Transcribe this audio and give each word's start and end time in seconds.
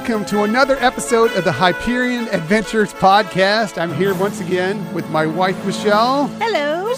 Welcome 0.00 0.24
to 0.28 0.44
another 0.44 0.78
episode 0.78 1.30
of 1.32 1.44
the 1.44 1.52
Hyperion 1.52 2.26
Adventures 2.28 2.90
podcast. 2.94 3.76
I'm 3.76 3.92
here 3.92 4.14
once 4.14 4.40
again 4.40 4.94
with 4.94 5.06
my 5.10 5.26
wife, 5.26 5.62
Michelle. 5.66 6.26
Hello. 6.40 6.94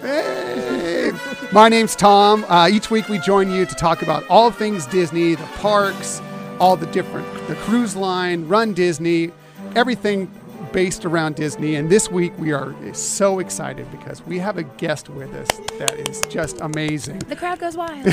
Hey. 0.00 1.10
My 1.50 1.68
name's 1.68 1.96
Tom. 1.96 2.44
Uh, 2.44 2.68
each 2.70 2.92
week 2.92 3.08
we 3.08 3.18
join 3.18 3.50
you 3.50 3.66
to 3.66 3.74
talk 3.74 4.02
about 4.02 4.22
all 4.30 4.52
things 4.52 4.86
Disney, 4.86 5.34
the 5.34 5.42
parks, 5.56 6.22
all 6.60 6.76
the 6.76 6.86
different, 6.86 7.26
the 7.48 7.56
cruise 7.56 7.96
line, 7.96 8.46
Run 8.46 8.72
Disney, 8.72 9.32
everything 9.74 10.30
based 10.72 11.04
around 11.04 11.36
Disney. 11.36 11.76
And 11.76 11.88
this 11.90 12.10
week 12.10 12.32
we 12.38 12.52
are 12.52 12.74
so 12.94 13.38
excited 13.38 13.90
because 13.90 14.24
we 14.26 14.38
have 14.38 14.56
a 14.58 14.62
guest 14.62 15.08
with 15.08 15.32
us 15.34 15.48
that 15.78 15.94
is 15.94 16.22
just 16.28 16.60
amazing. 16.60 17.18
The 17.20 17.36
crowd 17.36 17.58
goes 17.58 17.76
wild. 17.76 18.06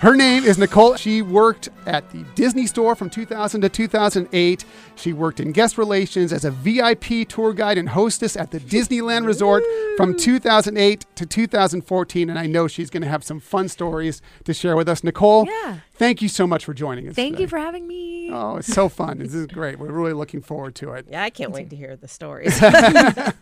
Her 0.00 0.14
name 0.14 0.44
is 0.44 0.58
Nicole. 0.58 0.96
She 0.96 1.22
worked 1.22 1.68
at 1.86 2.10
the 2.10 2.24
Disney 2.34 2.66
store 2.66 2.94
from 2.94 3.10
2000 3.10 3.60
to 3.62 3.68
2008. 3.68 4.64
She 4.96 5.12
worked 5.12 5.40
in 5.40 5.52
guest 5.52 5.78
relations 5.78 6.32
as 6.32 6.44
a 6.44 6.50
VIP 6.50 7.28
tour 7.28 7.52
guide 7.52 7.78
and 7.78 7.88
hostess 7.88 8.36
at 8.36 8.50
the 8.50 8.60
Disneyland 8.60 9.26
Resort 9.26 9.62
from 9.96 10.16
2008 10.16 11.06
to 11.16 11.26
2014. 11.26 12.30
And 12.30 12.38
I 12.38 12.46
know 12.46 12.68
she's 12.68 12.90
going 12.90 13.02
to 13.02 13.08
have 13.08 13.24
some 13.24 13.40
fun 13.40 13.68
stories 13.68 14.22
to 14.44 14.54
share 14.54 14.76
with 14.76 14.88
us. 14.88 15.04
Nicole, 15.04 15.46
Yeah. 15.46 15.78
Thank 15.94 16.22
you 16.22 16.28
so 16.28 16.46
much 16.46 16.64
for 16.64 16.74
joining 16.74 17.08
us. 17.08 17.14
Thank 17.14 17.34
today. 17.34 17.42
you 17.42 17.48
for 17.48 17.58
having 17.58 17.86
me. 17.86 18.30
Oh, 18.32 18.56
it's 18.56 18.72
so 18.72 18.88
fun. 19.00 19.18
This 19.18 19.34
is 19.34 19.46
great. 19.46 19.78
We're 19.78 19.92
really 19.92 20.12
looking 20.12 20.40
forward 20.40 20.74
to 20.76 20.92
it. 20.92 21.06
Yeah, 21.10 21.22
I 21.22 21.30
can't 21.30 21.50
wait 21.52 21.70
to 21.70 21.76
hear 21.76 21.96
the 21.96 22.08
stories. 22.08 22.60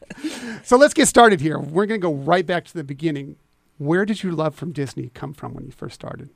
So 0.64 0.76
let's 0.76 0.94
get 0.94 1.08
started 1.08 1.40
here. 1.40 1.58
We're 1.58 1.86
going 1.86 2.00
to 2.00 2.04
go 2.04 2.14
right 2.14 2.46
back 2.46 2.64
to 2.66 2.74
the 2.74 2.84
beginning. 2.84 3.36
Where 3.78 4.04
did 4.04 4.22
your 4.22 4.32
love 4.32 4.54
from 4.54 4.70
Disney 4.72 5.10
come 5.14 5.32
from 5.34 5.54
when 5.54 5.64
you 5.64 5.72
first 5.72 5.94
started? 5.96 6.30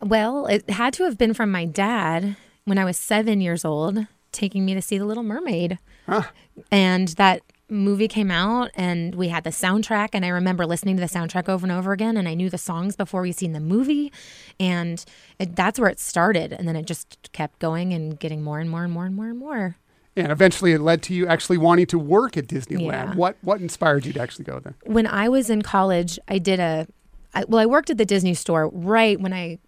Well, 0.00 0.46
it 0.46 0.68
had 0.70 0.92
to 0.94 1.04
have 1.04 1.18
been 1.18 1.34
from 1.34 1.50
my 1.50 1.64
dad 1.64 2.36
when 2.64 2.78
I 2.78 2.84
was 2.84 2.96
seven 2.96 3.40
years 3.40 3.64
old, 3.64 4.06
taking 4.30 4.64
me 4.64 4.74
to 4.74 4.82
see 4.82 4.98
The 4.98 5.04
Little 5.04 5.22
Mermaid. 5.24 5.78
Huh. 6.06 6.24
And 6.70 7.08
that 7.08 7.42
movie 7.74 8.08
came 8.08 8.30
out, 8.30 8.70
and 8.74 9.14
we 9.14 9.28
had 9.28 9.44
the 9.44 9.50
soundtrack. 9.50 10.10
And 10.12 10.24
I 10.24 10.28
remember 10.28 10.64
listening 10.66 10.96
to 10.96 11.00
the 11.00 11.08
soundtrack 11.08 11.48
over 11.48 11.66
and 11.66 11.72
over 11.72 11.92
again, 11.92 12.16
and 12.16 12.28
I 12.28 12.34
knew 12.34 12.48
the 12.48 12.58
songs 12.58 12.96
before 12.96 13.22
we 13.22 13.32
seen 13.32 13.52
the 13.52 13.60
movie. 13.60 14.12
And 14.58 15.04
it, 15.38 15.56
that's 15.56 15.78
where 15.78 15.90
it 15.90 16.00
started. 16.00 16.52
And 16.52 16.66
then 16.66 16.76
it 16.76 16.86
just 16.86 17.30
kept 17.32 17.58
going 17.58 17.92
and 17.92 18.18
getting 18.18 18.42
more 18.42 18.60
and 18.60 18.70
more 18.70 18.84
and 18.84 18.92
more 18.92 19.06
and 19.06 19.14
more 19.14 19.28
and 19.28 19.38
more. 19.38 19.76
And 20.16 20.30
eventually 20.30 20.72
it 20.72 20.80
led 20.80 21.02
to 21.04 21.14
you 21.14 21.26
actually 21.26 21.58
wanting 21.58 21.86
to 21.86 21.98
work 21.98 22.36
at 22.36 22.46
Disneyland. 22.46 23.08
Yeah. 23.08 23.14
What 23.14 23.36
what 23.42 23.60
inspired 23.60 24.06
you 24.06 24.12
to 24.12 24.20
actually 24.20 24.44
go 24.44 24.60
there? 24.60 24.76
when 24.84 25.06
I 25.06 25.28
was 25.28 25.50
in 25.50 25.62
college, 25.62 26.18
I 26.28 26.38
did 26.38 26.60
a, 26.60 26.86
I, 27.34 27.44
well, 27.48 27.60
I 27.60 27.66
worked 27.66 27.90
at 27.90 27.98
the 27.98 28.04
Disney 28.04 28.34
store 28.34 28.68
right 28.68 29.20
when 29.20 29.32
I 29.32 29.58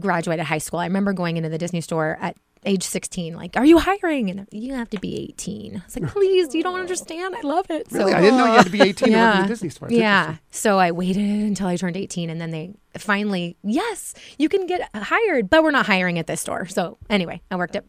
graduated 0.00 0.46
high 0.46 0.58
school. 0.58 0.80
I 0.80 0.86
remember 0.86 1.12
going 1.12 1.36
into 1.36 1.48
the 1.48 1.58
Disney 1.58 1.80
store 1.80 2.18
at 2.20 2.36
age 2.66 2.82
16, 2.82 3.34
like, 3.34 3.56
are 3.56 3.64
you 3.64 3.78
hiring? 3.78 4.28
And 4.28 4.46
you 4.50 4.74
have 4.74 4.90
to 4.90 4.98
be 5.00 5.16
18. 5.30 5.76
I 5.76 5.82
was 5.84 5.96
like, 5.98 6.10
please, 6.12 6.54
you 6.54 6.62
don't 6.62 6.78
understand. 6.78 7.34
I 7.36 7.40
love 7.42 7.66
it. 7.70 7.86
Really? 7.92 8.12
I 8.12 8.20
didn't 8.20 8.38
know 8.38 8.46
you 8.46 8.52
had 8.56 8.66
to 8.66 8.72
be 8.72 8.82
18 8.82 8.94
to 8.94 9.14
work 9.14 9.22
at 9.22 9.34
Yeah. 9.36 9.42
the 9.42 9.48
Disney 9.48 9.68
store. 9.68 9.88
It's 9.88 9.96
yeah. 9.96 10.36
So 10.50 10.78
I 10.78 10.90
waited 10.90 11.22
until 11.24 11.68
I 11.68 11.76
turned 11.76 11.96
18 11.96 12.28
and 12.28 12.40
then 12.40 12.50
they 12.50 12.74
finally, 12.98 13.56
yes, 13.62 14.14
you 14.38 14.48
can 14.48 14.66
get 14.66 14.90
hired, 14.94 15.48
but 15.48 15.62
we're 15.62 15.70
not 15.70 15.86
hiring 15.86 16.18
at 16.18 16.26
this 16.26 16.40
store. 16.40 16.66
So 16.66 16.98
anyway, 17.08 17.40
I 17.50 17.56
worked 17.56 17.76
at, 17.76 17.84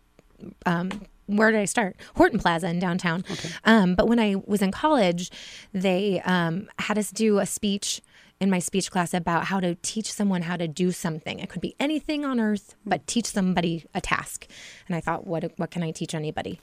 um, 0.66 0.92
where 1.26 1.52
did 1.52 1.60
I 1.60 1.66
start? 1.66 1.98
Horton 2.16 2.40
Plaza 2.40 2.68
in 2.70 2.80
downtown. 2.80 3.26
Um, 3.66 3.96
but 3.96 4.08
when 4.08 4.20
I 4.20 4.36
was 4.46 4.62
in 4.62 4.72
college, 4.72 5.30
they 5.74 6.22
um, 6.22 6.70
had 6.80 6.98
us 6.98 7.12
do 7.12 7.40
a 7.40 7.46
speech 7.46 8.02
in 8.40 8.50
my 8.50 8.60
speech 8.60 8.92
class 8.92 9.14
about 9.14 9.46
how 9.46 9.60
to 9.60 9.76
teach 9.76 10.12
someone 10.12 10.44
how 10.44 10.56
to 10.58 10.68
do 10.68 10.92
something. 10.92 11.40
It 11.40 11.50
could 11.50 11.62
be 11.62 11.76
anything 11.80 12.24
on 12.24 12.40
earth, 12.40 12.76
but 12.86 13.06
teach 13.08 13.26
somebody 13.26 13.86
a 13.94 14.02
task. 14.02 14.48
And 14.88 14.96
I 14.96 15.02
thought, 15.02 15.26
what 15.26 15.52
what 15.58 15.72
can 15.72 15.84
I 15.84 15.92
teach 15.92 16.14
anybody? 16.14 16.60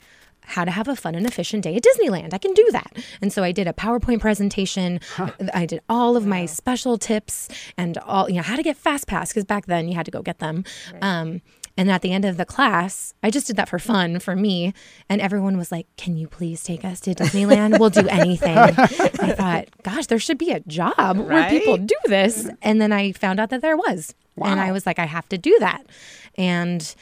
How 0.47 0.65
to 0.65 0.71
have 0.71 0.89
a 0.89 0.97
fun 0.97 1.15
and 1.15 1.25
efficient 1.27 1.65
day 1.65 1.75
at 1.75 1.83
Disneyland. 1.83 2.35
I 2.35 2.39
can 2.39 2.53
do 2.53 2.69
that. 2.73 2.93
And 3.23 3.33
so 3.33 3.43
I 3.43 3.51
did 3.51 3.67
a 3.67 3.73
PowerPoint 3.73 4.21
presentation. 4.21 5.01
I 5.55 5.65
did 5.65 5.81
all 5.89 6.17
of 6.19 6.27
my 6.27 6.45
special 6.45 6.99
tips 6.99 7.49
and 7.79 7.97
all, 7.99 8.29
you 8.29 8.37
know, 8.37 8.43
how 8.43 8.57
to 8.57 8.63
get 8.63 8.77
Fast 8.77 9.07
Pass 9.07 9.31
because 9.31 9.45
back 9.45 9.67
then 9.67 9.89
you 9.89 9.95
had 9.95 10.05
to 10.05 10.13
go 10.13 10.21
get 10.21 10.41
them. 10.41 10.65
Um, 11.01 11.41
and 11.77 11.91
at 11.91 12.03
the 12.03 12.13
end 12.13 12.25
of 12.25 12.37
the 12.37 12.45
class, 12.45 13.15
I 13.23 13.31
just 13.31 13.47
did 13.47 13.57
that 13.57 13.69
for 13.69 13.79
fun 13.79 14.21
for 14.21 14.37
me. 14.37 14.73
And 15.09 15.21
everyone 15.21 15.57
was 15.57 15.73
like, 15.73 15.87
Can 15.97 16.17
you 16.17 16.29
please 16.29 16.63
take 16.63 16.85
us 16.85 17.01
to 17.01 17.15
Disneyland? 17.15 17.81
We'll 17.81 17.91
do 17.91 18.07
anything. 18.09 18.57
I 18.57 18.73
thought, 19.37 19.69
Gosh, 19.83 20.07
there 20.07 20.19
should 20.19 20.39
be 20.39 20.53
a 20.53 20.61
job 20.61 21.19
where 21.19 21.51
people 21.51 21.77
do 21.79 21.97
this. 22.07 22.49
And 22.63 22.81
then 22.81 22.93
I 22.93 23.13
found 23.13 23.41
out 23.41 23.51
that 23.51 23.61
there 23.61 23.77
was. 23.77 24.15
And 24.37 24.61
I 24.61 24.73
was 24.73 24.87
like, 24.87 24.99
I 24.99 25.07
have 25.07 25.29
to 25.31 25.39
do 25.39 25.57
that. 25.61 25.85
And 26.37 26.95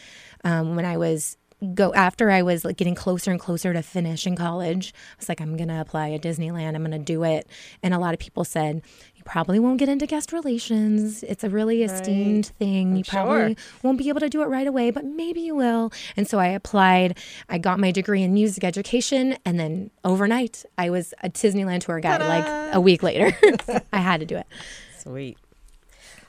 um, 0.44 0.76
when 0.76 0.84
I 0.84 0.96
was 0.96 1.36
go 1.74 1.94
after 1.94 2.30
I 2.30 2.42
was 2.42 2.64
like 2.64 2.76
getting 2.76 2.94
closer 2.94 3.30
and 3.30 3.38
closer 3.40 3.72
to 3.72 3.82
finishing 3.82 4.36
college, 4.36 4.92
I 4.94 5.16
was 5.18 5.28
like, 5.28 5.40
I'm 5.40 5.56
gonna 5.56 5.80
apply 5.80 6.10
at 6.12 6.22
Disneyland. 6.22 6.74
I'm 6.74 6.82
gonna 6.82 6.98
do 6.98 7.24
it. 7.24 7.46
And 7.82 7.94
a 7.94 7.98
lot 7.98 8.14
of 8.14 8.20
people 8.20 8.44
said, 8.44 8.82
you 9.14 9.22
probably 9.24 9.60
won't 9.60 9.78
get 9.78 9.88
into 9.88 10.06
guest 10.06 10.32
relations. 10.32 11.22
It's 11.22 11.44
a 11.44 11.48
really 11.48 11.84
esteemed 11.84 12.46
thing. 12.58 12.96
you 12.96 13.04
probably 13.04 13.56
won't 13.82 13.98
be 13.98 14.08
able 14.08 14.20
to 14.20 14.28
do 14.28 14.42
it 14.42 14.46
right 14.46 14.66
away, 14.66 14.90
but 14.90 15.04
maybe 15.04 15.40
you 15.40 15.54
will. 15.54 15.92
And 16.16 16.26
so 16.26 16.38
I 16.40 16.48
applied. 16.48 17.18
I 17.48 17.58
got 17.58 17.78
my 17.78 17.92
degree 17.92 18.22
in 18.22 18.34
music 18.34 18.64
education, 18.64 19.36
and 19.44 19.60
then 19.60 19.90
overnight 20.04 20.64
I 20.76 20.90
was 20.90 21.14
a 21.22 21.30
Disneyland 21.30 21.82
tour 21.82 22.00
guide. 22.00 22.20
Like 22.20 22.74
a 22.74 22.80
week 22.80 23.02
later, 23.02 23.36
I 23.92 23.98
had 23.98 24.20
to 24.20 24.26
do 24.26 24.36
it. 24.36 24.46
Sweet. 24.98 25.38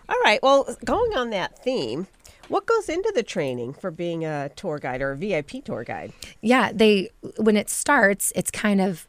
All 0.07 0.19
right. 0.23 0.41
Well, 0.43 0.75
going 0.85 1.17
on 1.17 1.31
that 1.31 1.63
theme, 1.63 2.07
what 2.53 2.67
goes 2.67 2.87
into 2.87 3.11
the 3.15 3.23
training 3.23 3.73
for 3.73 3.89
being 3.89 4.23
a 4.23 4.47
tour 4.55 4.77
guide 4.77 5.01
or 5.01 5.13
a 5.13 5.17
VIP 5.17 5.65
tour 5.65 5.83
guide? 5.83 6.13
yeah 6.41 6.71
they 6.71 7.09
when 7.37 7.57
it 7.57 7.67
starts 7.67 8.31
it's 8.35 8.51
kind 8.51 8.79
of 8.79 9.07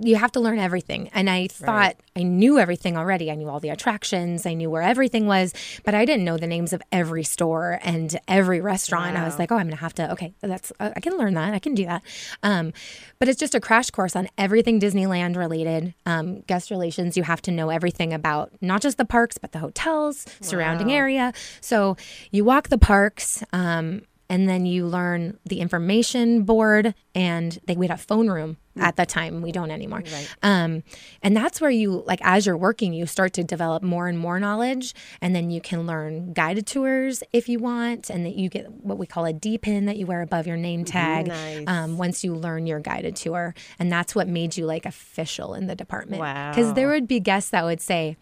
you 0.00 0.16
have 0.16 0.32
to 0.32 0.40
learn 0.40 0.58
everything. 0.58 1.08
And 1.12 1.28
i 1.28 1.48
thought 1.48 1.96
i 2.16 2.22
knew 2.22 2.58
everything 2.58 2.96
already. 2.96 3.30
I 3.30 3.34
knew 3.34 3.48
all 3.48 3.60
the 3.60 3.68
attractions. 3.68 4.46
I 4.46 4.54
knew 4.54 4.70
where 4.70 4.82
everything 4.82 5.26
was 5.26 5.52
but 5.84 5.94
i 5.94 6.04
didn't 6.04 6.24
know 6.24 6.36
the 6.36 6.46
names 6.46 6.72
of 6.72 6.82
every 6.92 7.24
store 7.24 7.78
and 7.82 8.18
every 8.28 8.60
restaurant. 8.60 9.16
I 9.16 9.24
was 9.24 9.38
like 9.38 9.52
oh 9.52 9.56
i'm 9.56 9.66
gonna 9.68 9.76
have 9.76 9.94
to 9.94 10.10
okay 10.12 10.34
that's 10.40 10.72
uh, 10.80 10.90
i 10.96 11.00
can 11.00 11.16
learn 11.18 11.34
that. 11.34 11.54
I 11.54 11.58
can 11.58 11.74
do 11.74 11.84
that. 11.86 12.02
Um, 12.42 12.72
but 13.18 13.28
it's 13.28 13.38
just 13.38 13.54
a 13.54 13.60
crash 13.60 13.90
course 13.90 14.16
on 14.16 14.28
everything 14.38 14.80
disneyland 14.80 15.36
related. 15.36 15.94
Um, 16.06 16.40
guest 16.42 16.70
relations 16.70 17.16
you 17.16 17.22
have 17.24 17.42
to 17.42 17.50
know 17.50 17.70
everything 17.70 18.12
about 18.12 18.52
not 18.60 18.80
just 18.82 18.96
the 18.98 19.04
parks 19.04 19.38
but 19.38 19.52
the 19.52 19.58
hotels 19.58 20.26
surrounding 20.40 20.92
area. 20.92 21.32
So 21.60 21.96
you 22.30 22.44
walk 22.44 22.68
the 22.68 22.78
parks 22.78 23.42
um, 23.52 24.02
and 24.28 24.48
then 24.48 24.66
you 24.66 24.86
learn 24.86 25.38
the 25.44 25.60
information 25.60 26.42
board 26.44 26.94
and 27.14 27.58
they 27.66 27.76
we 27.76 27.86
had 27.86 27.94
a 27.98 28.02
phone 28.02 28.28
room 28.30 28.56
at 28.78 28.96
the 28.96 29.06
time 29.06 29.40
we 29.42 29.52
don't 29.52 29.70
anymore 29.70 30.02
um, 30.42 30.82
and 31.22 31.36
that's 31.36 31.60
where 31.60 31.70
you 31.70 32.02
like 32.06 32.18
as 32.22 32.44
you're 32.46 32.56
working 32.56 32.92
you 32.92 33.06
start 33.06 33.32
to 33.32 33.44
develop 33.44 33.82
more 33.82 34.08
and 34.08 34.18
more 34.18 34.40
knowledge 34.40 34.94
and 35.20 35.34
then 35.34 35.50
you 35.50 35.60
can 35.60 35.86
learn 35.86 36.32
guided 36.32 36.66
tours 36.66 37.22
if 37.32 37.48
you 37.48 37.58
want 37.58 38.10
and 38.10 38.26
that 38.26 38.34
you 38.34 38.48
get 38.48 38.70
what 38.72 38.98
we 38.98 39.06
call 39.06 39.24
a 39.26 39.32
d 39.32 39.56
pin 39.58 39.84
that 39.86 39.96
you 39.96 40.06
wear 40.06 40.22
above 40.22 40.46
your 40.46 40.56
name 40.56 40.84
tag 40.84 41.28
Nice. 41.28 41.64
um, 41.68 41.98
once 41.98 42.24
you 42.24 42.34
learn 42.34 42.66
your 42.66 42.80
guided 42.80 43.14
tour 43.16 43.54
and 43.78 43.92
that's 43.92 44.14
what 44.14 44.26
made 44.28 44.56
you 44.56 44.66
like 44.66 44.86
official 44.86 45.54
in 45.54 45.66
the 45.66 45.76
department 45.76 46.20
because 46.52 46.74
there 46.74 46.88
would 46.88 47.06
be 47.06 47.20
guests 47.20 47.50
that 47.50 47.64
would 47.64 47.80
say 47.80 48.16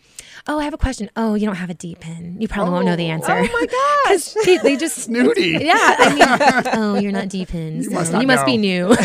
oh 0.46 0.58
i 0.58 0.64
have 0.64 0.74
a 0.74 0.78
question 0.78 1.08
oh 1.16 1.34
you 1.34 1.46
don't 1.46 1.56
have 1.56 1.70
a 1.70 1.74
d 1.74 1.96
pin 1.98 2.36
you 2.40 2.46
probably 2.48 2.72
won't 2.72 2.84
know 2.86 2.96
the 2.96 3.08
answer 3.08 3.32
Oh 3.32 3.42
my 3.42 3.66
gosh. 4.10 4.34
they, 4.44 4.58
they 4.58 4.76
just 4.76 4.96
Snooty. 5.02 5.58
yeah, 5.60 5.96
I 5.98 6.14
mean, 6.14 6.74
oh, 6.74 6.98
you're 6.98 7.12
not 7.12 7.28
deep 7.28 7.54
in. 7.54 7.82
so 7.82 7.90
You 7.90 7.94
must 7.96 8.12
must, 8.12 8.26
not 8.28 8.46
be 8.46 8.56
know. 8.56 8.90
new. 8.90 8.96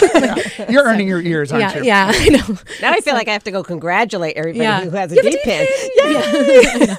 You're 0.69 0.83
earning 0.83 1.07
your 1.07 1.21
ears, 1.37 1.51
aren't 1.51 1.61
yeah, 1.63 1.77
you? 1.77 1.83
yeah, 1.85 2.11
I 2.13 2.29
know. 2.29 2.57
Now 2.81 2.91
I 2.91 2.99
feel 3.01 3.13
like 3.13 3.27
I 3.27 3.33
have 3.33 3.43
to 3.43 3.51
go 3.51 3.63
congratulate 3.63 4.35
everybody 4.35 4.63
Yeah. 4.63 4.81
who 4.81 4.89
has 4.91 5.11
a 5.11 5.15
You 5.15 5.21
a 5.21 5.23
deep 5.23 5.41
pin. 5.43 5.67
Yeah. 5.97 6.95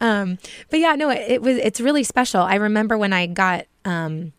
um, 0.00 0.38
but 0.70 0.80
yeah, 0.80 0.94
no, 0.94 1.10
it, 1.10 1.24
it 1.30 1.42
was. 1.42 1.56
It's 1.58 1.80
really 1.80 2.02
special. 2.04 2.42
I 2.42 2.56
remember 2.56 2.98
when 2.98 3.12
I 3.12 3.26
got 3.26 3.66
um, 3.84 4.32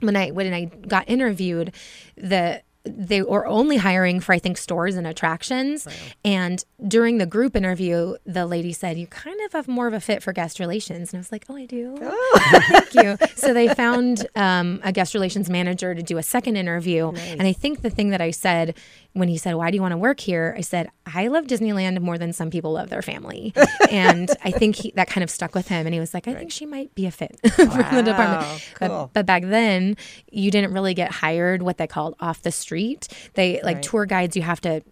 when 0.00 0.16
I 0.16 0.30
when 0.30 0.52
I 0.52 0.64
got 0.64 1.08
interviewed, 1.08 1.72
the 2.16 2.62
they 2.96 3.22
were 3.22 3.46
only 3.46 3.76
hiring 3.76 4.20
for 4.20 4.32
I 4.32 4.38
think 4.38 4.56
stores 4.58 4.96
and 4.96 5.06
attractions. 5.06 5.86
And 6.24 6.64
during 6.86 7.18
the 7.18 7.26
group 7.26 7.56
interview, 7.56 8.16
the 8.24 8.46
lady 8.46 8.72
said, 8.72 8.98
"You 8.98 9.06
kind 9.06 9.38
of 9.46 9.52
have 9.52 9.68
more 9.68 9.86
of 9.86 9.94
a 9.94 10.00
fit 10.00 10.22
for 10.22 10.32
guest 10.32 10.58
relations." 10.60 11.12
And 11.12 11.18
I 11.18 11.20
was 11.20 11.32
like, 11.32 11.44
"Oh, 11.48 11.56
I 11.56 11.66
do." 11.66 11.96
Thank 12.68 12.94
you. 12.94 13.26
So 13.36 13.52
they 13.52 13.68
found 13.74 14.26
um, 14.34 14.80
a 14.82 14.92
guest 14.92 15.14
relations 15.14 15.48
manager 15.50 15.94
to 15.94 16.02
do 16.02 16.18
a 16.18 16.22
second 16.22 16.56
interview. 16.56 17.08
And 17.38 17.42
I 17.42 17.52
think 17.52 17.82
the 17.82 17.90
thing 17.90 18.10
that 18.10 18.20
I 18.20 18.30
said 18.30 18.76
when 19.18 19.28
he 19.28 19.36
said, 19.36 19.54
Why 19.54 19.70
do 19.70 19.76
you 19.76 19.82
want 19.82 19.92
to 19.92 19.98
work 19.98 20.20
here? 20.20 20.54
I 20.56 20.60
said, 20.62 20.88
I 21.06 21.28
love 21.28 21.46
Disneyland 21.46 22.00
more 22.00 22.18
than 22.18 22.32
some 22.32 22.50
people 22.50 22.72
love 22.72 22.88
their 22.90 23.02
family. 23.02 23.52
and 23.90 24.30
I 24.44 24.50
think 24.50 24.76
he, 24.76 24.92
that 24.96 25.08
kind 25.08 25.22
of 25.24 25.30
stuck 25.30 25.54
with 25.54 25.68
him. 25.68 25.86
And 25.86 25.94
he 25.94 26.00
was 26.00 26.14
like, 26.14 26.26
I 26.28 26.34
think 26.34 26.52
she 26.52 26.66
might 26.66 26.94
be 26.94 27.06
a 27.06 27.10
fit 27.10 27.38
for 27.50 27.64
the 27.66 28.02
department. 28.04 28.42
Wow, 28.42 28.56
But, 28.80 29.12
but 29.12 29.26
back 29.26 29.42
then, 29.44 29.96
you 30.30 30.50
didn't 30.50 30.72
really 30.72 30.94
get 30.94 31.10
hired 31.10 31.62
what 31.62 31.78
they 31.78 31.86
called 31.86 32.14
off 32.20 32.42
the 32.42 32.52
street. 32.52 33.08
They 33.34 33.60
like 33.62 33.76
Right. 33.76 33.82
tour 33.82 34.06
guides, 34.06 34.36
you 34.36 34.42
have 34.42 34.60
to 34.62 34.82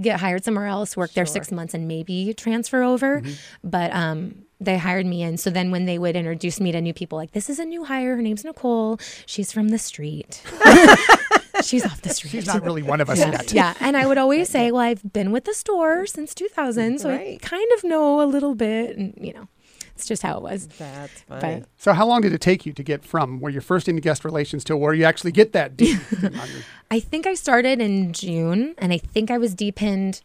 get 0.00 0.18
hired 0.20 0.44
somewhere 0.44 0.66
else, 0.66 0.96
work 0.96 1.12
there 1.12 1.26
six 1.26 1.52
months, 1.52 1.74
and 1.74 1.86
maybe 1.86 2.32
transfer 2.34 2.82
over. 2.82 3.22
But 3.62 3.92
um, 3.92 4.44
they 4.60 4.78
hired 4.78 5.04
me 5.04 5.22
in. 5.22 5.36
So 5.36 5.50
then 5.50 5.70
when 5.70 5.84
they 5.84 5.98
would 5.98 6.16
introduce 6.16 6.60
me 6.60 6.72
to 6.72 6.80
new 6.80 6.94
people, 6.94 7.18
like 7.18 7.32
this 7.32 7.50
is 7.50 7.58
a 7.58 7.64
new 7.64 7.84
hire. 7.84 8.16
Her 8.16 8.22
name's 8.22 8.44
Nicole. 8.44 8.98
She's 9.26 9.52
from 9.52 9.68
the 9.68 9.78
street. 9.78 10.42
She's 11.62 11.84
off 11.84 12.02
the 12.02 12.10
street. 12.10 12.30
She's 12.30 12.46
not 12.46 12.62
really 12.62 12.82
one 12.82 13.00
of 13.00 13.08
us 13.08 13.18
yeah, 13.18 13.30
yet. 13.30 13.52
yeah. 13.52 13.74
And 13.80 13.96
I 13.96 14.06
would 14.06 14.18
always 14.18 14.48
say, 14.48 14.70
well, 14.70 14.82
I've 14.82 15.12
been 15.12 15.30
with 15.30 15.44
the 15.44 15.54
store 15.54 16.06
since 16.06 16.34
2000, 16.34 17.00
so 17.00 17.10
I 17.10 17.38
kind 17.42 17.70
of 17.76 17.84
know 17.84 18.20
a 18.20 18.26
little 18.26 18.54
bit. 18.54 18.96
And, 18.96 19.14
you 19.20 19.32
know, 19.32 19.48
it's 19.94 20.06
just 20.06 20.22
how 20.22 20.36
it 20.36 20.42
was. 20.42 20.66
That's 20.66 21.20
funny. 21.22 21.60
But 21.60 21.68
So 21.76 21.92
how 21.92 22.06
long 22.06 22.22
did 22.22 22.32
it 22.32 22.40
take 22.40 22.66
you 22.66 22.72
to 22.72 22.82
get 22.82 23.04
from 23.04 23.40
where 23.40 23.52
you're 23.52 23.62
first 23.62 23.88
into 23.88 24.00
guest 24.00 24.24
relations 24.24 24.64
to 24.64 24.76
where 24.76 24.92
you 24.94 25.04
actually 25.04 25.32
get 25.32 25.52
that 25.52 25.76
deep? 25.76 26.00
I 26.90 27.00
think 27.00 27.26
I 27.26 27.34
started 27.34 27.80
in 27.80 28.12
June, 28.12 28.74
and 28.78 28.92
I 28.92 28.98
think 28.98 29.30
I 29.30 29.38
was 29.38 29.54
deepened 29.54 30.20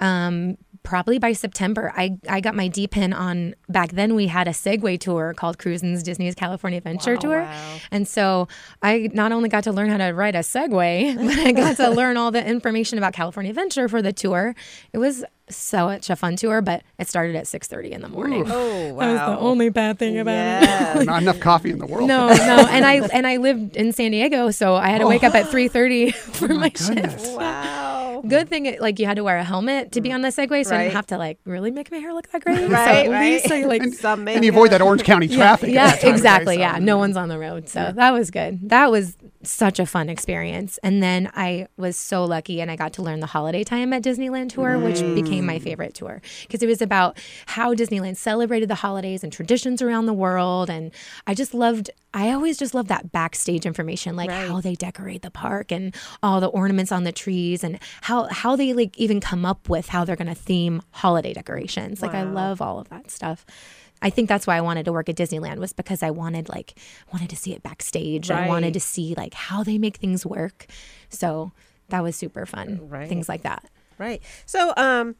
um, 0.00 0.56
probably 0.82 1.18
by 1.18 1.32
September. 1.32 1.92
I, 1.96 2.18
I 2.28 2.40
got 2.40 2.54
my 2.54 2.68
deepen 2.68 3.12
on 3.12 3.54
back 3.68 3.92
then. 3.92 4.14
We 4.14 4.26
had 4.26 4.48
a 4.48 4.52
Segway 4.52 4.98
tour 4.98 5.34
called 5.34 5.58
Cruisin's 5.58 6.02
Disney's 6.02 6.34
California 6.34 6.78
Adventure 6.78 7.16
Tour, 7.16 7.42
Wow. 7.42 7.78
and 7.90 8.06
so 8.06 8.48
I 8.82 9.10
not 9.12 9.32
only 9.32 9.48
got 9.48 9.64
to 9.64 9.72
learn 9.72 9.90
how 9.90 9.98
to 9.98 10.12
ride 10.12 10.34
a 10.34 10.40
Segway, 10.40 11.14
but 11.26 11.38
I 11.38 11.52
got 11.52 11.76
to 11.76 11.90
learn 11.90 12.16
all 12.16 12.30
the 12.30 12.46
information 12.46 12.98
about 12.98 13.12
California 13.12 13.50
Adventure 13.50 13.88
for 13.88 14.02
the 14.02 14.12
tour. 14.12 14.54
It 14.92 14.98
was 14.98 15.24
such 15.50 16.10
a 16.10 16.16
fun 16.16 16.36
tour, 16.36 16.60
but 16.60 16.82
it 16.98 17.08
started 17.08 17.34
at 17.34 17.46
six 17.46 17.66
thirty 17.68 17.92
in 17.92 18.02
the 18.02 18.08
morning. 18.08 18.44
Oh, 18.46 18.94
wow. 18.94 18.98
That 19.08 19.28
was 19.28 19.38
the 19.38 19.42
only 19.42 19.68
bad 19.70 19.98
thing 19.98 20.18
about 20.18 20.62
it. 20.62 20.68
yeah. 20.68 21.02
not 21.04 21.22
enough 21.22 21.40
coffee 21.40 21.70
in 21.70 21.78
the 21.78 21.86
world. 21.86 22.06
No, 22.06 22.28
no, 22.28 22.66
and 22.68 22.84
I 22.84 22.96
and 23.08 23.26
I 23.26 23.38
lived 23.38 23.76
in 23.76 23.92
San 23.92 24.10
Diego, 24.10 24.50
so 24.50 24.74
I 24.74 24.88
had 24.88 24.98
to 24.98 25.04
oh. 25.04 25.08
wake 25.08 25.24
up 25.24 25.34
at 25.34 25.48
three 25.48 25.68
thirty 25.68 26.10
for 26.10 26.52
oh 26.52 26.58
my 26.58 26.68
shift. 26.68 26.88
Goodness. 26.88 27.36
Wow. 28.22 28.28
Good 28.28 28.40
mm-hmm. 28.42 28.48
thing, 28.48 28.66
it, 28.66 28.80
like 28.80 28.98
you 28.98 29.06
had 29.06 29.16
to 29.16 29.24
wear 29.24 29.36
a 29.38 29.44
helmet 29.44 29.92
to 29.92 30.00
be 30.00 30.10
mm. 30.10 30.14
on 30.14 30.22
the 30.22 30.28
Segway, 30.28 30.64
so 30.64 30.74
I 30.76 30.84
didn't 30.84 30.94
have 30.94 31.06
to 31.08 31.18
like 31.18 31.38
really 31.44 31.70
make 31.70 31.90
my 31.90 31.98
hair 31.98 32.12
look 32.12 32.28
that 32.30 32.44
great. 32.44 32.58
Right, 32.68 33.04
so 33.04 33.10
at 33.10 33.10
right. 33.10 33.32
least 33.32 33.50
I 33.50 33.64
like. 33.64 33.82
Some 33.94 34.28
And 34.28 34.44
you 34.44 34.50
avoid 34.52 34.70
that 34.70 34.80
Orange 34.82 35.04
County 35.04 35.28
traffic. 35.28 35.70
at 35.70 35.74
yeah, 35.74 35.86
that 35.86 35.90
time 35.90 35.96
of 35.96 36.02
day, 36.02 36.10
exactly. 36.10 36.54
so- 36.56 36.60
Yeah, 36.60 36.78
no 36.78 36.94
mm-hmm. 36.94 37.00
one's 37.00 37.16
on 37.16 37.28
the 37.28 37.38
road, 37.38 37.68
so 37.68 37.92
that 37.94 38.10
was 38.12 38.30
good. 38.30 38.68
That 38.68 38.90
was 38.90 39.16
such 39.42 39.78
a 39.78 39.86
fun 39.86 40.08
experience. 40.08 40.78
And 40.82 41.02
then 41.02 41.30
I 41.34 41.68
was 41.76 41.96
so 41.96 42.24
lucky, 42.24 42.60
and 42.60 42.70
I 42.70 42.76
got 42.76 42.92
to 42.94 43.02
learn 43.02 43.20
the 43.20 43.26
holiday 43.26 43.64
time 43.64 43.92
at 43.92 44.02
Disneyland 44.02 44.50
tour, 44.50 44.78
which 44.78 45.00
became 45.00 45.44
Mm. 45.44 45.46
my 45.46 45.58
favorite 45.58 45.94
tour 45.94 46.20
because 46.42 46.62
it 46.62 46.66
was 46.66 46.82
about 46.82 47.18
how 47.46 47.74
Disneyland 47.74 48.16
celebrated 48.16 48.68
the 48.68 48.74
holidays 48.76 49.22
and 49.22 49.32
traditions 49.32 49.80
around 49.80 50.06
the 50.06 50.12
world. 50.12 50.68
And 50.68 50.90
I 51.26 51.34
just 51.34 51.54
loved. 51.54 51.90
I 52.14 52.32
always 52.32 52.56
just 52.56 52.74
loved 52.74 52.88
that 52.88 53.12
backstage 53.12 53.66
information, 53.66 54.16
like 54.16 54.30
Right. 54.30 54.48
how 54.48 54.60
they 54.62 54.74
decorate 54.74 55.20
the 55.22 55.30
park 55.30 55.70
and 55.70 55.94
all 56.22 56.40
the 56.40 56.46
ornaments 56.48 56.90
on 56.90 57.04
the 57.04 57.12
trees, 57.12 57.62
and 57.62 57.78
how 58.08 58.26
how 58.30 58.56
they 58.56 58.72
like 58.72 58.96
even 58.96 59.20
come 59.20 59.44
up 59.44 59.68
with 59.68 59.88
how 59.88 60.02
they're 60.02 60.16
going 60.16 60.28
to 60.28 60.34
theme 60.34 60.80
holiday 60.92 61.34
decorations. 61.34 62.00
Like 62.00 62.14
I 62.14 62.22
love 62.22 62.62
all 62.62 62.78
of 62.78 62.88
that 62.88 63.10
stuff. 63.10 63.44
I 64.00 64.08
think 64.08 64.30
that's 64.30 64.46
why 64.46 64.56
I 64.56 64.62
wanted 64.62 64.86
to 64.86 64.92
work 64.92 65.10
at 65.10 65.16
Disneyland 65.16 65.58
was 65.58 65.74
because 65.74 66.02
I 66.02 66.10
wanted 66.10 66.48
like 66.48 66.78
wanted 67.12 67.28
to 67.28 67.36
see 67.36 67.52
it 67.52 67.62
backstage. 67.62 68.30
I 68.30 68.48
wanted 68.48 68.72
to 68.72 68.80
see 68.80 69.14
like 69.14 69.34
how 69.34 69.62
they 69.62 69.76
make 69.76 69.98
things 69.98 70.24
work. 70.24 70.66
So 71.10 71.52
that 71.90 72.02
was 72.02 72.16
super 72.16 72.46
fun. 72.46 72.88
Right. 72.88 73.10
Things 73.10 73.28
like 73.28 73.42
that. 73.42 73.68
Right. 73.98 74.22
So, 74.46 74.72
um, 74.76 75.16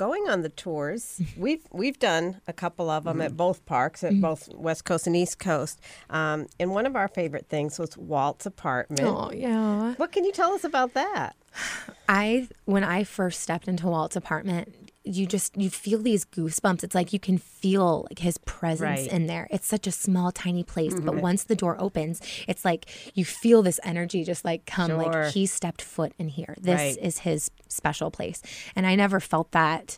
going 0.00 0.30
on 0.30 0.40
the 0.40 0.48
tours, 0.48 1.20
we've 1.36 1.62
we've 1.70 1.98
done 1.98 2.40
a 2.48 2.54
couple 2.54 2.88
of 2.88 3.04
them 3.04 3.20
at 3.20 3.36
both 3.36 3.66
parks, 3.66 4.02
at 4.02 4.18
both 4.18 4.48
West 4.54 4.86
Coast 4.86 5.06
and 5.06 5.14
East 5.14 5.38
Coast. 5.38 5.78
Um, 6.08 6.46
and 6.58 6.70
one 6.70 6.86
of 6.86 6.96
our 6.96 7.06
favorite 7.06 7.50
things 7.50 7.78
was 7.78 7.98
Walt's 7.98 8.46
apartment. 8.46 9.02
Oh 9.02 9.30
yeah. 9.30 9.92
What 9.96 10.10
can 10.10 10.24
you 10.24 10.32
tell 10.32 10.52
us 10.54 10.64
about 10.64 10.94
that? 10.94 11.36
I 12.08 12.48
when 12.64 12.82
I 12.82 13.04
first 13.04 13.40
stepped 13.40 13.68
into 13.68 13.88
Walt's 13.88 14.16
apartment, 14.16 14.89
you 15.02 15.24
just 15.26 15.56
you 15.56 15.70
feel 15.70 15.98
these 15.98 16.24
goosebumps. 16.26 16.84
It's 16.84 16.94
like 16.94 17.12
you 17.12 17.18
can 17.18 17.38
feel 17.38 18.06
like 18.10 18.18
his 18.18 18.36
presence 18.38 18.80
Right. 18.82 18.98
Mm-hmm. 19.06 19.16
in 19.16 19.26
there. 19.26 19.48
It's 19.50 19.66
such 19.66 19.86
a 19.86 19.92
small, 19.92 20.30
tiny 20.30 20.62
place, 20.62 20.94
but 21.00 21.16
once 21.16 21.44
the 21.44 21.56
door 21.56 21.76
opens, 21.80 22.20
it's 22.46 22.64
like 22.64 22.86
you 23.14 23.24
feel 23.24 23.62
this 23.62 23.80
energy 23.82 24.24
just 24.24 24.44
like 24.44 24.66
come. 24.66 24.88
Sure. 24.88 24.96
Like 24.98 25.32
he 25.32 25.46
stepped 25.46 25.80
foot 25.82 26.12
in 26.18 26.28
here. 26.28 26.54
This 26.60 26.78
Right. 26.78 26.98
is 27.00 27.18
his 27.20 27.50
special 27.68 28.10
place, 28.10 28.42
and 28.76 28.86
I 28.86 28.94
never 28.94 29.20
felt 29.20 29.50
that. 29.52 29.96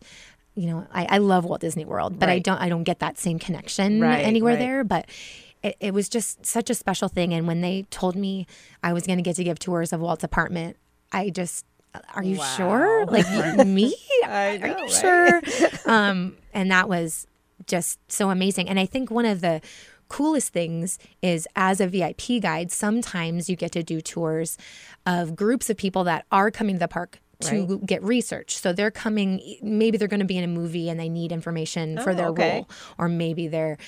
You 0.55 0.67
know, 0.67 0.87
I, 0.93 1.07
I 1.07 1.19
love 1.19 1.47
Walt 1.47 1.63
Disney 1.63 1.87
World, 1.87 2.19
but 2.19 2.29
I 2.29 2.39
don't 2.39 2.59
I 2.59 2.69
don't 2.69 2.85
get 2.85 2.99
that 3.01 3.19
same 3.19 3.39
connection 3.39 4.01
Right, 4.03 4.21
anywhere 4.25 4.53
right. 4.55 4.59
there. 4.61 4.85
But 4.85 5.07
it, 5.63 5.77
it 5.81 5.95
was 5.95 6.09
just 6.11 6.45
such 6.45 6.69
a 6.71 6.75
special 6.75 7.09
thing. 7.09 7.33
And 7.33 7.47
when 7.47 7.61
they 7.63 7.87
told 7.91 8.17
me 8.17 8.47
I 8.83 8.93
was 8.93 9.05
going 9.07 9.17
to 9.19 9.23
get 9.23 9.37
to 9.37 9.45
give 9.45 9.59
tours 9.59 9.93
of 9.95 10.01
Walt's 10.01 10.25
apartment, 10.25 10.77
I 11.11 11.31
just, 11.31 11.65
are 12.15 12.23
you 12.23 12.41
sure? 12.57 13.05
Like 13.07 13.27
me? 13.67 13.95
I 14.25 14.59
are 14.63 14.67
you 14.69 14.75
right? 14.75 14.91
sure? 14.91 15.41
um, 15.93 16.37
and 16.55 16.71
that 16.71 16.89
was 16.89 17.27
just 17.67 17.99
so 18.11 18.31
amazing. 18.31 18.69
And 18.69 18.79
I 18.81 18.87
think 18.87 19.11
one 19.11 19.27
of 19.27 19.41
the 19.41 19.61
coolest 20.09 20.53
things 20.53 20.99
is 21.23 21.47
as 21.57 21.81
a 21.81 21.87
VIP 21.87 22.41
guide, 22.43 22.71
sometimes 22.71 23.49
you 23.49 23.57
get 23.57 23.73
to 23.73 23.83
do 23.83 24.01
tours 24.01 24.59
of 25.07 25.35
groups 25.37 25.71
of 25.71 25.77
people 25.77 26.05
that 26.05 26.27
are 26.31 26.51
coming 26.51 26.75
to 26.77 26.79
the 26.81 26.89
park 26.89 27.19
to 27.41 27.81
get 27.85 28.03
research. 28.05 28.57
So 28.57 28.73
they're 28.73 28.91
coming, 28.93 29.41
maybe 29.63 29.99
they're 29.99 30.07
going 30.09 30.21
to 30.21 30.27
be 30.27 30.39
in 30.39 30.45
a 30.45 30.49
movie 30.49 30.89
and 30.89 31.01
they 31.01 31.09
need 31.09 31.33
information 31.33 31.99
for 31.99 32.11
Oh, 32.11 32.15
their 32.15 32.29
okay. 32.29 32.53
role, 32.57 32.69
or 32.99 33.09
maybe 33.09 33.49
they're 33.49 33.79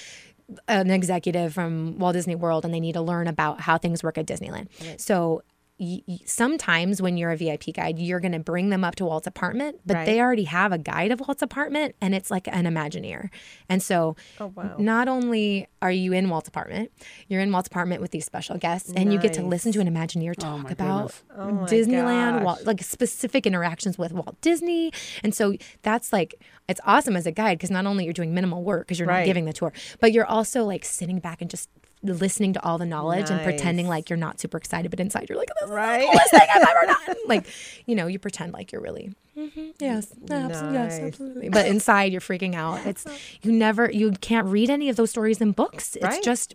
an 0.67 0.91
executive 0.91 1.55
from 1.55 1.99
Walt 1.99 2.15
Disney 2.15 2.35
World 2.35 2.65
and 2.65 2.75
they 2.75 2.81
need 2.81 2.95
to 2.95 3.01
learn 3.01 3.29
about 3.29 3.61
how 3.61 3.79
things 3.79 4.03
work 4.03 4.19
at 4.19 4.27
Disneyland. 4.27 4.69
So 5.01 5.17
y- 5.37 5.41
y- 5.45 5.54
sometimes 6.25 7.03
when 7.03 7.17
you're 7.17 7.31
a 7.31 7.37
VIP 7.37 7.73
guide, 7.75 7.99
you're 7.99 8.21
going 8.21 8.33
to 8.33 8.39
bring 8.39 8.71
them 8.71 8.85
up 8.85 8.95
to 8.97 9.05
Walt's 9.05 9.27
apartment, 9.27 9.81
but 9.85 9.95
Right. 9.95 10.07
they 10.07 10.21
already 10.21 10.45
have 10.45 10.73
a 10.73 10.79
guide 10.79 11.11
of 11.11 11.21
Walt's 11.21 11.43
apartment 11.43 11.95
and 12.01 12.15
it's 12.15 12.31
like 12.31 12.47
an 12.49 12.65
Imagineer. 12.65 13.29
And 13.69 13.83
so 13.83 14.17
Oh, 14.41 14.53
wow. 14.55 14.77
not 14.79 15.09
only 15.09 15.67
are 15.83 15.91
you 15.91 16.13
in 16.13 16.29
Walt's 16.31 16.49
apartment, 16.49 16.91
you're 17.29 17.41
in 17.41 17.51
Walt's 17.53 17.69
apartment 17.69 18.01
with 18.01 18.11
these 18.13 18.25
special 18.25 18.57
guests 18.57 18.93
and 18.95 19.13
you 19.13 19.19
get 19.19 19.33
to 19.35 19.43
listen 19.43 19.73
to 19.73 19.81
an 19.81 19.93
Imagineer 19.93 20.31
oh, 20.39 20.41
talk 20.41 20.63
my 20.65 20.71
about 20.71 21.23
Oh, 21.37 21.67
Disneyland. 21.69 22.43
Walt, 22.43 22.65
like 22.65 22.83
specific 22.83 23.47
interactions 23.47 23.99
with 23.99 24.13
Walt 24.13 24.41
Disney. 24.41 24.93
And 25.23 25.35
so 25.35 25.55
that's 25.83 26.13
like, 26.13 26.35
it's 26.69 26.81
awesome 26.85 27.17
as 27.17 27.27
a 27.27 27.33
guide 27.33 27.59
because 27.59 27.71
not 27.71 27.87
only 27.87 28.05
you're 28.05 28.13
doing 28.13 28.33
minimal 28.35 28.63
work 28.63 28.87
because 28.87 28.99
you're 28.99 29.09
Right. 29.09 29.21
not 29.21 29.27
giving 29.27 29.45
the 29.45 29.53
tour, 29.53 29.73
but 30.01 30.13
you're 30.13 30.27
also 30.27 30.65
like 30.65 30.85
sitting 30.85 31.19
back 31.19 31.41
and 31.41 31.51
just 31.51 31.69
listening 32.05 32.53
to 32.53 32.63
all 32.65 32.77
the 32.79 32.87
knowledge 32.87 33.31
and 33.31 33.43
pretending 33.43 33.89
like 33.89 34.11
you're 34.11 34.17
not 34.17 34.39
super 34.41 34.57
excited, 34.59 34.91
but 34.91 35.01
inside 35.01 35.27
you're 35.29 35.39
like, 35.39 35.49
this 35.61 35.69
is 35.69 35.75
Right. 35.75 36.01
the 36.01 36.07
coolest 36.07 36.31
thing 36.31 36.41
I've 36.55 36.63
ever 36.63 36.87
done. 37.07 37.17
like, 37.27 37.47
you 37.87 37.95
know, 37.95 38.07
you 38.07 38.19
pretend 38.19 38.53
like 38.53 38.71
you're 38.73 38.83
really, 38.83 39.13
"Mhm, 39.37 39.73
yes, 39.81 40.13
absolutely, 40.31 40.75
yes, 40.75 41.01
absolutely. 41.01 41.49
But 41.49 41.67
inside 41.67 42.13
you're 42.13 42.21
freaking 42.21 42.55
out. 42.55 42.85
It's, 42.87 43.05
you 43.43 43.51
never, 43.53 43.91
you 43.91 44.13
can't 44.21 44.47
read 44.47 44.71
any 44.71 44.89
of 44.89 44.97
those 44.97 45.11
stories 45.11 45.41
in 45.41 45.53
books. 45.53 45.97
It's 45.97 46.05
Right. 46.05 46.23
just 46.23 46.55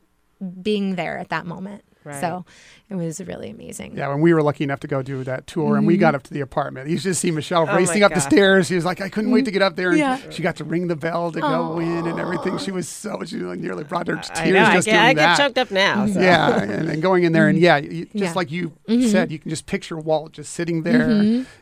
being 0.62 0.96
there 0.96 1.18
at 1.18 1.30
that 1.30 1.46
moment. 1.46 1.84
Right. 2.06 2.22
So 2.22 2.46
it 2.90 2.96
was 2.96 3.22
really 3.22 3.50
amazing. 3.52 3.96
Yeah, 3.96 4.08
when 4.10 4.20
we 4.22 4.34
were 4.34 4.42
lucky 4.42 4.64
enough 4.64 4.80
to 4.80 4.88
go 4.88 5.02
do 5.04 5.24
that 5.24 5.46
tour 5.48 5.78
and 5.78 5.86
we 5.86 5.94
Mm-hmm. 5.94 6.00
got 6.02 6.16
up 6.16 6.24
to 6.24 6.34
the 6.34 6.42
apartment, 6.42 6.90
you 6.90 6.98
just 6.98 7.22
see 7.22 7.30
Michelle 7.32 7.68
Oh 7.70 7.76
racing 7.76 8.04
up 8.04 8.14
the 8.14 8.20
stairs. 8.20 8.68
She 8.68 8.76
was 8.76 8.86
like, 8.86 9.00
I 9.02 9.10
couldn't 9.10 9.32
wait 9.32 9.46
to 9.46 9.52
get 9.52 9.62
up 9.62 9.76
there. 9.76 9.90
And 9.90 10.00
Yeah. 10.00 10.18
she 10.30 10.42
got 10.42 10.56
to 10.58 10.64
ring 10.64 10.88
the 10.88 10.96
bell 10.96 11.32
to 11.32 11.40
go 11.40 11.80
in 11.80 12.08
and 12.08 12.20
everything. 12.20 12.58
She 12.58 12.72
was 12.72 12.88
so, 12.88 13.22
she 13.26 13.38
like 13.38 13.60
nearly 13.60 13.84
brought 13.84 14.08
her 14.08 14.16
tears 14.16 14.32
I 14.34 14.50
know. 14.52 14.64
I 14.64 14.74
just 14.76 14.86
get, 14.88 14.92
doing 14.94 15.04
I 15.06 15.14
that. 15.16 15.38
get 15.38 15.44
choked 15.46 15.58
up 15.60 15.72
now. 15.72 16.08
So. 16.08 16.20
Yeah, 16.20 16.62
and, 16.64 16.90
and 16.90 17.02
going 17.02 17.24
in 17.26 17.32
there, 17.32 17.48
and 17.48 17.60
yeah, 17.60 17.78
you, 17.78 18.06
just 18.06 18.16
Yeah. 18.16 18.34
like 18.36 18.52
you 18.52 18.72
Mm-hmm. 18.88 19.08
said, 19.10 19.32
you 19.32 19.38
can 19.40 19.50
just 19.50 19.66
picture 19.68 19.98
Walt 19.98 20.32
just 20.32 20.54
sitting 20.54 20.82
there, 20.84 21.12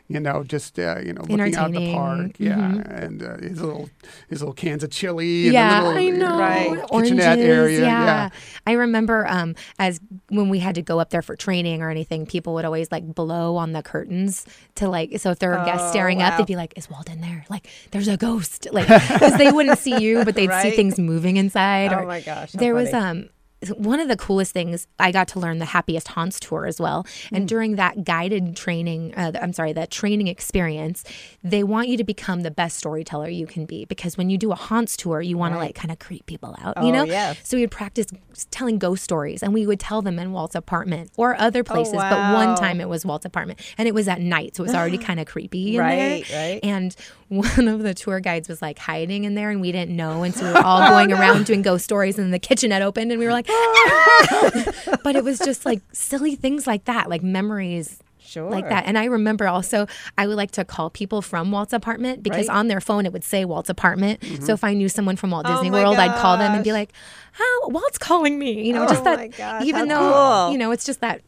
you 0.08 0.20
know, 0.22 0.44
just 0.44 0.80
uh, 0.80 1.00
you 1.04 1.12
know, 1.12 1.22
looking 1.22 1.56
out 1.56 1.72
the 1.72 1.78
Entertaining. 1.78 1.94
park, 1.96 2.32
yeah, 2.40 2.72
and 3.04 3.22
uh, 3.22 3.38
his 3.38 3.62
little 3.62 3.90
his 4.30 4.42
little 4.42 4.54
cans 4.54 4.82
of 4.84 4.92
chili, 4.92 5.50
Yeah, 5.50 5.78
and 5.80 5.86
the 5.86 5.90
little, 5.90 6.08
I 6.08 6.18
know. 6.18 6.40
Right. 6.40 6.70
kitchenette 6.70 6.90
Oranges, 6.92 7.26
area, 7.46 7.80
yeah. 7.82 8.04
yeah. 8.06 8.30
I 8.66 8.72
remember 8.74 9.28
um, 9.28 9.56
as 9.78 10.00
when 10.30 10.48
we 10.50 10.60
had 10.60 10.76
to 10.76 10.82
go 10.82 11.00
up 11.02 11.10
there 11.10 11.17
for 11.22 11.36
training 11.36 11.82
or 11.82 11.90
anything, 11.90 12.26
people 12.26 12.54
would 12.56 12.66
always 12.66 12.92
like 12.92 13.06
blow 13.14 13.56
on 13.58 13.72
the 13.74 13.82
curtains 13.84 14.46
to 14.76 14.88
like. 14.90 15.20
So 15.20 15.32
if 15.32 15.40
there 15.40 15.52
were 15.52 15.64
guests 15.66 15.88
Oh, 15.88 15.92
staring 15.92 16.22
up, 16.22 16.38
they'd 16.38 16.46
be 16.48 16.56
like, 16.56 16.74
"Is 16.78 16.90
Walden 16.90 17.22
there? 17.22 17.46
Like, 17.50 17.68
there's 17.92 18.08
a 18.08 18.18
ghost." 18.18 18.68
Like, 18.72 18.88
because 18.88 19.38
they 19.38 19.52
wouldn't 19.52 19.80
see 19.80 19.98
you, 20.02 20.24
but 20.26 20.36
they'd 20.36 20.52
see 20.62 20.72
things 20.76 21.00
moving 21.00 21.38
inside. 21.38 21.94
Oh 21.94 21.98
or- 22.00 22.06
my 22.06 22.22
gosh, 22.22 22.52
there 22.52 22.74
was 22.76 22.94
um 22.94 23.30
one 23.78 24.00
of 24.00 24.08
the 24.08 24.16
coolest 24.18 24.52
things 24.54 24.88
I 25.00 25.12
got 25.12 25.28
to 25.30 25.40
learn 25.40 25.58
the 25.58 25.66
happiest 25.66 26.10
haunts 26.10 26.40
tour 26.40 26.68
as 26.68 26.80
well. 26.80 27.06
And 27.32 27.46
Mm. 27.46 27.48
during 27.48 27.76
that 27.78 28.04
guided 28.04 28.56
training, 28.56 29.16
uh, 29.16 29.32
I'm 29.42 29.52
sorry, 29.52 29.74
that 29.74 29.90
training 29.90 30.28
experience, 30.28 31.04
they 31.44 31.64
want 31.64 31.88
you 31.88 31.98
to 31.98 32.04
become 32.04 32.42
the 32.42 32.52
best 32.52 32.78
storyteller 32.78 33.30
you 33.30 33.48
can 33.48 33.66
be 33.66 33.86
because 33.86 34.16
when 34.18 34.30
you 34.30 34.38
do 34.38 34.52
a 34.52 34.56
haunts 34.56 34.96
tour, 34.96 35.22
you 35.22 35.38
want 35.40 35.54
to 35.56 35.58
like 35.58 35.74
kind 35.74 35.92
of 35.92 35.98
creep 35.98 36.26
people 36.28 36.56
out, 36.62 36.78
you 36.84 36.90
Oh, 36.90 36.92
know? 36.92 37.04
yes. 37.06 37.38
So 37.44 37.58
we 37.58 37.64
would 37.64 37.72
practice 37.72 38.06
telling 38.52 38.78
ghost 38.78 39.04
stories 39.04 39.42
and 39.42 39.54
we 39.54 39.66
would 39.66 39.80
tell 39.80 40.04
them 40.04 40.20
in 40.20 40.32
Walt's 40.34 40.54
apartment 40.56 41.10
or 41.18 41.36
other 41.40 41.64
places. 41.64 41.94
But 41.94 42.14
Oh, 42.14 42.18
wow. 42.20 42.34
one 42.36 42.56
time 42.56 42.80
it 42.80 42.88
was 42.90 43.06
Walt's 43.06 43.26
apartment 43.26 43.60
and 43.78 43.88
it 43.88 43.96
was 43.96 44.08
at 44.08 44.22
night. 44.22 44.56
So 44.56 44.64
it 44.64 44.68
was 44.68 44.76
already 44.76 44.98
kind 45.10 45.20
of 45.20 45.26
creepy 45.26 45.76
in 45.76 45.82
Right, 45.82 46.26
there. 46.28 46.38
right. 46.52 46.60
And 46.64 46.96
one 47.30 47.68
of 47.68 47.84
the 47.84 47.94
tour 47.94 48.20
guides 48.20 48.48
was 48.48 48.62
like 48.62 48.80
hiding 48.80 49.24
in 49.26 49.36
there 49.36 49.50
and 49.50 49.60
we 49.62 49.72
didn't 49.72 49.96
know. 49.96 50.24
And 50.24 50.34
so 50.34 50.46
we 50.46 50.52
were 50.54 50.60
all 50.66 50.90
going 50.90 51.12
around 51.18 51.46
doing 51.46 51.62
ghost 51.62 51.84
stories 51.84 52.18
and 52.18 52.34
the 52.34 52.40
kitchenette 52.40 52.82
opened 52.82 53.12
and 53.12 53.20
we 53.20 53.26
were 53.26 53.32
like, 53.34 53.48
"Ah!" 53.50 54.98
but 55.04 55.16
it 55.16 55.24
was 55.24 55.40
just 55.40 55.66
like 55.66 55.82
silly 55.92 56.36
things 56.36 56.68
like 56.68 56.86
that, 56.86 57.10
like 57.10 57.24
memories 57.24 58.00
Sure. 58.20 58.52
like 58.52 58.68
that. 58.68 58.86
And 58.86 58.98
I 58.98 59.06
remember 59.06 59.48
also 59.48 59.88
I 60.18 60.28
would 60.28 60.36
like 60.36 60.52
to 60.52 60.66
call 60.66 60.90
people 60.90 61.22
from 61.22 61.50
Walt's 61.52 61.72
apartment 61.72 62.24
because 62.24 62.50
Right. 62.50 62.58
on 62.58 62.68
their 62.68 62.82
phone 62.82 63.06
it 63.06 63.14
would 63.14 63.24
say 63.24 63.46
Walt's 63.46 63.70
apartment. 63.70 64.22
So 64.44 64.52
if 64.54 64.64
I 64.66 64.74
knew 64.74 64.90
someone 64.90 65.16
from 65.16 65.32
Walt 65.32 65.46
Oh 65.48 65.54
Disney 65.54 65.70
my 65.70 65.82
World, 65.82 65.98
I'd 65.98 66.18
call 66.20 66.38
them 66.38 66.54
and 66.54 66.62
be 66.64 66.74
like, 66.74 66.92
"How 67.32 67.70
Walt's 67.70 67.98
calling 67.98 68.38
me?" 68.38 68.68
You 68.68 68.74
know, 68.74 68.84
Oh 68.84 68.88
just 68.90 69.06
that. 69.06 69.38
gosh, 69.38 69.64
even 69.64 69.88
though 69.88 70.12
cool. 70.48 70.52
you 70.52 70.58
know 70.58 70.72
it's 70.72 70.86
just 70.86 71.00
that 71.02 71.22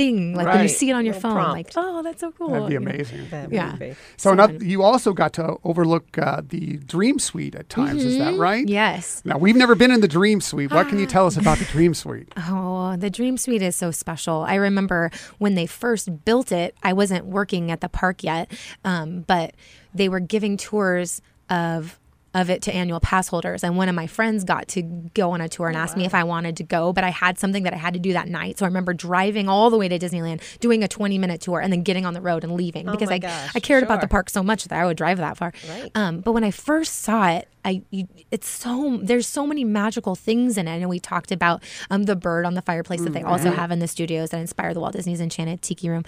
thing, 0.00 0.34
like 0.34 0.46
when 0.46 0.56
you 0.56 0.60
Right. 0.62 0.70
see 0.70 0.88
it 0.90 0.94
on 0.94 1.04
your 1.04 1.14
Little 1.14 1.30
phone, 1.34 1.50
like, 1.52 1.70
"Oh, 1.76 2.02
that's 2.02 2.20
so 2.20 2.32
cool." 2.32 2.50
That'd 2.50 2.68
be 2.68 2.74
you 2.74 2.80
know. 2.80 2.90
amazing. 2.90 3.28
That 3.30 3.52
Yeah. 3.52 3.70
would 3.72 3.78
be. 3.78 3.90
So, 3.90 3.96
So 4.16 4.32
another, 4.32 4.54
you 4.64 4.82
also 4.82 5.12
got 5.12 5.32
to 5.34 5.56
overlook 5.64 6.16
uh, 6.18 6.40
the 6.48 6.78
Dream 6.78 7.18
Suite 7.18 7.54
at 7.54 7.68
times. 7.68 8.04
Is 8.04 8.16
that 8.18 8.34
right? 8.38 8.66
Yes. 8.68 9.20
Now 9.24 9.36
we've 9.38 9.56
never 9.56 9.74
been 9.74 9.90
in 9.90 10.00
the 10.00 10.08
Dream 10.08 10.40
Suite. 10.40 10.70
What 10.72 10.88
can 10.88 10.98
you 10.98 11.06
tell 11.16 11.26
us 11.26 11.36
about 11.36 11.58
the 11.58 11.66
Dream 11.66 11.92
Suite? 11.94 12.32
Oh, 12.52 12.96
the 12.96 13.10
Dream 13.10 13.36
Suite 13.36 13.62
is 13.62 13.76
so 13.76 13.90
special. 13.92 14.42
I 14.42 14.56
remember 14.56 15.10
when 15.38 15.54
they 15.54 15.66
first 15.66 16.24
built 16.24 16.50
it, 16.50 16.74
I 16.82 16.92
wasn't 16.92 17.26
working 17.26 17.70
at 17.70 17.80
the 17.80 17.88
park 17.88 18.24
yet, 18.24 18.50
um, 18.84 19.20
but 19.28 19.54
they 19.94 20.08
were 20.08 20.18
giving 20.18 20.56
tours 20.56 21.22
of 21.48 21.99
of 22.34 22.48
it 22.50 22.62
to 22.62 22.74
annual 22.74 23.00
pass 23.00 23.28
holders. 23.28 23.64
And 23.64 23.76
one 23.76 23.88
of 23.88 23.94
my 23.94 24.06
friends 24.06 24.44
got 24.44 24.68
to 24.68 24.82
go 24.82 25.32
on 25.32 25.40
a 25.40 25.48
tour 25.48 25.68
and 25.68 25.76
asked 25.76 25.96
me 25.96 26.04
if 26.04 26.14
I 26.14 26.24
wanted 26.24 26.56
to 26.58 26.62
go 26.62 26.92
but 26.92 27.04
I 27.04 27.10
had 27.10 27.38
something 27.38 27.64
that 27.64 27.72
I 27.74 27.76
had 27.76 27.94
to 27.94 28.00
do 28.00 28.12
that 28.12 28.28
night. 28.28 28.58
So 28.58 28.64
I 28.64 28.68
remember 28.68 28.94
driving 28.94 29.48
all 29.48 29.70
the 29.70 29.76
way 29.76 29.88
to 29.88 29.98
Disneyland 29.98 30.40
doing 30.60 30.82
a 30.82 30.88
20 30.88 31.18
minute 31.18 31.40
tour 31.40 31.60
and 31.60 31.72
then 31.72 31.82
getting 31.82 32.06
on 32.06 32.14
the 32.14 32.20
road 32.20 32.44
and 32.44 32.54
leaving 32.54 32.86
because 32.90 33.10
I 33.10 33.18
gosh, 33.18 33.50
I 33.54 33.60
cared 33.60 33.82
about 33.82 34.00
the 34.00 34.08
park 34.08 34.30
so 34.30 34.42
much 34.42 34.64
that 34.64 34.78
I 34.78 34.84
would 34.86 34.96
drive 34.96 35.18
that 35.18 35.36
far. 35.36 35.52
Right. 35.68 35.90
um, 35.94 36.20
but 36.20 36.32
when 36.32 36.44
I 36.44 36.50
first 36.50 37.02
saw 37.02 37.28
it, 37.28 37.48
I 37.64 37.82
you, 37.90 38.08
it's 38.30 38.48
so 38.48 39.00
there's 39.02 39.26
so 39.26 39.46
many 39.46 39.64
magical 39.64 40.14
things 40.14 40.56
in 40.56 40.68
it, 40.68 40.80
and 40.80 40.88
we 40.88 40.98
talked 40.98 41.32
about 41.32 41.62
um, 41.90 42.04
the 42.04 42.16
bird 42.16 42.46
on 42.46 42.54
the 42.54 42.62
fireplace 42.62 43.02
that 43.02 43.12
they 43.12 43.22
also 43.22 43.50
have 43.50 43.70
in 43.70 43.78
the 43.78 43.88
studios 43.88 44.30
that 44.30 44.38
inspire 44.38 44.74
the 44.74 44.80
Walt 44.80 44.92
Disney's 44.92 45.20
Enchanted 45.20 45.62
Tiki 45.62 45.88
Room. 45.88 46.04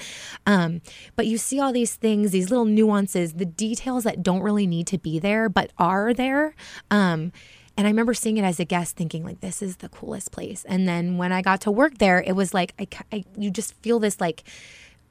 Um, 0.47 0.81
but 1.17 1.27
you 1.27 1.39
see 1.39 1.61
all 1.61 1.73
these 1.73 1.95
things, 1.95 2.31
these 2.31 2.51
little 2.51 2.65
nuances, 2.65 3.35
the 3.35 3.45
details 3.45 4.05
that 4.05 4.23
don't 4.23 4.43
really 4.43 4.67
need 4.67 4.87
to 4.89 4.99
be 4.99 5.19
there 5.19 5.49
but 5.49 5.71
are 5.79 6.15
there. 6.15 6.55
Um, 6.91 7.33
and 7.77 7.87
I 7.87 7.91
remember 7.91 8.13
seeing 8.13 8.37
it 8.37 8.45
as 8.45 8.61
a 8.61 8.65
guest, 8.65 8.97
thinking 8.97 9.25
like, 9.25 9.41
"This 9.41 9.63
is 9.63 9.79
the 9.79 9.89
coolest 9.89 10.31
place." 10.31 10.65
And 10.69 10.87
then 10.87 11.17
when 11.17 11.33
I 11.33 11.41
got 11.41 11.63
to 11.63 11.71
work 11.71 11.99
there, 11.99 12.23
it 12.23 12.33
was 12.33 12.53
like 12.53 12.75
I, 12.79 12.87
I 13.17 13.25
you 13.37 13.51
just 13.51 13.75
feel 13.83 13.99
this 13.99 14.21
like 14.21 14.45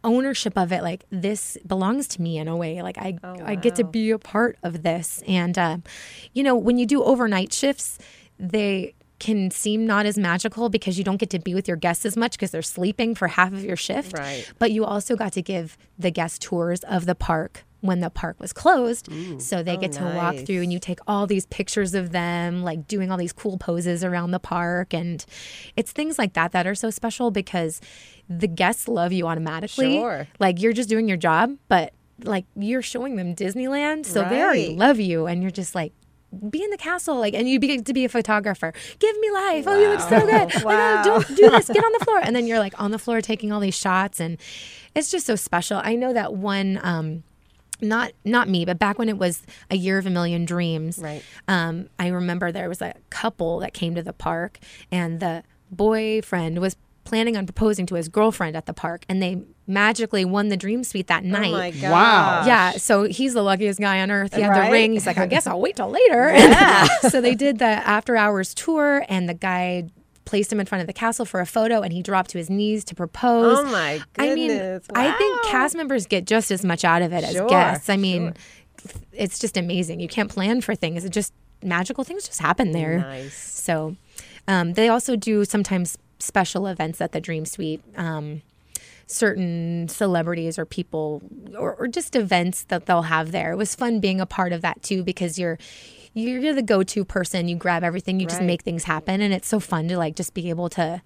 ownership 0.04 0.58
of 0.58 0.72
it 0.72 0.84
like 0.84 1.06
this 1.12 1.58
belongs 1.66 2.08
to 2.10 2.22
me 2.22 2.38
in 2.38 2.48
a 2.48 2.56
way. 2.56 2.82
Like 2.82 2.98
i 2.98 3.18
i 3.46 3.56
get 3.56 3.76
to 3.76 3.84
be 3.84 4.12
a 4.12 4.20
part 4.20 4.58
of 4.64 4.84
this. 4.84 5.24
And 5.28 5.58
uh, 5.58 5.78
you 6.34 6.44
know 6.44 6.56
when 6.56 6.78
you 6.78 6.86
do 6.86 7.04
overnight 7.04 7.54
shifts 7.54 7.98
they 8.40 8.96
can 9.20 9.52
seem 9.52 9.86
not 9.86 10.08
as 10.08 10.18
magical 10.18 10.68
because 10.68 10.98
you 10.98 11.04
don't 11.04 11.18
get 11.18 11.30
to 11.30 11.38
be 11.38 11.54
with 11.54 11.68
your 11.68 11.78
guests 11.78 12.08
as 12.08 12.18
much 12.18 12.32
because 12.32 12.50
they're 12.50 12.64
sleeping 12.64 13.14
for 13.14 13.28
half 13.28 13.54
of 13.54 13.64
your 13.64 13.76
shift. 13.76 14.18
Right. 14.18 14.52
but 14.58 14.72
you 14.72 14.84
also 14.84 15.16
got 15.16 15.32
to 15.34 15.44
give 15.44 15.78
the 16.00 16.10
guests 16.10 16.40
tours 16.40 16.80
of 16.86 17.06
the 17.06 17.14
park 17.14 17.64
when 17.82 18.00
the 18.00 18.10
park 18.10 18.40
was 18.40 18.54
closed. 18.54 19.10
So 19.40 19.64
they 19.64 19.76
get 19.76 19.92
to 19.94 20.04
walk 20.04 20.36
through 20.46 20.62
and 20.62 20.72
you 20.72 20.80
take 20.80 21.00
all 21.08 21.28
these 21.28 21.46
pictures 21.48 21.94
of 21.94 22.12
them 22.12 22.64
like 22.64 22.88
doing 22.88 23.12
all 23.12 23.18
these 23.18 23.34
cool 23.34 23.58
poses 23.58 24.04
around 24.04 24.32
the 24.32 24.40
park. 24.40 24.94
And 24.94 25.26
it's 25.76 25.92
things 25.92 26.18
like 26.18 26.34
that 26.34 26.52
that 26.54 26.66
are 26.68 26.76
so 26.76 26.90
special 26.92 27.32
because 27.32 27.82
the 28.30 28.48
guests 28.48 28.88
love 28.88 29.12
you 29.12 29.28
automatically. 29.28 29.96
Sure. 29.96 30.28
like 30.40 30.62
you're 30.62 30.74
just 30.74 30.88
doing 30.90 31.08
your 31.08 31.18
job 31.18 31.58
but 31.68 31.94
like 32.24 32.46
you're 32.56 32.84
showing 32.84 33.16
them 33.16 33.36
disneyland 33.36 34.06
so 34.06 34.24
they 34.30 34.42
already 34.42 34.76
love 34.76 35.00
you. 35.00 35.26
And 35.26 35.42
you're 35.42 35.52
just 35.52 35.74
like 35.76 35.92
be 36.50 36.64
in 36.64 36.70
the 36.70 36.78
castle 36.78 37.18
like 37.20 37.34
and 37.34 37.50
you 37.50 37.60
begin 37.60 37.84
to 37.84 37.94
be 37.94 38.06
a 38.06 38.10
photographer. 38.10 38.74
Give 39.00 39.18
me 39.20 39.32
life. 39.32 39.64
Oh 39.68 39.78
you 39.80 39.90
look 39.90 40.00
so 40.02 40.20
good. 40.22 40.64
Wow. 40.64 41.04
like, 41.04 41.06
oh, 41.08 41.24
do, 41.28 41.36
do 41.36 41.50
this. 41.50 41.68
Get 41.68 41.84
on 41.84 41.92
the 41.98 42.06
floor. 42.06 42.20
And 42.24 42.36
then 42.36 42.46
you're 42.48 42.60
like 42.60 42.80
on 42.80 42.92
the 42.92 43.00
floor 43.00 43.22
taking 43.22 43.52
all 43.52 43.60
these 43.60 43.76
shots. 43.76 44.20
And 44.20 44.38
it's 44.96 45.10
just 45.12 45.26
so 45.26 45.36
special. 45.36 45.82
I 45.84 45.96
know 45.96 46.14
that 46.14 46.34
one 46.36 46.80
um 46.84 47.24
not 47.82 48.12
not 48.24 48.48
me, 48.50 48.66
but 48.66 48.78
back 48.80 48.98
when 49.00 49.10
it 49.10 49.18
was 49.18 49.44
a 49.70 49.76
year 49.76 49.98
of 49.98 50.06
a 50.06 50.10
million 50.10 50.46
dreams, 50.46 51.00
Right. 51.00 51.24
um, 51.48 51.90
I 52.00 52.08
remember 52.08 52.52
there 52.52 52.70
was 52.70 52.82
a 52.82 52.94
couple 53.10 53.60
that 53.60 53.74
came 53.74 53.96
to 53.96 54.04
the 54.04 54.14
park, 54.14 54.60
and 54.92 55.20
the 55.20 55.44
boyfriend 55.72 56.60
was 56.60 56.76
planning 57.04 57.36
on 57.36 57.46
proposing 57.48 57.86
to 57.88 57.96
his 57.96 58.08
girlfriend 58.08 58.56
at 58.56 58.68
the 58.68 58.74
park, 58.74 59.04
and 59.10 59.22
they 59.22 59.42
magically 59.68 60.24
won 60.24 60.50
the 60.50 60.58
dream 60.58 60.84
suite 60.84 61.08
that 61.08 61.24
night. 61.24 61.48
Oh 61.48 61.58
my 61.58 61.72
gosh. 61.72 61.82
Wow. 61.92 62.44
Yeah, 62.46 62.72
so 62.74 63.04
he's 63.04 63.34
the 63.34 63.42
luckiest 63.42 63.80
guy 63.80 64.02
on 64.02 64.12
earth. 64.12 64.36
He 64.36 64.42
had 64.42 64.50
Right? 64.50 64.66
the 64.68 64.72
ring. 64.72 64.94
He's 64.94 65.08
like, 65.08 65.18
I 65.18 65.26
guess 65.26 65.48
I'll 65.48 65.60
wait 65.60 65.76
till 65.78 65.90
later. 65.90 66.32
Yeah. 66.36 66.86
so 67.10 67.20
they 67.22 67.34
did 67.36 67.58
the 67.60 67.66
after 67.66 68.16
hours 68.16 68.54
tour, 68.54 69.04
and 69.10 69.28
the 69.28 69.34
guy 69.34 69.90
placed 70.32 70.50
him 70.50 70.62
in 70.62 70.66
front 70.66 70.80
of 70.80 70.88
the 70.88 70.94
castle 70.94 71.26
for 71.26 71.42
a 71.42 71.46
photo, 71.46 71.82
and 71.82 71.92
he 71.92 72.02
dropped 72.02 72.30
to 72.30 72.38
his 72.38 72.50
knees 72.50 72.86
to 72.86 72.96
propose. 72.96 73.60
Oh 73.60 73.66
my 73.66 74.02
goodness. 74.14 74.32
I 74.32 74.34
mean, 74.34 74.48
goodness. 74.48 74.88
I 74.96 75.12
think 75.12 75.44
cast 75.44 75.76
members 75.76 76.08
get 76.08 76.26
just 76.26 76.52
as 76.52 76.64
much 76.64 76.86
out 76.86 77.02
of 77.02 77.12
it 77.12 77.26
as 77.26 77.36
guests. 77.50 77.90
I 77.90 77.98
mean, 77.98 78.34
it's 79.12 79.40
just 79.40 79.58
amazing. 79.58 80.00
You 80.00 80.08
can't 80.08 80.32
plan 80.32 80.62
for 80.62 80.74
things. 80.74 81.04
It 81.04 81.10
just 81.10 81.34
magical 81.62 82.06
things 82.06 82.26
just 82.26 82.40
happen 82.40 82.72
there. 82.72 83.00
Nice. 83.00 83.34
So 83.36 83.98
um, 84.48 84.72
they 84.74 84.88
also 84.88 85.18
do 85.18 85.44
sometimes 85.44 85.98
special 86.20 86.66
events 86.66 87.02
at 87.02 87.12
the 87.12 87.20
Dream 87.20 87.46
Suite. 87.46 87.82
Um, 87.98 88.42
certain 89.08 89.90
celebrities 89.90 90.58
or 90.58 90.66
people 90.66 91.22
or, 91.58 91.76
or 91.76 91.88
just 91.90 92.16
events 92.16 92.64
that 92.70 92.86
they'll 92.86 93.02
have 93.02 93.34
there. 93.34 93.52
It 93.52 93.58
was 93.58 93.76
fun 93.76 94.00
being 94.00 94.22
a 94.22 94.26
part 94.26 94.54
of 94.54 94.62
that 94.62 94.82
too 94.82 95.04
because 95.04 95.38
you're 95.38 95.60
you're 96.14 96.54
the 96.54 96.62
go-to 96.62 97.06
person. 97.06 97.48
You 97.48 97.56
grab 97.56 97.84
everything, 97.84 98.20
you 98.20 98.28
just 98.28 98.42
make 98.42 98.64
things 98.64 98.84
happen 98.84 99.22
and 99.22 99.34
it's 99.34 99.48
so 99.48 99.60
fun 99.60 99.88
to 99.88 99.98
like 99.98 100.16
just 100.16 100.34
be 100.34 100.50
able 100.50 100.70
to 100.70 101.02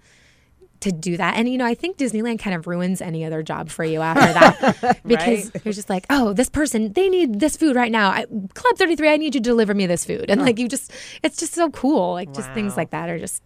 to 0.81 0.91
do 0.91 1.17
that. 1.17 1.35
And 1.37 1.49
you 1.49 1.57
know, 1.57 1.65
I 1.65 1.73
think 1.73 1.97
Disneyland 1.97 2.39
kind 2.39 2.55
of 2.55 2.67
ruins 2.67 3.01
any 3.01 3.25
other 3.25 3.41
job 3.43 3.69
for 3.69 3.83
you 3.83 4.01
after 4.01 4.33
that 4.33 4.99
because 5.05 5.51
you're 5.63 5.73
just 5.73 5.89
like, 5.89 6.05
oh, 6.09 6.33
this 6.33 6.49
person, 6.49 6.93
they 6.93 7.09
need 7.09 7.39
this 7.39 7.57
food 7.57 7.75
right 7.75 7.91
now. 7.91 8.09
I, 8.09 8.25
Club 8.53 8.77
33, 8.77 9.09
I 9.09 9.17
need 9.17 9.25
you 9.25 9.31
to 9.31 9.39
deliver 9.39 9.73
me 9.73 9.85
this 9.85 10.05
food. 10.05 10.29
And 10.29 10.41
like 10.41 10.59
you 10.59 10.67
just, 10.67 10.91
it's 11.23 11.37
just 11.37 11.53
so 11.53 11.69
cool. 11.71 12.13
Like 12.13 12.33
just 12.33 12.51
things 12.51 12.77
like 12.77 12.91
that 12.91 13.09
are 13.09 13.19
just 13.19 13.41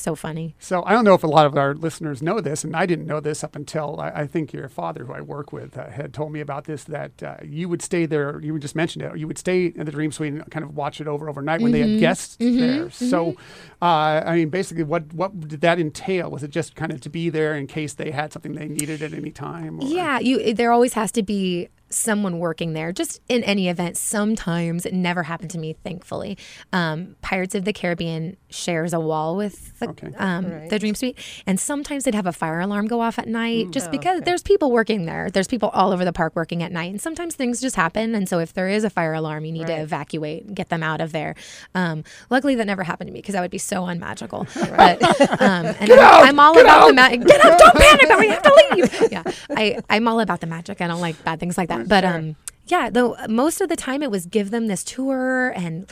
so 0.00 0.14
funny. 0.14 0.54
So 0.58 0.82
I 0.84 0.92
don't 0.92 1.04
know 1.04 1.14
if 1.14 1.22
a 1.24 1.26
lot 1.28 1.46
of 1.46 1.56
our 1.56 1.74
listeners 1.74 2.22
know 2.22 2.40
this, 2.40 2.64
and 2.64 2.74
I 2.74 2.86
didn't 2.86 3.06
know 3.06 3.20
this 3.20 3.42
up 3.44 3.54
until 3.56 4.00
I, 4.00 4.10
I 4.10 4.26
think 4.26 4.52
your 4.52 4.68
father, 4.68 5.04
who 5.04 5.12
I 5.12 5.20
work 5.20 5.52
with, 5.52 5.76
uh, 5.78 5.88
had 5.90 6.12
told 6.14 6.32
me 6.32 6.40
about 6.40 6.64
this. 6.64 6.84
That 6.84 7.22
uh, 7.22 7.36
you 7.44 7.68
would 7.68 7.82
stay 7.82 8.06
there. 8.06 8.40
You 8.40 8.58
just 8.58 8.74
mentioned 8.76 9.04
it. 9.04 9.16
You 9.18 9.26
would 9.26 9.38
stay 9.38 9.66
in 9.66 9.84
the 9.86 9.92
Dream 9.92 10.12
Suite 10.12 10.32
and 10.32 10.50
kind 10.50 10.64
of 10.64 10.76
watch 10.76 11.00
it 11.00 11.06
over 11.08 11.28
overnight 11.28 11.60
when 11.60 11.72
they 11.72 11.80
Mm-hmm. 11.82 11.92
had 11.92 12.00
guests 12.00 12.36
there. 12.38 12.90
So, 12.90 13.36
uh, 13.82 13.84
I 14.24 14.36
mean, 14.36 14.48
basically, 14.48 14.84
what 14.84 15.12
what 15.14 15.38
did 15.48 15.60
that 15.60 15.78
entail? 15.78 16.30
Was 16.30 16.42
it 16.42 16.50
just 16.50 16.74
kind 16.74 16.92
of 16.92 17.00
to 17.02 17.08
be 17.10 17.28
there 17.30 17.54
in 17.54 17.66
case 17.66 17.94
they 17.94 18.10
had 18.10 18.32
something 18.32 18.52
they 18.54 18.68
needed 18.68 19.02
at 19.02 19.12
any 19.12 19.30
time? 19.30 19.80
or- 19.80 19.86
Yeah, 19.86 20.18
you. 20.18 20.54
There 20.54 20.72
always 20.72 20.94
has 20.94 21.12
to 21.12 21.22
be 21.22 21.68
someone 21.90 22.38
working 22.40 22.72
there. 22.72 22.92
Just 22.92 23.20
in 23.28 23.44
any 23.44 23.68
event, 23.68 23.96
sometimes 23.96 24.84
it 24.84 24.92
never 24.94 25.22
happened 25.22 25.50
to 25.50 25.58
me, 25.58 25.76
thankfully. 25.84 26.36
Um, 26.72 27.14
Pirates 27.22 27.54
of 27.54 27.64
the 27.64 27.72
Caribbean 27.72 28.36
shares 28.54 28.92
a 28.92 29.00
wall 29.00 29.36
with 29.36 29.78
the, 29.80 29.88
Okay. 29.90 30.08
um, 30.18 30.68
the 30.68 30.78
Dream 30.78 30.94
Suite, 30.94 31.18
and 31.46 31.58
sometimes 31.60 32.04
they'd 32.04 32.14
have 32.14 32.26
a 32.26 32.32
fire 32.32 32.60
alarm 32.60 32.86
go 32.86 33.00
off 33.00 33.18
at 33.18 33.26
night, 33.28 33.66
Mm. 33.66 33.70
just 33.72 33.88
Oh, 33.88 33.90
because 33.90 34.16
okay. 34.18 34.24
there's 34.24 34.42
people 34.42 34.70
working 34.70 35.06
there. 35.06 35.28
There's 35.30 35.48
people 35.48 35.68
all 35.70 35.92
over 35.92 36.04
the 36.04 36.12
park 36.12 36.34
working 36.36 36.62
at 36.62 36.70
night, 36.72 36.90
and 36.90 37.00
sometimes 37.00 37.34
things 37.34 37.60
just 37.60 37.76
happen. 37.76 38.14
And 38.14 38.28
so 38.28 38.38
if 38.38 38.52
there 38.54 38.68
is 38.68 38.84
a 38.84 38.90
fire 38.90 39.12
alarm, 39.14 39.44
you 39.44 39.52
need 39.52 39.66
to 39.66 39.72
Right. 39.74 39.82
evacuate, 39.82 40.54
get 40.54 40.68
them 40.68 40.82
out 40.82 41.00
of 41.00 41.12
there. 41.12 41.34
Um, 41.74 42.04
luckily, 42.30 42.54
that 42.54 42.66
never 42.66 42.84
happened 42.84 43.08
to 43.08 43.12
me 43.12 43.18
because 43.20 43.32
that 43.34 43.40
would 43.42 43.50
be 43.50 43.58
so 43.58 43.84
unmagical. 43.86 44.46
But 44.76 45.02
um, 45.40 45.66
and 45.66 45.92
I'm, 45.92 46.24
I'm 46.28 46.38
all 46.40 46.58
about 46.58 46.88
the 46.88 46.94
magic. 46.94 47.26
Get 47.26 47.44
up! 47.44 47.58
Don't 47.58 47.74
panic! 47.74 48.18
We 48.18 48.28
have 48.28 48.42
to 48.42 48.66
leave. 48.74 49.12
Yeah, 49.12 49.22
I 49.50 49.78
I'm 49.90 50.06
all 50.08 50.20
about 50.20 50.40
the 50.40 50.46
magic. 50.46 50.80
I 50.80 50.86
don't 50.86 51.00
like 51.00 51.22
bad 51.24 51.40
things 51.40 51.56
like 51.58 51.68
that. 51.68 51.88
But 51.88 52.04
um. 52.04 52.36
Yeah, 52.66 52.88
though 52.90 53.16
most 53.28 53.60
of 53.60 53.68
the 53.68 53.76
time 53.76 54.02
it 54.02 54.10
was 54.10 54.24
give 54.26 54.50
them 54.50 54.68
this 54.68 54.82
tour 54.82 55.50
and 55.50 55.90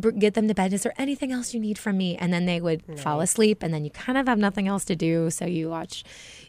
b- 0.00 0.12
get 0.12 0.34
them 0.34 0.46
to 0.48 0.54
bed. 0.54 0.72
Is 0.72 0.82
there 0.84 0.94
anything 0.96 1.32
else 1.32 1.52
you 1.52 1.60
need 1.60 1.76
from 1.78 1.96
me? 1.98 2.16
And 2.16 2.32
then 2.32 2.46
they 2.46 2.60
would 2.60 2.82
fall 3.00 3.20
asleep, 3.20 3.62
and 3.62 3.74
then 3.74 3.84
you 3.84 3.90
kind 3.90 4.16
of 4.16 4.28
have 4.28 4.38
nothing 4.38 4.68
else 4.68 4.84
to 4.86 4.96
do, 4.96 5.30
so 5.30 5.44
you 5.44 5.68
watch 5.70 6.04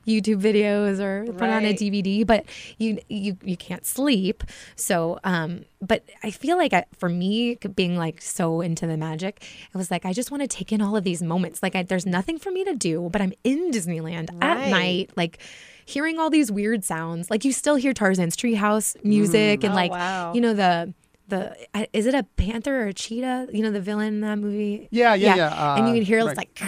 YouTube 0.05 0.41
videos 0.41 0.99
or 0.99 1.25
put 1.33 1.49
on 1.49 1.65
a 1.65 1.73
DVD. 1.73 2.25
But 2.25 2.45
you 2.77 2.99
you 3.09 3.37
you 3.43 3.57
can't 3.57 3.85
sleep. 3.85 4.43
So, 4.75 5.19
um, 5.23 5.65
but 5.81 6.03
I 6.23 6.29
feel 6.31 6.57
like 6.57 6.73
I, 6.73 6.85
for 6.97 7.09
me, 7.09 7.55
being 7.75 7.97
like 7.97 8.21
so 8.21 8.61
into 8.61 8.85
the 8.85 8.97
magic, 8.97 9.43
it 9.73 9.77
was 9.77 9.89
like 9.89 10.05
I 10.05 10.13
just 10.13 10.29
want 10.31 10.41
to 10.41 10.47
take 10.47 10.71
in 10.71 10.81
all 10.81 10.95
of 10.95 11.03
these 11.03 11.23
moments. 11.23 11.63
Like 11.63 11.75
I, 11.75 11.83
there's 11.83 12.05
nothing 12.05 12.37
for 12.37 12.51
me 12.51 12.63
to 12.65 12.75
do, 12.75 13.09
but 13.11 13.21
I'm 13.21 13.33
in 13.43 13.71
Disneyland 13.71 14.29
at 14.41 14.69
night, 14.69 15.11
like 15.15 15.39
hearing 15.89 16.19
all 16.19 16.29
these 16.29 16.51
weird 16.51 16.83
sounds. 16.83 17.29
Like 17.29 17.43
you 17.43 17.51
still 17.51 17.75
hear 17.75 17.93
Tarzan's 17.93 18.35
treehouse 18.35 18.95
music 19.03 19.61
mm. 19.61 19.63
and 19.63 19.73
Oh, 19.73 19.75
like 19.75 19.91
wow. 19.91 20.33
you 20.33 20.41
know 20.41 20.53
the 20.53 20.93
the 21.29 21.55
is 21.93 22.05
it 22.05 22.13
a 22.13 22.23
panther 22.23 22.81
or 22.81 22.87
a 22.87 22.93
cheetah? 22.93 23.47
You 23.51 23.63
know 23.63 23.71
the 23.71 23.81
villain 23.81 24.07
in 24.15 24.21
that 24.21 24.37
movie. 24.39 24.87
Yeah, 24.91 25.13
yeah, 25.13 25.35
yeah, 25.35 25.75
and 25.77 25.87
you 25.87 25.91
uh, 25.91 25.95
can 25.95 26.03
hear 26.03 26.25
right. 26.25 26.37
like 26.37 26.61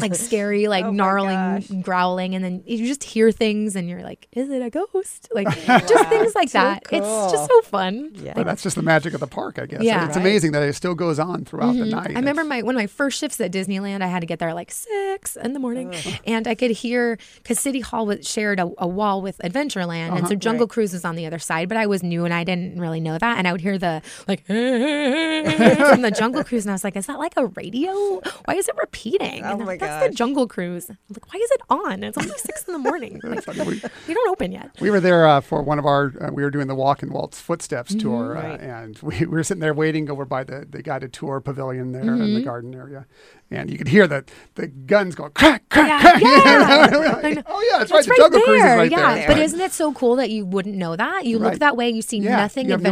like 0.00 0.14
scary, 0.14 0.68
like 0.68 0.84
Oh 0.84 0.90
gnarling, 0.90 1.82
growling, 1.82 2.34
and 2.34 2.44
then 2.44 2.62
you 2.66 2.86
just 2.86 3.04
hear 3.04 3.32
things, 3.32 3.76
and 3.76 3.88
you're 3.88 4.02
like, 4.02 4.28
"Is 4.32 4.50
it 4.50 4.62
a 4.62 4.70
ghost?" 4.70 5.28
Like 5.32 5.48
just 5.66 6.08
things 6.08 6.34
like 6.34 6.48
Too 6.48 6.58
that. 6.58 6.82
It's 6.90 7.32
just 7.32 7.48
so 7.50 7.60
fun. 7.62 8.10
Yeah. 8.14 8.34
But 8.34 8.46
that's 8.46 8.62
just 8.62 8.76
the 8.76 8.82
magic 8.82 9.14
of 9.14 9.20
the 9.20 9.26
park, 9.26 9.58
I 9.58 9.66
guess. 9.66 9.82
Yeah. 9.82 10.06
it's 10.06 10.16
Right. 10.16 10.22
amazing 10.22 10.52
that 10.52 10.62
it 10.62 10.74
still 10.74 10.94
goes 10.94 11.18
on 11.18 11.44
throughout 11.44 11.72
the 11.76 11.84
night. 11.84 12.10
I 12.10 12.14
remember 12.14 12.44
my 12.44 12.62
one 12.62 12.74
of 12.74 12.80
my 12.80 12.86
first 12.86 13.18
shifts 13.18 13.40
at 13.40 13.52
Disneyland. 13.52 14.02
I 14.02 14.06
had 14.06 14.20
to 14.20 14.26
get 14.26 14.38
there 14.38 14.54
like 14.54 14.70
six 14.70 15.36
in 15.36 15.52
the 15.52 15.58
morning, 15.60 15.94
and 16.24 16.46
I 16.46 16.54
could 16.54 16.70
hear 16.70 17.18
because 17.42 17.58
City 17.58 17.80
Hall 17.80 18.06
was 18.06 18.28
shared 18.28 18.60
a, 18.60 18.70
a 18.78 18.86
wall 18.86 19.22
with 19.22 19.38
Adventureland, 19.38 20.16
and 20.16 20.28
so 20.28 20.34
Jungle 20.34 20.66
Right. 20.66 20.72
Cruise 20.72 20.92
was 20.92 21.04
on 21.04 21.16
the 21.16 21.26
other 21.26 21.38
side. 21.38 21.68
But 21.68 21.76
I 21.78 21.86
was 21.86 22.02
new 22.02 22.24
and 22.24 22.32
I 22.32 22.44
didn't 22.44 22.80
really 22.80 23.00
know 23.00 23.18
that, 23.18 23.38
and 23.38 23.48
I 23.48 23.52
would 23.56 23.62
hear 23.62 23.78
the 23.78 24.02
like 24.28 24.44
from 24.46 26.02
the 26.02 26.10
Jungle 26.10 26.44
Cruise, 26.44 26.64
and 26.64 26.70
I 26.70 26.74
was 26.74 26.84
like, 26.84 26.96
"Is 26.96 27.06
that 27.06 27.18
like 27.18 27.34
a 27.36 27.46
radio? 27.46 28.20
Why 28.44 28.54
is 28.54 28.68
it 28.68 28.76
repeating?" 28.78 29.44
Oh 29.44 29.50
and 29.50 29.60
my 29.60 29.64
like, 29.66 29.80
That's 29.80 30.08
the. 30.08 30.14
Jungle 30.14 30.46
Cruise. 30.46 30.88
I'm 30.90 30.98
like, 31.10 31.32
"Why 31.32 31.40
is 31.40 31.50
it 31.50 31.60
on? 31.70 32.02
It's 32.04 32.18
only 32.18 32.36
six 32.38 32.64
in 32.64 32.72
the 32.72 32.78
morning. 32.78 33.20
Like, 33.26 33.46
we, 33.66 33.80
we 34.08 34.14
don't 34.14 34.28
open 34.28 34.52
yet." 34.52 34.70
we 34.80 34.90
were 34.90 35.00
there 35.00 35.26
uh, 35.26 35.40
for 35.40 35.62
one 35.62 35.78
of 35.78 35.86
our, 35.86 36.12
uh, 36.20 36.30
we 36.32 36.42
were 36.42 36.50
doing 36.50 36.66
the 36.68 36.74
Walk 36.74 37.02
in 37.02 37.10
Walt's 37.12 37.40
Footsteps 37.40 37.92
Mm-hmm. 37.92 38.00
tour, 38.08 38.36
uh, 38.36 38.56
and 38.58 38.98
we, 39.02 39.18
we 39.20 39.26
were 39.26 39.42
sitting 39.44 39.60
there 39.60 39.74
waiting 39.74 40.10
over 40.10 40.24
by 40.24 40.44
the, 40.44 40.66
the 40.68 40.82
guided 40.82 41.12
tour 41.12 41.40
pavilion 41.40 41.92
there 41.92 42.02
in 42.02 42.08
Mm-hmm. 42.18 42.34
the 42.34 42.42
garden 42.42 42.74
area. 42.74 43.06
And 43.50 43.70
you 43.70 43.78
could 43.78 43.86
hear 43.86 44.08
the, 44.08 44.24
the 44.56 44.66
guns 44.66 45.14
going 45.14 45.30
crack, 45.30 45.68
crack, 45.68 45.86
Yeah, 45.86 46.00
crack. 46.00 46.22
yeah. 46.22 47.30
Know. 47.34 47.42
oh, 47.46 47.68
yeah, 47.70 47.78
that's, 47.78 47.92
That's 47.92 47.92
right. 47.92 48.04
The 48.04 48.10
right 48.10 48.18
Jungle 48.18 48.40
there. 48.40 48.44
Cruise 48.44 48.58
is 48.64 48.76
right 48.76 48.90
yeah. 48.90 49.14
there. 49.14 49.26
But 49.28 49.36
Right. 49.36 49.42
isn't 49.44 49.60
it 49.60 49.72
so 49.72 49.92
cool 49.92 50.16
that 50.16 50.30
you 50.30 50.44
wouldn't 50.44 50.74
know 50.74 50.96
that? 50.96 51.26
You 51.26 51.38
Right. 51.38 51.50
look 51.52 51.60
that 51.60 51.76
way, 51.76 51.88
you 51.90 52.02
see 52.02 52.18
nothing 52.18 52.68
have 52.70 52.82
no. 52.82 52.90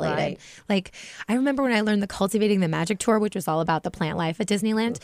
Related. 0.00 0.16
Right. 0.16 0.38
Like 0.68 0.92
I 1.28 1.34
remember 1.34 1.62
when 1.62 1.72
I 1.72 1.80
learned 1.80 2.02
the 2.02 2.06
Cultivating 2.06 2.60
the 2.60 2.68
Magic 2.68 2.98
tour, 2.98 3.18
which 3.18 3.34
was 3.34 3.48
all 3.48 3.60
about 3.60 3.82
the 3.82 3.90
plant 3.90 4.16
life 4.18 4.40
at 4.40 4.46
Disneyland. 4.46 4.98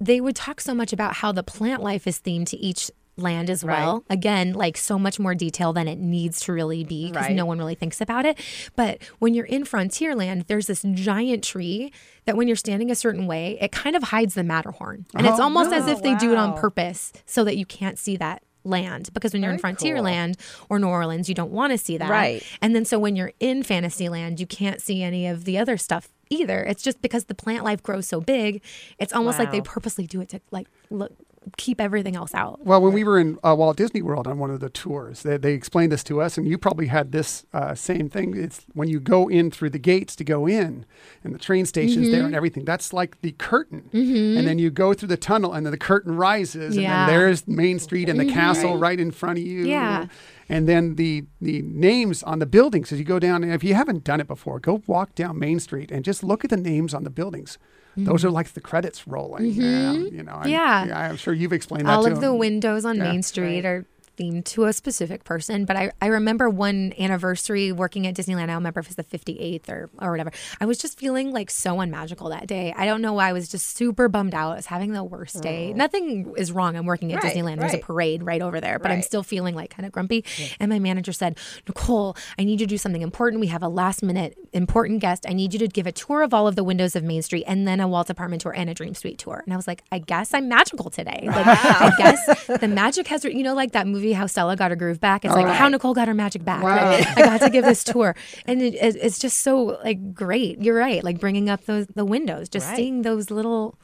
They 0.00 0.20
would 0.20 0.36
talk 0.36 0.60
so 0.60 0.74
much 0.74 0.92
about 0.92 1.14
how 1.14 1.32
the 1.32 1.42
plant 1.42 1.82
life 1.82 2.06
is 2.06 2.20
themed 2.20 2.46
to 2.48 2.56
each 2.56 2.90
land 3.16 3.48
as 3.48 3.64
well. 3.64 4.04
Again, 4.10 4.54
like 4.54 4.76
so 4.76 4.98
much 4.98 5.20
more 5.20 5.36
detail 5.36 5.72
than 5.72 5.86
it 5.86 6.00
needs 6.00 6.40
to 6.40 6.52
really 6.52 6.82
be 6.82 7.12
because 7.12 7.26
Right. 7.28 7.36
no 7.36 7.46
one 7.46 7.58
really 7.58 7.76
thinks 7.76 8.00
about 8.00 8.26
it. 8.26 8.36
But 8.74 8.98
when 9.20 9.34
you're 9.34 9.44
in 9.46 9.62
Frontierland, 9.62 10.48
there's 10.48 10.66
this 10.66 10.84
giant 10.94 11.44
tree 11.44 11.92
that 12.24 12.36
when 12.36 12.48
you're 12.48 12.56
standing 12.56 12.90
a 12.90 12.96
certain 12.96 13.28
way, 13.28 13.56
it 13.60 13.70
kind 13.70 13.94
of 13.94 14.02
hides 14.02 14.34
the 14.34 14.42
Matterhorn. 14.42 15.06
And 15.14 15.28
it's 15.28 15.38
Oh, 15.38 15.44
almost 15.44 15.72
as 15.72 15.86
if 15.86 16.02
they 16.02 16.16
do 16.16 16.32
it 16.32 16.38
on 16.38 16.58
purpose 16.58 17.12
so 17.24 17.44
that 17.44 17.56
you 17.56 17.64
can't 17.64 18.00
see 18.00 18.16
that 18.16 18.42
land 18.64 19.10
because 19.12 19.32
when 19.32 19.42
you're 19.42 19.52
in 19.52 19.58
Very 19.58 19.74
cool. 19.74 19.88
Frontierland 19.88 20.36
or 20.68 20.78
New 20.78 20.88
Orleans, 20.88 21.28
you 21.28 21.34
don't 21.34 21.52
want 21.52 21.72
to 21.72 21.78
see 21.78 21.96
that. 21.98 22.10
Right. 22.10 22.42
And 22.60 22.74
then 22.74 22.84
so 22.84 22.98
when 22.98 23.16
you're 23.16 23.32
in 23.40 23.62
Fantasyland, 23.62 24.40
you 24.40 24.46
can't 24.46 24.80
see 24.80 25.02
any 25.02 25.26
of 25.26 25.44
the 25.44 25.58
other 25.58 25.76
stuff 25.76 26.08
either. 26.30 26.64
It's 26.64 26.82
just 26.82 27.02
because 27.02 27.24
the 27.24 27.34
plant 27.34 27.64
life 27.64 27.82
grows 27.82 28.06
so 28.06 28.20
big, 28.20 28.62
it's 28.98 29.12
almost 29.12 29.38
like 29.38 29.50
they 29.50 29.60
purposely 29.60 30.06
do 30.06 30.20
it 30.20 30.28
to 30.30 30.40
like 30.50 30.68
look 30.90 31.12
keep 31.56 31.80
everything 31.80 32.16
else 32.16 32.34
out. 32.34 32.64
Well, 32.64 32.80
when 32.80 32.92
we 32.92 33.04
were 33.04 33.18
in 33.18 33.38
uh, 33.44 33.54
Walt 33.56 33.76
Disney 33.76 34.02
World 34.02 34.26
on 34.26 34.38
one 34.38 34.50
of 34.50 34.60
the 34.60 34.70
tours, 34.70 35.22
they, 35.22 35.36
they 35.36 35.52
explained 35.52 35.92
this 35.92 36.02
to 36.04 36.20
us, 36.20 36.36
and 36.38 36.46
you 36.48 36.58
probably 36.58 36.86
had 36.86 37.12
this 37.12 37.44
uh, 37.52 37.74
same 37.74 38.08
thing. 38.08 38.36
It's 38.36 38.64
when 38.72 38.88
you 38.88 39.00
go 39.00 39.28
in 39.28 39.50
through 39.50 39.70
the 39.70 39.78
gates 39.78 40.16
to 40.16 40.24
go 40.24 40.46
in, 40.46 40.86
and 41.22 41.34
the 41.34 41.38
train 41.38 41.66
station's 41.66 42.08
there 42.10 42.18
Mm-hmm. 42.20 42.26
and 42.26 42.34
everything. 42.34 42.64
That's 42.64 42.92
like 42.92 43.20
the 43.20 43.32
curtain, 43.32 43.88
and 43.92 44.46
then 44.46 44.58
you 44.58 44.70
go 44.70 44.94
through 44.94 45.08
the 45.08 45.16
tunnel, 45.16 45.52
and 45.52 45.66
then 45.66 45.70
the 45.70 45.78
curtain 45.78 46.16
rises, 46.16 46.76
Yeah. 46.76 46.82
and 47.02 47.10
then 47.10 47.18
there's 47.18 47.46
Main 47.46 47.78
Street 47.78 48.08
and 48.08 48.18
the 48.18 48.30
castle 48.32 48.76
right 48.76 48.98
in 48.98 49.10
front 49.10 49.38
of 49.38 49.44
you. 49.44 49.64
Yeah. 49.66 50.06
And 50.48 50.68
then 50.68 50.96
the 50.96 51.24
the 51.40 51.62
names 51.62 52.22
on 52.22 52.38
the 52.38 52.46
buildings 52.46 52.92
as 52.92 52.98
you 52.98 53.04
go 53.04 53.18
down. 53.18 53.42
And 53.42 53.52
if 53.52 53.64
you 53.64 53.74
haven't 53.74 54.04
done 54.04 54.20
it 54.20 54.26
before, 54.26 54.60
go 54.60 54.82
walk 54.86 55.14
down 55.14 55.38
Main 55.38 55.58
Street 55.58 55.90
and 55.90 56.04
just 56.04 56.22
look 56.22 56.44
at 56.44 56.50
the 56.50 56.56
names 56.58 56.92
on 56.92 57.04
the 57.04 57.10
buildings. 57.10 57.58
Those 57.96 58.24
are 58.24 58.30
like 58.30 58.52
the 58.54 58.60
credits 58.60 59.06
rolling. 59.06 59.44
Um, 59.62 60.08
you 60.12 60.22
know, 60.22 60.32
and- 60.34 60.44
Mm-hmm. 60.44 60.48
Yeah. 60.50 61.08
I'm 61.10 61.16
sure 61.16 61.32
you've 61.34 61.52
explained 61.52 61.86
that 61.88 61.92
all 61.96 62.04
to 62.04 62.10
of 62.12 62.20
the 62.20 62.28
them. 62.28 62.38
windows 62.38 62.84
on 62.84 62.96
Yeah. 62.96 63.04
Main 63.12 63.22
Street 63.22 63.56
Right. 63.56 63.64
are 63.66 63.86
themed 64.16 64.44
to 64.44 64.62
a 64.66 64.72
specific 64.72 65.24
person. 65.24 65.64
But 65.64 65.74
I, 65.76 65.90
I 66.00 66.06
remember 66.06 66.48
one 66.48 66.92
anniversary 67.00 67.72
working 67.72 68.06
at 68.06 68.14
Disneyland. 68.14 68.44
I 68.44 68.46
don't 68.46 68.54
remember 68.56 68.78
if 68.78 68.86
it's 68.86 68.94
the 68.94 69.02
58th 69.02 69.68
or, 69.68 69.90
or 69.98 70.12
whatever. 70.12 70.30
I 70.60 70.66
was 70.66 70.78
just 70.78 71.00
feeling 71.00 71.32
like 71.32 71.50
so 71.50 71.80
unmagical 71.80 72.28
that 72.30 72.46
day. 72.46 72.72
I 72.76 72.86
don't 72.86 73.02
know 73.02 73.14
why. 73.14 73.30
I 73.30 73.32
was 73.32 73.48
just 73.48 73.76
super 73.76 74.08
bummed 74.08 74.32
out. 74.32 74.52
I 74.52 74.54
was 74.54 74.66
having 74.66 74.92
the 74.92 75.02
worst 75.02 75.42
day. 75.42 75.72
Nothing 75.72 76.32
is 76.36 76.52
wrong. 76.52 76.76
I'm 76.76 76.86
working 76.86 77.12
at 77.12 77.24
Right, 77.24 77.34
Disneyland. 77.34 77.58
There's 77.58 77.74
a 77.74 77.78
parade 77.78 78.22
right 78.22 78.40
over 78.40 78.60
there, 78.60 78.78
but 78.78 78.92
I'm 78.92 79.02
still 79.02 79.24
feeling 79.24 79.56
like 79.56 79.70
kind 79.70 79.84
of 79.84 79.90
grumpy. 79.90 80.24
And 80.60 80.70
my 80.70 80.78
manager 80.78 81.12
said, 81.12 81.36
Nicole, 81.66 82.16
I 82.38 82.44
need 82.44 82.60
you 82.60 82.66
to 82.66 82.70
do 82.70 82.78
something 82.78 83.02
important. 83.02 83.40
We 83.40 83.48
have 83.48 83.64
a 83.64 83.68
last 83.68 84.00
minute 84.00 84.38
important 84.54 85.00
guest. 85.00 85.26
I 85.28 85.32
need 85.34 85.52
you 85.52 85.58
to 85.58 85.68
give 85.68 85.86
a 85.86 85.92
tour 85.92 86.22
of 86.22 86.32
all 86.32 86.46
of 86.48 86.56
the 86.56 86.64
windows 86.64 86.96
of 86.96 87.02
Main 87.04 87.20
Street 87.22 87.44
and 87.46 87.66
then 87.68 87.80
a 87.80 87.88
Walt 87.88 88.08
apartment 88.08 88.40
tour 88.42 88.52
and 88.54 88.70
a 88.70 88.74
Dream 88.74 88.94
Suite 88.94 89.18
tour. 89.18 89.42
And 89.44 89.52
I 89.52 89.56
was 89.56 89.66
like, 89.66 89.82
I 89.92 89.98
guess 89.98 90.32
I'm 90.32 90.48
magical 90.48 90.88
today. 90.90 91.24
Like, 91.26 91.46
I 91.46 91.92
guess 91.98 92.46
the 92.60 92.68
magic 92.68 93.06
has, 93.08 93.24
you 93.24 93.42
know, 93.42 93.54
like 93.54 93.72
that 93.72 93.86
movie, 93.86 94.12
How 94.12 94.26
Stella 94.26 94.56
Got 94.56 94.70
Her 94.70 94.76
Groove 94.76 95.00
Back. 95.00 95.24
It's 95.24 95.34
like 95.34 95.46
how 95.48 95.68
Nicole 95.68 95.92
got 95.94 96.08
her 96.08 96.14
magic 96.14 96.44
back. 96.44 96.62
Wow. 96.62 96.90
Like, 96.92 97.06
I 97.08 97.20
got 97.22 97.40
to 97.42 97.50
give 97.50 97.64
this 97.64 97.84
tour. 97.84 98.14
And 98.46 98.62
it, 98.62 98.74
it, 98.74 98.96
it's 98.96 99.18
just 99.18 99.40
so 99.40 99.78
like 99.84 100.14
great. 100.14 100.62
You're 100.62 100.76
right. 100.76 101.02
Like 101.04 101.18
bringing 101.18 101.50
up 101.50 101.64
those, 101.66 101.86
the 101.88 102.04
windows, 102.04 102.48
just 102.48 102.68
Right. 102.68 102.76
seeing 102.76 103.02
those 103.02 103.30
little 103.30 103.76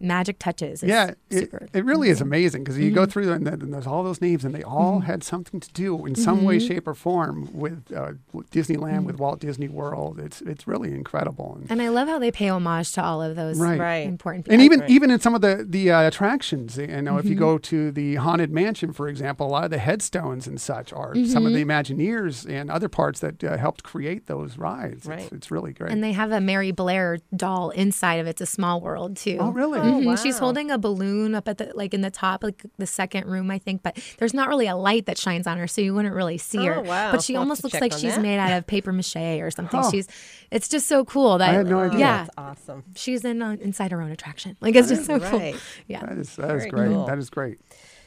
magic 0.00 0.38
touches. 0.38 0.82
Is 0.82 0.88
Yeah, 0.88 1.10
it, 1.30 1.40
super. 1.40 1.68
it 1.72 1.84
really 1.84 2.08
is 2.08 2.20
amazing 2.20 2.64
because 2.64 2.78
you 2.78 2.90
go 2.90 3.02
Mm-hmm. 3.02 3.10
through 3.10 3.32
and, 3.32 3.46
then- 3.46 3.60
and 3.62 3.72
there's 3.72 3.86
all 3.86 4.02
those 4.02 4.20
names 4.20 4.44
and 4.44 4.54
they 4.54 4.62
all 4.62 5.00
had 5.00 5.22
something 5.24 5.60
to 5.60 5.72
do 5.72 6.04
in 6.06 6.14
some 6.14 6.44
way, 6.44 6.56
Mm-hmm. 6.58 6.66
shape, 6.68 6.86
or 6.88 6.94
form 6.94 7.48
with, 7.52 7.92
uh, 7.94 8.12
with 8.32 8.50
Disneyland, 8.50 9.04
with 9.04 9.18
Walt 9.18 9.40
Disney 9.40 9.68
World. 9.68 10.18
It's 10.20 10.40
it's 10.42 10.66
really 10.66 10.92
incredible. 10.92 11.56
And, 11.60 11.70
And 11.70 11.82
I 11.82 11.88
love 11.88 12.08
how 12.08 12.18
they 12.18 12.30
pay 12.30 12.48
homage 12.48 12.92
to 12.92 13.02
all 13.02 13.22
of 13.22 13.36
those 13.36 13.58
Right. 13.58 13.78
Right. 13.78 14.06
important 14.06 14.44
people. 14.44 14.54
and 14.54 14.62
even 14.62 14.80
Right. 14.80 14.90
even 14.90 15.10
in 15.10 15.20
some 15.20 15.34
of 15.34 15.40
the 15.40 15.64
the 15.68 15.90
uh, 15.90 16.06
attractions, 16.06 16.76
you 16.78 16.86
know, 17.02 17.18
if 17.18 17.24
you 17.24 17.32
Mm-hmm. 17.32 17.38
go 17.40 17.58
to 17.58 17.90
the 17.92 18.16
haunted 18.16 18.50
mansion, 18.50 18.92
for 18.92 19.08
example, 19.08 19.46
a 19.46 19.50
lot 19.50 19.64
of 19.64 19.70
the 19.70 19.78
headstones 19.78 20.46
and 20.46 20.60
such 20.60 20.92
are 20.92 21.14
some 21.14 21.24
Mm-hmm. 21.24 21.46
of 21.46 21.52
the 21.54 21.64
Imagineers 21.64 22.48
and 22.48 22.70
other 22.70 22.88
parts 22.88 23.20
that 23.20 23.42
uh, 23.44 23.56
helped 23.56 23.82
create 23.82 24.26
those 24.26 24.58
rides. 24.58 24.98
It's, 24.98 25.06
Right. 25.06 25.32
it's 25.32 25.50
really 25.50 25.72
great. 25.72 25.90
And 25.92 26.02
they 26.02 26.12
have 26.12 26.30
a 26.32 26.40
Mary 26.40 26.70
Blair 26.72 27.18
doll 27.34 27.70
inside 27.70 28.14
of 28.20 28.26
It's 28.26 28.40
a 28.40 28.46
Small 28.46 28.80
World 28.80 29.16
too. 29.16 29.36
oh, 29.40 29.50
really? 29.50 29.78
Mhm. 29.90 30.22
She's 30.22 30.38
holding 30.38 30.70
a 30.70 30.78
balloon 30.78 31.34
up 31.34 31.48
at 31.48 31.58
the 31.58 31.72
like 31.74 31.94
in 31.94 32.00
the 32.00 32.10
top, 32.10 32.42
like 32.42 32.64
the 32.78 32.86
second 32.86 33.26
room, 33.26 33.50
I 33.50 33.58
think. 33.58 33.82
But 33.82 33.98
there's 34.18 34.34
not 34.34 34.48
really 34.48 34.66
a 34.66 34.76
light 34.76 35.06
that 35.06 35.18
shines 35.18 35.46
on 35.46 35.58
her, 35.58 35.66
so 35.66 35.80
you 35.80 35.94
wouldn't 35.94 36.14
really 36.14 36.38
see 36.38 36.64
her. 36.66 36.76
Oh, 36.76 36.82
wow. 36.82 37.12
But 37.12 37.22
she 37.22 37.32
We'll 37.32 37.40
almost 37.40 37.64
looks 37.64 37.80
like 37.80 37.92
she's 37.92 38.14
that. 38.16 38.20
made 38.22 38.38
out 38.38 38.52
of 38.56 38.66
paper 38.66 38.92
mache 38.92 39.16
or 39.16 39.50
something. 39.50 39.80
Oh. 39.82 39.90
She's, 39.90 40.06
it's 40.50 40.68
just 40.68 40.86
so 40.86 41.04
cool 41.04 41.38
that 41.38 41.50
I 41.50 41.52
had 41.54 41.66
no 41.66 41.80
idea. 41.80 41.98
Yeah, 41.98 42.16
That's 42.24 42.30
awesome. 42.38 42.84
she's 42.96 43.24
in 43.24 43.42
uh, 43.42 43.56
inside 43.60 43.90
her 43.92 44.00
own 44.00 44.10
attraction. 44.10 44.56
Like 44.60 44.74
it's 44.76 44.88
just 44.88 45.06
so 45.06 45.18
cool. 45.20 45.54
Yeah. 45.86 46.00
That 46.06 46.18
is 46.18 46.36
that 46.36 46.50
is 46.56 46.62
Very 46.64 46.70
great. 46.70 46.88
cool. 46.90 47.06
That 47.06 47.18
is 47.18 47.30
great. 47.30 47.58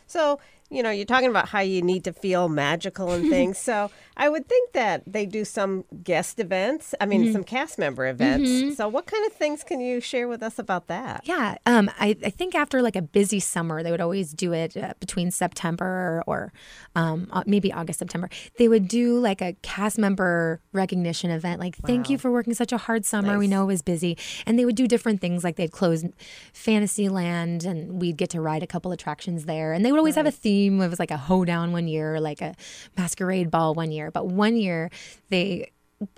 So, 0.08 0.40
you 0.72 0.82
know, 0.82 0.90
you're 0.90 1.06
talking 1.06 1.30
about 1.30 1.50
how 1.50 1.60
you 1.60 1.82
need 1.82 2.04
to 2.06 2.14
feel 2.14 2.50
magical 2.50 3.12
and 3.12 3.30
things. 3.36 3.58
so, 3.58 3.92
I 4.18 4.30
would 4.30 4.48
think 4.48 4.74
that 4.74 5.02
they 5.08 5.26
do 5.26 5.44
some 5.44 5.84
guest 6.04 6.40
events, 6.40 6.94
I 7.02 7.08
mean, 7.08 7.34
some 7.34 7.44
cast 7.44 7.80
member 7.80 8.06
events. 8.06 8.78
So, 8.78 8.88
what 8.88 9.08
kind 9.08 9.26
of 9.26 9.34
things 9.34 9.64
can 9.64 9.80
you 9.80 10.00
share 10.00 10.28
with 10.28 10.44
us 10.44 10.60
about 10.60 10.88
that? 10.88 11.22
Yeah, 11.24 11.56
um, 11.66 11.90
I, 12.00 12.16
I 12.24 12.30
think 12.30 12.54
after 12.54 12.84
like 12.84 12.96
a 12.96 13.02
busy 13.02 13.40
summer, 13.40 13.82
they 13.82 13.90
would 13.90 14.02
always 14.02 14.34
do 14.34 14.54
it 14.54 14.78
uh, 14.78 14.94
between 15.00 15.32
September 15.32 16.24
or 16.28 16.54
um, 16.96 17.30
uh, 17.32 17.44
maybe 17.48 17.74
August, 17.74 17.98
September. 18.00 18.30
They 18.60 18.68
would 18.68 18.88
do 18.88 19.18
like 19.18 19.42
a 19.42 19.54
cast 19.64 19.98
member 19.98 20.62
recognition 20.72 21.32
event, 21.32 21.60
like 21.60 21.78
"Thank 21.78 22.10
you 22.10 22.20
for 22.20 22.30
working 22.30 22.54
such 22.54 22.72
a 22.72 22.78
hard 22.78 23.06
summer. 23.06 23.40
We 23.40 23.48
know 23.48 23.64
it 23.64 23.68
was 23.68 23.82
busy," 23.82 24.20
and 24.46 24.60
they 24.60 24.66
would 24.66 24.76
do 24.76 24.88
different 24.88 25.22
things, 25.22 25.44
like 25.44 25.56
they'd 25.56 25.72
close 25.72 26.06
Fantasyland, 26.54 27.64
and 27.64 28.00
we'd 28.00 28.18
get 28.18 28.30
to 28.32 28.42
ride 28.42 28.62
a 28.62 28.68
couple 28.68 28.92
attractions 28.92 29.46
there. 29.46 29.74
And 29.74 29.84
they 29.84 29.92
would 29.92 29.98
always 29.98 30.16
have 30.16 30.28
a 30.28 30.32
theme. 30.32 30.61
It 30.68 30.90
was 30.90 31.00
like 31.00 31.12
a 31.12 31.18
hoedown 31.18 31.72
one 31.72 31.88
year, 31.88 32.16
or 32.16 32.20
like 32.20 32.42
a 32.42 32.56
masquerade 32.98 33.52
ball 33.52 33.74
one 33.74 33.92
year. 33.92 34.12
But 34.12 34.28
one 34.28 34.56
year 34.56 34.90
they 35.30 35.72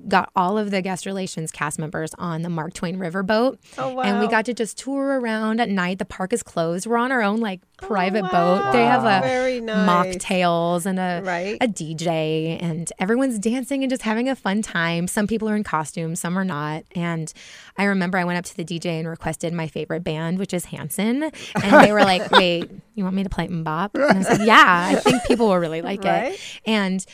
got 0.08 0.32
all 0.36 0.58
of 0.58 0.72
the 0.72 0.82
guest 0.82 1.06
relations 1.06 1.52
cast 1.52 1.78
members 1.80 2.14
on 2.18 2.42
the 2.42 2.50
Mark 2.50 2.74
Twain 2.74 2.98
riverboat. 2.98 3.58
Oh, 3.78 4.00
And 4.00 4.20
we 4.20 4.28
got 4.28 4.46
to 4.46 4.54
just 4.54 4.78
tour 4.78 5.20
around 5.20 5.60
at 5.60 5.70
night. 5.70 6.00
The 6.00 6.06
park 6.06 6.32
is 6.34 6.42
closed. 6.44 6.86
We're 6.88 6.98
on 6.98 7.12
our 7.12 7.22
own 7.22 7.40
like 7.40 7.62
oh, 7.82 7.88
private 7.88 8.22
Oh, 8.24 8.30
wow. 8.32 8.62
boat. 8.64 8.72
They 8.74 8.86
have 8.86 9.04
a 9.04 9.60
nice. 9.62 9.90
mocktails 9.90 10.86
and 10.86 11.00
a 11.00 11.22
Right. 11.24 11.58
a 11.62 11.68
DJ 11.68 12.58
and 12.62 12.92
everyone's 13.00 13.40
dancing 13.40 13.84
and 13.84 13.90
just 13.90 14.04
having 14.04 14.30
a 14.30 14.36
fun 14.36 14.62
time. 14.62 15.08
Some 15.08 15.28
people 15.28 15.50
are 15.50 15.56
in 15.56 15.64
costumes, 15.64 16.20
some 16.20 16.38
are 16.38 16.46
not. 16.46 16.84
And 16.96 17.32
I 17.78 17.84
remember 17.86 18.18
I 18.18 18.24
went 18.24 18.38
up 18.38 18.46
to 18.46 18.56
the 18.58 18.64
DJ 18.66 19.00
and 19.00 19.08
requested 19.08 19.54
my 19.54 19.68
favorite 19.68 20.04
band, 20.04 20.40
which 20.40 20.54
is 20.54 20.66
Hanson. 20.66 21.24
And 21.24 21.86
they 21.86 21.92
were 21.92 22.04
like, 22.04 22.32
"Wait, 22.32 22.70
you 22.96 23.04
want 23.04 23.16
me 23.16 23.24
to 23.24 23.30
play 23.30 23.48
MMMBop?" 23.48 23.92
And 23.96 24.04
I 24.04 24.18
was 24.18 24.30
like, 24.30 24.48
"Yeah, 24.48 24.92
I 24.92 24.96
think 24.96 25.24
people 25.26 25.48
will 25.48 25.58
really 25.60 25.82
like 25.82 26.04
Right. 26.04 26.34
it." 26.34 26.40
And 26.66 27.06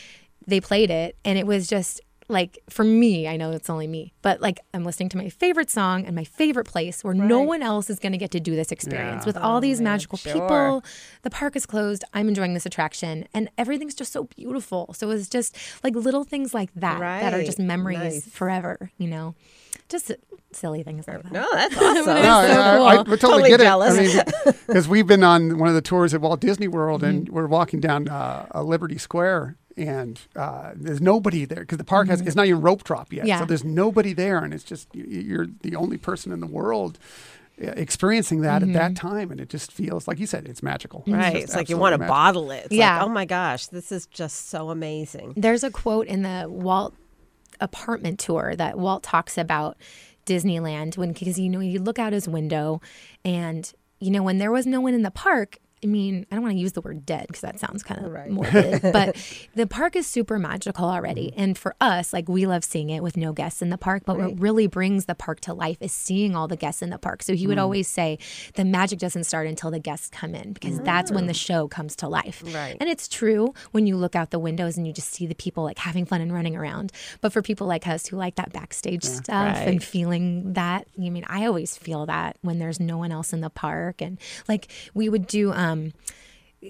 they 0.47 0.59
played 0.59 0.89
it 0.89 1.15
and 1.23 1.37
it 1.37 1.45
was 1.45 1.67
just 1.67 2.01
like 2.29 2.59
for 2.69 2.83
me, 2.83 3.27
I 3.27 3.35
know 3.37 3.51
it's 3.51 3.69
only 3.69 3.87
me, 3.87 4.13
but 4.21 4.39
like 4.39 4.59
I'm 4.73 4.85
listening 4.85 5.09
to 5.09 5.17
my 5.17 5.29
favorite 5.29 5.69
song 5.69 6.05
and 6.05 6.15
my 6.15 6.23
favorite 6.23 6.65
place 6.67 7.03
where 7.03 7.13
no 7.15 7.41
one 7.41 7.61
else 7.63 7.89
is 7.89 7.99
going 7.99 8.11
to 8.11 8.17
get 8.19 8.31
to 8.31 8.39
do 8.39 8.55
this 8.55 8.71
experience 8.71 9.23
Yeah. 9.23 9.25
with 9.25 9.37
all 9.37 9.59
these 9.59 9.79
man, 9.81 9.93
magical 9.93 10.17
sure. 10.17 10.33
people. 10.33 10.83
The 11.23 11.31
park 11.31 11.55
is 11.55 11.65
closed. 11.65 12.03
I'm 12.13 12.27
enjoying 12.27 12.53
this 12.53 12.65
attraction 12.67 13.27
and 13.33 13.49
everything's 13.57 13.95
just 13.95 14.13
so 14.13 14.25
beautiful. 14.25 14.93
So 14.93 15.09
it's 15.09 15.27
just 15.27 15.57
like 15.83 15.95
little 15.95 16.23
things 16.23 16.53
like 16.53 16.69
that 16.75 16.99
that 16.99 17.33
are 17.33 17.43
just 17.43 17.59
memories 17.59 17.99
Nice. 17.99 18.29
forever, 18.29 18.91
you 18.97 19.07
know. 19.07 19.33
just 19.89 20.11
silly 20.51 20.83
things 20.83 21.07
like 21.07 21.23
that. 21.23 21.31
No, 21.31 21.47
that's 21.51 21.75
awesome. 21.77 22.05
No, 22.05 22.23
so 22.23 22.29
I, 22.29 22.77
I, 22.77 22.91
I 22.91 22.95
cool. 23.03 23.17
totally, 23.17 23.17
Totally 23.17 23.49
get 23.49 23.59
jealous. 23.59 23.97
it. 23.97 24.27
I 24.27 24.31
mean, 24.45 24.55
because 24.67 24.87
we've 24.87 25.07
been 25.07 25.23
on 25.23 25.57
one 25.57 25.67
of 25.69 25.75
the 25.75 25.81
tours 25.81 26.13
at 26.13 26.21
Walt 26.21 26.39
Disney 26.41 26.67
World, 26.67 27.03
and 27.03 27.25
Mm-hmm. 27.25 27.33
we're 27.35 27.47
walking 27.47 27.79
down 27.79 28.07
uh, 28.07 28.45
uh, 28.53 28.61
Liberty 28.63 28.97
Square, 28.99 29.57
and 29.79 30.19
uh, 30.35 30.71
there's 30.75 31.01
nobody 31.01 31.45
there 31.45 31.61
because 31.61 31.77
the 31.79 31.83
park 31.83 32.07
has 32.09 32.21
it's 32.21 32.35
not 32.35 32.45
even 32.45 32.61
rope 32.61 32.83
drop 32.83 33.11
yet. 33.11 33.21
Mm-hmm. 33.21 33.27
Yeah. 33.27 33.39
So 33.39 33.45
there's 33.45 33.63
nobody 33.63 34.13
there, 34.13 34.37
and 34.43 34.53
it's 34.53 34.63
just 34.63 34.87
you- 34.93 35.05
you're 35.05 35.47
the 35.61 35.75
only 35.75 35.97
person 35.97 36.31
in 36.31 36.39
the 36.41 36.47
world 36.47 36.99
uh, 37.61 37.71
experiencing 37.71 38.41
that 38.41 38.61
at 38.63 38.73
that 38.73 38.91
Mm-hmm. 38.93 39.07
time, 39.07 39.31
and 39.31 39.39
it 39.41 39.49
just 39.49 39.71
feels 39.71 40.07
like 40.07 40.19
you 40.19 40.27
said, 40.27 40.47
it's 40.47 40.61
magical. 40.61 41.03
Right. 41.07 41.33
just 41.33 41.43
It's 41.45 41.55
like 41.55 41.69
you 41.69 41.77
want 41.77 41.93
to 41.93 41.97
magical. 41.97 42.15
bottle 42.15 42.51
it. 42.51 42.65
It's 42.65 42.73
Yeah. 42.75 42.97
like, 42.99 43.05
oh 43.05 43.09
my 43.09 43.25
gosh, 43.25 43.67
this 43.67 43.91
is 43.91 44.05
just 44.07 44.49
so 44.49 44.69
amazing. 44.69 45.33
There's 45.35 45.63
a 45.63 45.71
quote 45.71 46.07
in 46.07 46.21
the 46.21 46.45
Walt 46.49 46.93
apartment 47.59 48.19
tour 48.19 48.55
that 48.55 48.77
Walt 48.77 49.03
talks 49.03 49.37
about 49.37 49.77
Disneyland 50.25 50.97
when 50.97 51.11
because 51.11 51.39
you 51.39 51.49
know 51.49 51.59
you 51.59 51.79
look 51.79 51.99
out 51.99 52.13
his 52.13 52.27
window 52.27 52.81
and 53.25 53.71
you 53.99 54.11
know 54.11 54.23
when 54.23 54.37
there 54.37 54.51
was 54.51 54.65
no 54.65 54.79
one 54.79 54.93
in 54.93 55.01
the 55.01 55.11
park 55.11 55.57
I 55.83 55.87
mean, 55.87 56.25
I 56.31 56.35
don't 56.35 56.43
want 56.43 56.55
to 56.55 56.59
use 56.59 56.73
the 56.73 56.81
word 56.81 57.05
dead 57.05 57.27
because 57.27 57.41
that 57.41 57.59
sounds 57.59 57.83
kind 57.83 58.05
of 58.05 58.11
Right. 58.11 58.29
morbid, 58.29 58.81
but 58.93 59.15
the 59.55 59.65
park 59.67 59.95
is 59.95 60.07
super 60.07 60.37
magical 60.39 60.85
already. 60.85 61.31
And 61.37 61.57
for 61.57 61.75
us, 61.79 62.11
like 62.11 62.27
we 62.27 62.45
love 62.45 62.63
seeing 62.63 62.89
it 62.89 63.01
with 63.03 63.15
no 63.15 63.31
guests 63.33 63.61
in 63.61 63.69
the 63.69 63.77
park, 63.77 64.03
but 64.05 64.17
what 64.17 64.39
really 64.39 64.67
brings 64.67 65.05
the 65.05 65.15
park 65.15 65.39
to 65.41 65.53
life 65.53 65.77
is 65.79 65.91
seeing 65.91 66.35
all 66.35 66.47
the 66.47 66.57
guests 66.57 66.81
in 66.81 66.89
the 66.89 66.97
park. 66.97 67.23
So 67.23 67.33
he 67.33 67.47
would 67.47 67.57
always 67.59 67.87
say 67.87 68.17
the 68.55 68.65
magic 68.65 68.99
doesn't 68.99 69.23
start 69.23 69.47
until 69.47 69.71
the 69.71 69.79
guests 69.79 70.09
come 70.09 70.35
in 70.35 70.53
because 70.53 70.79
that's 70.81 71.11
when 71.11 71.27
the 71.27 71.33
show 71.33 71.67
comes 71.67 71.95
to 71.97 72.07
life. 72.09 72.43
Right. 72.53 72.75
And 72.79 72.89
it's 72.89 73.07
true 73.07 73.53
when 73.71 73.85
you 73.87 73.95
look 73.95 74.15
out 74.15 74.31
the 74.31 74.39
windows 74.39 74.75
and 74.77 74.85
you 74.85 74.91
just 74.93 75.11
see 75.13 75.27
the 75.27 75.35
people 75.35 75.63
like 75.63 75.77
having 75.77 76.05
fun 76.05 76.19
and 76.19 76.33
running 76.33 76.55
around. 76.57 76.91
But 77.21 77.31
for 77.31 77.41
people 77.41 77.67
like 77.67 77.87
us 77.87 78.07
who 78.07 78.17
like 78.17 78.35
that 78.35 78.51
backstage 78.51 79.03
stuff 79.03 79.57
Right. 79.57 79.67
and 79.67 79.83
feeling 79.83 80.53
that, 80.53 80.87
I 80.97 81.09
mean, 81.09 81.25
I 81.27 81.45
always 81.45 81.77
feel 81.77 82.05
that 82.07 82.37
when 82.41 82.59
there's 82.59 82.79
no 82.79 82.97
one 82.97 83.11
else 83.11 83.31
in 83.33 83.41
the 83.41 83.49
park. 83.49 84.01
And 84.01 84.17
like 84.47 84.67
we 84.93 85.07
would 85.09 85.25
do, 85.27 85.53
um, 85.53 85.68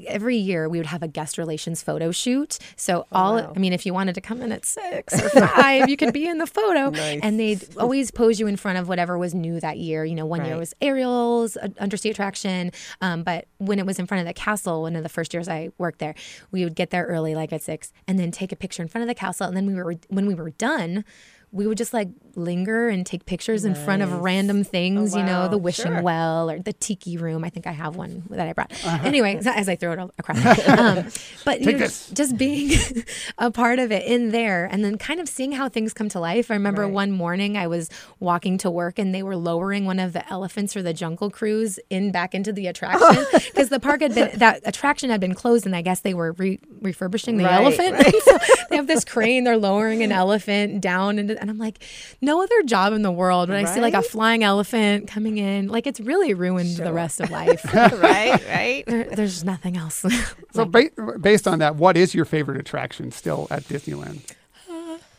every 0.07 0.35
year 0.35 0.69
we 0.69 0.77
would 0.77 0.85
have 0.87 1.01
a 1.01 1.07
guest 1.07 1.37
relations 1.37 1.81
photo 1.81 2.11
shoot. 2.11 2.59
So 2.75 3.05
all 3.11 3.35
wow. 3.35 3.53
I 3.55 3.59
mean, 3.59 3.73
if 3.73 3.85
you 3.85 3.93
wanted 3.93 4.15
to 4.15 4.21
come 4.21 4.41
in 4.41 4.51
at 4.51 4.65
six 4.65 5.13
or 5.13 5.29
five, 5.47 5.89
you 5.89 5.97
could 5.97 6.13
be 6.13 6.27
in 6.27 6.37
the 6.37 6.47
photo. 6.47 6.89
Nice. 6.89 7.19
And 7.23 7.39
they'd 7.39 7.77
always 7.77 8.11
pose 8.11 8.39
you 8.39 8.47
in 8.47 8.55
front 8.55 8.77
of 8.77 8.87
whatever 8.87 9.17
was 9.17 9.33
new 9.33 9.59
that 9.59 9.77
year. 9.77 10.05
You 10.05 10.15
know, 10.15 10.25
one 10.25 10.45
year 10.45 10.57
was 10.57 10.73
Ariel's 10.81 11.57
uh, 11.57 11.69
undersea 11.79 12.11
attraction. 12.11 12.71
Um, 13.01 13.23
but 13.23 13.47
when 13.57 13.79
it 13.79 13.85
was 13.85 13.99
in 13.99 14.05
front 14.05 14.21
of 14.21 14.27
the 14.27 14.33
castle, 14.33 14.83
one 14.83 14.95
of 14.95 15.03
the 15.03 15.09
first 15.09 15.33
years 15.33 15.47
I 15.47 15.69
worked 15.77 15.99
there, 15.99 16.15
we 16.51 16.63
would 16.63 16.75
get 16.75 16.91
there 16.91 17.05
early, 17.05 17.35
like 17.35 17.51
at 17.51 17.61
six, 17.61 17.91
and 18.07 18.19
then 18.19 18.31
take 18.31 18.51
a 18.51 18.55
picture 18.55 18.83
in 18.83 18.89
front 18.89 19.03
of 19.03 19.07
the 19.07 19.15
castle. 19.15 19.47
And 19.47 19.57
then 19.57 19.65
we 19.65 19.75
were 19.75 19.95
when 20.09 20.25
we 20.27 20.35
were 20.35 20.51
done. 20.51 21.03
We 21.51 21.65
would 21.65 21.79
just 21.79 21.95
like 21.95 22.09
linger 22.39 22.89
and 22.89 23.05
take 23.05 23.25
pictures 23.25 23.65
in 23.65 23.75
front 23.75 24.01
of 24.01 24.11
random 24.21 24.63
things, 24.63 25.15
you 25.15 25.21
know, 25.23 25.47
the 25.47 25.57
wishing 25.57 25.91
Sure. 25.93 26.01
well 26.01 26.49
or 26.49 26.59
the 26.59 26.73
tiki 26.73 27.17
room. 27.17 27.43
I 27.43 27.49
think 27.49 27.67
I 27.67 27.71
have 27.71 27.95
one 27.95 28.23
that 28.31 28.47
I 28.47 28.53
brought. 28.53 28.71
Anyway, 29.05 29.39
as 29.45 29.69
I 29.69 29.75
throw 29.75 29.91
it 29.93 29.99
across. 30.17 30.39
Um, 30.79 31.05
but 31.45 31.61
you 31.61 31.73
know, 31.73 31.77
this. 31.79 32.09
just 32.11 32.37
being 32.37 32.79
a 33.37 33.51
part 33.51 33.79
of 33.79 33.91
it 33.91 34.05
in 34.05 34.31
there 34.31 34.65
and 34.65 34.83
then 34.83 34.97
kind 34.97 35.19
of 35.19 35.27
seeing 35.27 35.51
how 35.51 35.67
things 35.69 35.93
come 35.93 36.07
to 36.09 36.19
life. 36.19 36.49
I 36.49 36.53
remember 36.55 36.83
Right. 36.83 36.91
one 36.93 37.11
morning 37.11 37.57
I 37.57 37.67
was 37.67 37.89
walking 38.19 38.57
to 38.59 38.71
work 38.71 38.97
and 38.99 39.13
they 39.13 39.23
were 39.23 39.35
lowering 39.35 39.85
one 39.85 39.99
of 39.99 40.13
the 40.13 40.27
elephants 40.31 40.73
for 40.73 40.81
the 40.81 40.93
jungle 40.93 41.29
cruise 41.29 41.79
in 41.89 42.11
back 42.11 42.33
into 42.33 42.53
the 42.53 42.67
attraction 42.67 43.25
because 43.33 43.69
the 43.69 43.79
park 43.79 44.01
had 44.01 44.15
been 44.15 44.29
that 44.39 44.61
attraction 44.65 45.09
had 45.09 45.19
been 45.19 45.33
closed 45.33 45.65
and 45.65 45.75
I 45.75 45.81
guess 45.81 46.01
they 46.01 46.13
were 46.13 46.31
re- 46.33 46.59
refurbishing 46.81 47.37
the 47.37 47.43
Right, 47.45 47.53
elephant. 47.61 47.93
right. 47.93 48.15
so 48.23 48.37
they 48.69 48.75
have 48.77 48.87
this 48.87 49.03
crane, 49.03 49.43
they're 49.43 49.57
lowering 49.57 50.03
an 50.03 50.11
elephant 50.11 50.79
down 50.81 51.19
into, 51.19 51.39
and 51.41 51.49
I'm 51.49 51.57
like, 51.57 51.83
no 52.21 52.28
other 52.37 52.63
job 52.63 52.93
in 52.93 53.01
the 53.01 53.11
world 53.11 53.49
would 53.49 53.57
I 53.57 53.65
see 53.65 53.81
like 53.81 53.93
a 53.93 54.01
flying 54.01 54.43
elephant 54.43 55.07
coming 55.07 55.37
in. 55.37 55.67
Like 55.67 55.87
it's 55.87 55.99
really 55.99 56.33
ruined 56.33 56.77
the 56.77 56.93
rest 56.93 57.19
of 57.19 57.29
life. 57.39 57.63
right, 57.73 58.47
right. 58.47 58.83
There, 58.85 59.03
there's 59.05 59.43
nothing 59.43 59.77
else. 59.77 60.05
So 60.53 60.65
ba- 60.65 60.89
based 61.19 61.47
on 61.47 61.59
that, 61.59 61.75
what 61.75 61.97
is 61.97 62.13
your 62.13 62.25
favorite 62.25 62.57
attraction 62.59 63.11
still 63.11 63.47
at 63.49 63.63
Disneyland? 63.63 64.21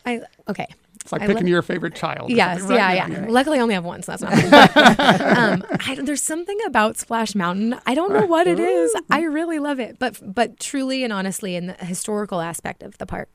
I 0.06 0.22
okay. 0.48 0.66
It's 1.02 1.12
like 1.12 1.22
I 1.22 1.26
picking 1.26 1.44
li- 1.44 1.50
your 1.50 1.62
favorite 1.62 1.94
child. 1.94 2.30
Yes, 2.30 2.60
right? 2.62 2.76
yeah, 2.76 3.06
yeah. 3.08 3.26
Luckily, 3.28 3.58
I 3.58 3.62
only 3.62 3.74
have 3.74 3.84
one, 3.84 4.02
so 4.02 4.14
that's 4.16 4.22
not. 4.22 4.70
Um, 5.40 5.64
I, 5.86 5.94
there's 6.02 6.22
something 6.22 6.58
about 6.66 6.98
Splash 6.98 7.34
Mountain. 7.34 7.74
I 7.86 7.94
don't 7.94 8.12
know 8.12 8.26
what 8.26 8.46
it 8.46 8.60
is. 8.60 8.94
I 9.10 9.22
really 9.22 9.58
love 9.58 9.80
it, 9.80 9.98
but 9.98 10.20
but 10.22 10.60
truly 10.60 11.02
and 11.02 11.12
honestly, 11.12 11.56
in 11.56 11.66
the 11.68 11.72
historical 11.74 12.40
aspect 12.42 12.82
of 12.82 12.98
the 12.98 13.06
park, 13.06 13.30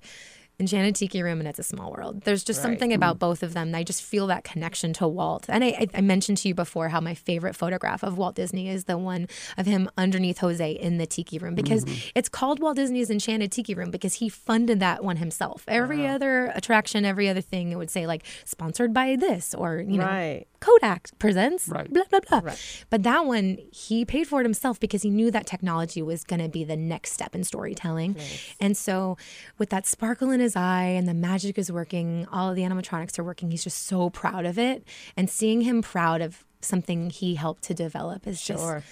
Enchanted 0.59 0.95
Tiki 0.95 1.21
Room 1.21 1.39
and 1.39 1.47
It's 1.47 1.59
a 1.59 1.63
Small 1.63 1.91
World. 1.91 2.21
There's 2.21 2.43
just 2.43 2.61
something 2.61 2.93
about 2.93 3.17
mm. 3.17 3.19
both 3.19 3.43
of 3.43 3.53
them. 3.53 3.73
I 3.75 3.83
just 3.83 4.01
feel 4.01 4.27
that 4.27 4.43
connection 4.43 4.93
to 4.93 5.07
Walt. 5.07 5.45
And 5.49 5.63
I, 5.63 5.87
I, 5.93 6.01
mentioned 6.01 6.37
to 6.39 6.47
you 6.47 6.55
before 6.55 6.89
how 6.89 7.01
my 7.01 7.13
favorite 7.13 7.55
photograph 7.55 8.03
of 8.03 8.17
Walt 8.17 8.35
Disney 8.35 8.69
is 8.69 8.85
the 8.85 8.97
one 8.97 9.27
of 9.57 9.65
him 9.65 9.89
underneath 9.97 10.39
Jose 10.39 10.71
in 10.71 10.97
the 10.97 11.05
Tiki 11.05 11.37
Room 11.37 11.55
because 11.55 11.83
mm-hmm. 11.83 12.09
it's 12.15 12.29
called 12.29 12.59
Walt 12.59 12.77
Disney's 12.77 13.09
Enchanted 13.09 13.51
Tiki 13.51 13.73
Room 13.73 13.91
because 13.91 14.15
he 14.15 14.29
funded 14.29 14.79
that 14.79 15.03
one 15.03 15.17
himself. 15.17 15.63
Every 15.67 16.07
other 16.07 16.51
attraction, 16.55 17.03
every 17.03 17.27
other 17.27 17.41
thing, 17.41 17.71
it 17.71 17.75
would 17.75 17.89
say 17.89 18.07
like 18.07 18.23
sponsored 18.45 18.93
by 18.93 19.15
this 19.15 19.53
or 19.53 19.79
you 19.79 19.97
know 19.97 20.05
Right. 20.05 20.47
Kodak 20.65 21.09
presents 21.19 21.67
Right. 21.67 21.91
blah 21.93 22.03
blah 22.09 22.19
blah. 22.41 22.53
But 22.89 23.03
that 23.03 23.25
one 23.25 23.57
he 23.71 24.05
paid 24.05 24.27
for 24.27 24.39
it 24.41 24.45
himself 24.45 24.79
because 24.79 25.01
he 25.03 25.09
knew 25.09 25.29
that 25.31 25.45
technology 25.45 26.01
was 26.01 26.23
going 26.23 26.41
to 26.41 26.49
be 26.49 26.63
the 26.63 26.75
next 26.77 27.11
step 27.11 27.35
in 27.35 27.43
storytelling. 27.43 28.15
And 28.59 28.75
so 28.75 29.17
with 29.59 29.69
that 29.69 29.85
sparkle 29.85 30.31
in 30.31 30.39
his 30.39 30.55
eye 30.55 30.85
and 30.97 31.07
the 31.07 31.13
magic 31.13 31.57
is 31.57 31.71
working, 31.71 32.27
all 32.31 32.49
of 32.49 32.55
the 32.55 32.63
animatronics 32.63 33.19
are 33.19 33.23
working. 33.23 33.51
He's 33.51 33.63
just 33.63 33.85
so 33.85 34.09
proud 34.09 34.45
of 34.45 34.57
it 34.57 34.83
and 35.15 35.29
seeing 35.29 35.61
him 35.61 35.81
proud 35.81 36.21
of 36.21 36.43
something 36.61 37.09
he 37.11 37.35
helped 37.35 37.61
to 37.63 37.73
develop 37.75 38.25
is 38.25 38.41
Sure. 38.41 38.79
just 38.79 38.87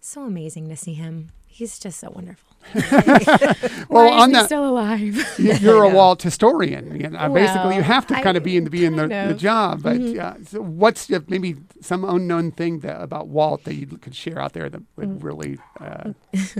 so 0.00 0.24
amazing 0.24 0.68
to 0.68 0.76
see 0.76 0.92
him. 0.94 1.30
He's 1.54 1.78
just 1.78 2.00
so 2.00 2.10
wonderful. 2.10 2.48
Well, 3.90 4.06
Why 4.10 4.22
on 4.22 4.30
is 4.30 4.34
that- 4.38 4.46
still 4.46 4.66
alive? 4.68 5.02
You- 5.38 5.52
You're 5.54 5.84
a 5.84 5.88
Walt 5.98 6.22
historian. 6.22 6.98
You 7.00 7.10
know, 7.10 7.32
basically, 7.32 7.76
you 7.76 7.82
have 7.82 8.06
to 8.08 8.16
I- 8.16 8.22
kind 8.22 8.36
of 8.36 8.42
be 8.42 8.56
in 8.56 8.64
be 8.64 8.84
in 8.84 8.96
the, 8.96 9.02
kind 9.02 9.10
the 9.12 9.16
of. 9.16 9.28
Mm-hmm. 9.30 9.38
job. 9.38 9.82
But 9.82 10.00
uh, 10.00 10.34
so 10.44 10.62
what's 10.62 11.10
uh, 11.10 11.20
maybe 11.28 11.56
some 11.80 12.02
unknown 12.04 12.50
thing 12.52 12.80
that, 12.80 13.00
about 13.00 13.28
Walt 13.28 13.64
that 13.64 13.74
you 13.74 13.86
could 13.86 14.14
share 14.14 14.38
out 14.40 14.52
there 14.54 14.68
that 14.68 14.82
would 14.96 15.08
Mm. 15.20 15.22
really 15.22 15.58
uh, 15.80 16.12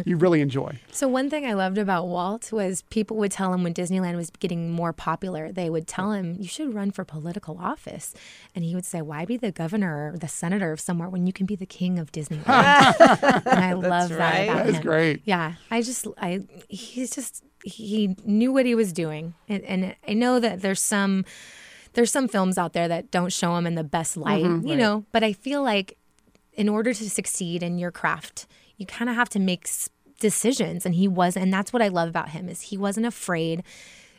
you 0.04 0.16
really 0.16 0.40
enjoy? 0.42 0.78
So 0.92 1.08
one 1.08 1.30
thing 1.30 1.46
I 1.46 1.54
loved 1.54 1.78
about 1.78 2.06
Walt 2.06 2.52
was 2.52 2.82
people 2.82 3.16
would 3.16 3.32
tell 3.32 3.52
him 3.54 3.64
when 3.64 3.72
Disneyland 3.74 4.16
was 4.16 4.30
getting 4.30 4.70
more 4.70 4.92
popular, 4.92 5.50
they 5.50 5.70
would 5.70 5.86
tell 5.88 6.12
him 6.12 6.36
you 6.38 6.46
should 6.46 6.74
run 6.74 6.90
for 6.90 7.04
political 7.04 7.56
office, 7.58 8.14
and 8.54 8.64
he 8.64 8.74
would 8.74 8.84
say, 8.84 9.00
"Why 9.00 9.24
be 9.24 9.36
the 9.38 9.50
governor 9.50 10.12
or 10.12 10.18
the 10.18 10.28
senator 10.28 10.70
of 10.72 10.78
somewhere 10.80 11.08
when 11.08 11.26
you 11.26 11.32
can 11.32 11.46
be 11.46 11.56
the 11.56 11.66
king 11.66 11.98
of 11.98 12.12
Disneyland?" 12.12 12.44
and 13.46 13.58
I 13.64 13.72
love 13.72 14.10
that 14.10 14.44
about 14.44 14.56
That 14.58 14.68
is 14.68 14.76
him. 14.76 14.82
Great. 14.84 15.22
Yeah, 15.24 15.54
I 15.70 15.82
just 15.82 16.06
I 16.18 16.42
he's 16.68 17.10
just 17.10 17.42
he 17.64 18.16
knew 18.24 18.52
what 18.52 18.66
he 18.66 18.74
was 18.74 18.92
doing, 18.92 19.34
and, 19.48 19.64
and 19.64 19.96
I 20.06 20.12
know 20.12 20.38
that 20.38 20.60
there's 20.60 20.80
some 20.82 21.24
there's 21.94 22.10
some 22.10 22.28
films 22.28 22.58
out 22.58 22.72
there 22.72 22.88
that 22.88 23.10
don't 23.10 23.32
show 23.32 23.56
him 23.56 23.66
in 23.66 23.74
the 23.74 23.84
best 23.84 24.16
mm-hmm. 24.18 24.22
light, 24.22 24.64
you 24.64 24.76
know. 24.76 25.04
But 25.12 25.24
I 25.24 25.32
feel 25.32 25.62
like 25.62 25.96
in 26.52 26.68
order 26.68 26.92
to 26.92 27.10
succeed 27.10 27.62
in 27.62 27.78
your 27.78 27.90
craft, 27.90 28.46
you 28.76 28.86
kind 28.86 29.08
of 29.08 29.16
have 29.16 29.28
to 29.30 29.40
make 29.40 29.68
decisions, 30.20 30.86
and 30.86 30.94
he 30.94 31.08
was, 31.08 31.36
and 31.36 31.52
that's 31.52 31.72
what 31.72 31.82
I 31.82 31.88
love 31.88 32.08
about 32.08 32.30
him 32.30 32.48
is 32.48 32.62
he 32.62 32.76
wasn't 32.76 33.06
afraid 33.06 33.62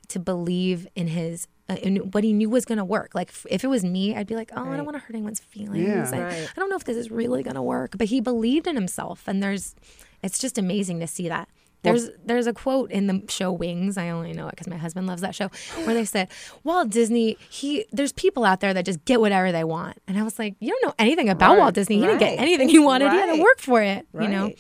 to 0.10 0.20
believe 0.20 0.88
in 0.96 1.08
his. 1.08 1.48
Uh, 1.68 1.74
in 1.82 1.96
what 2.12 2.24
he 2.24 2.32
knew 2.32 2.48
was 2.48 2.64
going 2.64 2.78
to 2.78 2.86
work. 2.86 3.16
Like 3.16 3.32
if 3.50 3.64
it 3.64 3.68
was 3.68 3.84
me, 3.84 4.16
I'd 4.16 4.28
be 4.28 4.36
like, 4.36 4.52
"Oh, 4.56 4.70
I 4.70 4.78
don't 4.78 4.86
want 4.86 4.98
to 4.98 5.00
hurt 5.00 5.16
anyone's 5.16 5.40
feelings. 5.40 5.88
Yeah. 5.88 6.10
I, 6.14 6.22
Right. 6.22 6.50
I 6.56 6.60
don't 6.60 6.70
know 6.70 6.76
if 6.76 6.84
this 6.84 6.96
is 6.96 7.10
really 7.10 7.42
going 7.42 7.56
to 7.56 7.62
work." 7.64 7.98
But 7.98 8.08
he 8.10 8.22
believed 8.22 8.68
in 8.68 8.76
himself, 8.76 9.24
and 9.28 9.42
there's, 9.42 9.74
it's 10.22 10.38
just 10.38 10.60
amazing 10.60 11.00
to 11.00 11.08
see 11.08 11.28
that. 11.28 11.50
There's 11.82 12.10
there's 12.24 12.46
a 12.48 12.54
quote 12.54 12.92
in 12.92 13.08
the 13.08 13.24
show 13.30 13.52
Wings. 13.52 13.98
I 13.98 14.10
only 14.10 14.34
know 14.34 14.48
it 14.48 14.52
because 14.52 14.68
my 14.68 14.78
husband 14.78 15.08
loves 15.08 15.22
that 15.22 15.34
show, 15.34 15.50
where 15.86 15.94
they 15.96 16.06
said 16.06 16.28
Walt 16.64 16.90
Disney. 16.90 17.36
He 17.50 17.86
there's 17.92 18.12
people 18.12 18.44
out 18.46 18.60
there 18.60 18.74
that 18.76 18.86
just 18.86 19.04
get 19.06 19.20
whatever 19.20 19.52
they 19.52 19.64
want, 19.64 20.00
and 20.08 20.18
I 20.20 20.24
was 20.24 20.38
like, 20.38 20.56
you 20.60 20.70
don't 20.70 20.84
know 20.86 20.94
anything 21.00 21.30
about 21.30 21.54
Right. 21.54 21.60
Walt 21.60 21.74
Disney. 21.76 21.96
He 21.96 22.02
didn't 22.02 22.20
get 22.20 22.40
anything 22.40 22.70
he 22.70 22.78
wanted. 22.80 23.12
He 23.12 23.18
had 23.18 23.36
to 23.36 23.42
work 23.42 23.60
for 23.60 23.82
it. 23.82 24.06
You 24.14 24.28
know. 24.28 24.54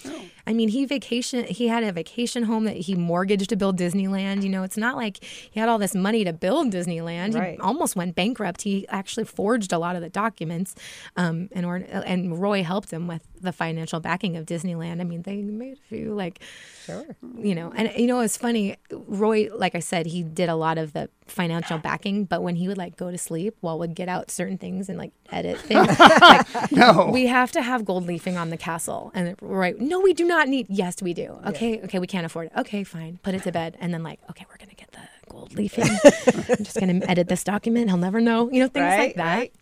Right. 0.45 0.51
I 0.51 0.53
mean, 0.55 0.69
he 0.69 0.85
vacation. 0.85 1.45
He 1.45 1.67
had 1.67 1.83
a 1.83 1.91
vacation 1.91 2.43
home 2.43 2.65
that 2.65 2.75
he 2.77 2.95
mortgaged 2.95 3.49
to 3.49 3.55
build 3.55 3.77
Disneyland. 3.77 4.43
You 4.43 4.49
know, 4.49 4.63
it's 4.63 4.77
not 4.77 4.95
like 4.95 5.23
he 5.23 5.59
had 5.59 5.69
all 5.69 5.77
this 5.77 5.95
money 5.95 6.23
to 6.23 6.33
build 6.33 6.71
Disneyland. 6.71 7.33
He 7.51 7.57
almost 7.59 7.95
went 7.95 8.15
bankrupt. 8.15 8.61
He 8.63 8.87
actually 8.89 9.25
forged 9.25 9.71
a 9.73 9.77
lot 9.77 9.95
of 9.95 10.01
the 10.01 10.09
documents, 10.09 10.75
um, 11.17 11.49
in 11.51 11.65
order. 11.65 11.85
And 11.85 12.39
Roy 12.41 12.63
helped 12.63 12.91
him 12.91 13.07
with 13.07 13.23
the 13.41 13.51
financial 13.51 13.99
backing 13.99 14.37
of 14.37 14.45
Disneyland. 14.45 15.01
I 15.01 15.03
mean, 15.03 15.21
they 15.23 15.37
made 15.37 15.77
a 15.77 15.81
few 15.89 16.13
like 16.13 16.39
Sure. 16.85 17.03
you 17.39 17.55
know 17.55 17.73
and 17.75 17.91
you 17.97 18.05
know 18.05 18.19
it's 18.19 18.37
funny 18.37 18.75
roy 18.91 19.49
like 19.55 19.73
i 19.73 19.79
said 19.79 20.05
he 20.05 20.21
did 20.21 20.49
a 20.49 20.55
lot 20.55 20.77
of 20.77 20.93
the 20.93 21.09
financial 21.27 21.77
backing 21.89 22.23
but 22.25 22.43
when 22.43 22.55
he 22.55 22.67
would 22.67 22.77
like 22.77 22.95
go 22.97 23.09
to 23.09 23.17
sleep 23.17 23.55
walt 23.61 23.79
would 23.79 23.95
get 23.95 24.07
out 24.07 24.29
certain 24.29 24.57
things 24.57 24.89
and 24.89 24.97
like 24.97 25.11
edit 25.31 25.57
things. 25.69 25.99
Like, 25.99 26.71
No. 26.71 27.09
we 27.11 27.25
have 27.27 27.51
to 27.53 27.61
have 27.61 27.83
gold 27.83 28.05
leafing 28.05 28.37
on 28.37 28.49
the 28.51 28.57
castle. 28.57 29.11
And 29.15 29.35
right? 29.41 29.79
no 29.79 29.99
we 29.99 30.13
do 30.13 30.23
not 30.25 30.47
need 30.47 30.67
yes 30.69 31.01
we 31.01 31.13
do. 31.13 31.37
Okay 31.47 31.81
okay 31.83 31.99
we 31.99 32.07
can't 32.07 32.25
afford 32.25 32.47
it. 32.47 32.53
Okay 32.57 32.83
fine 32.83 33.19
put 33.23 33.33
it 33.33 33.43
to 33.43 33.51
bed. 33.51 33.75
And 33.79 33.93
then 33.93 34.03
like 34.03 34.19
okay 34.29 34.45
we're 34.49 34.57
gonna 34.57 34.73
get 34.75 34.91
the 34.91 34.99
gold 35.29 35.53
leafing. 35.55 35.85
I'm 35.85 36.63
just 36.63 36.79
gonna 36.79 36.99
edit 37.07 37.27
this 37.27 37.43
document. 37.43 37.89
He'll 37.89 37.97
never 37.97 38.21
know. 38.21 38.51
You 38.51 38.59
know 38.61 38.67
things 38.67 38.83
Right, 38.83 38.99
like 38.99 39.15
that. 39.15 39.35
right. 39.37 39.53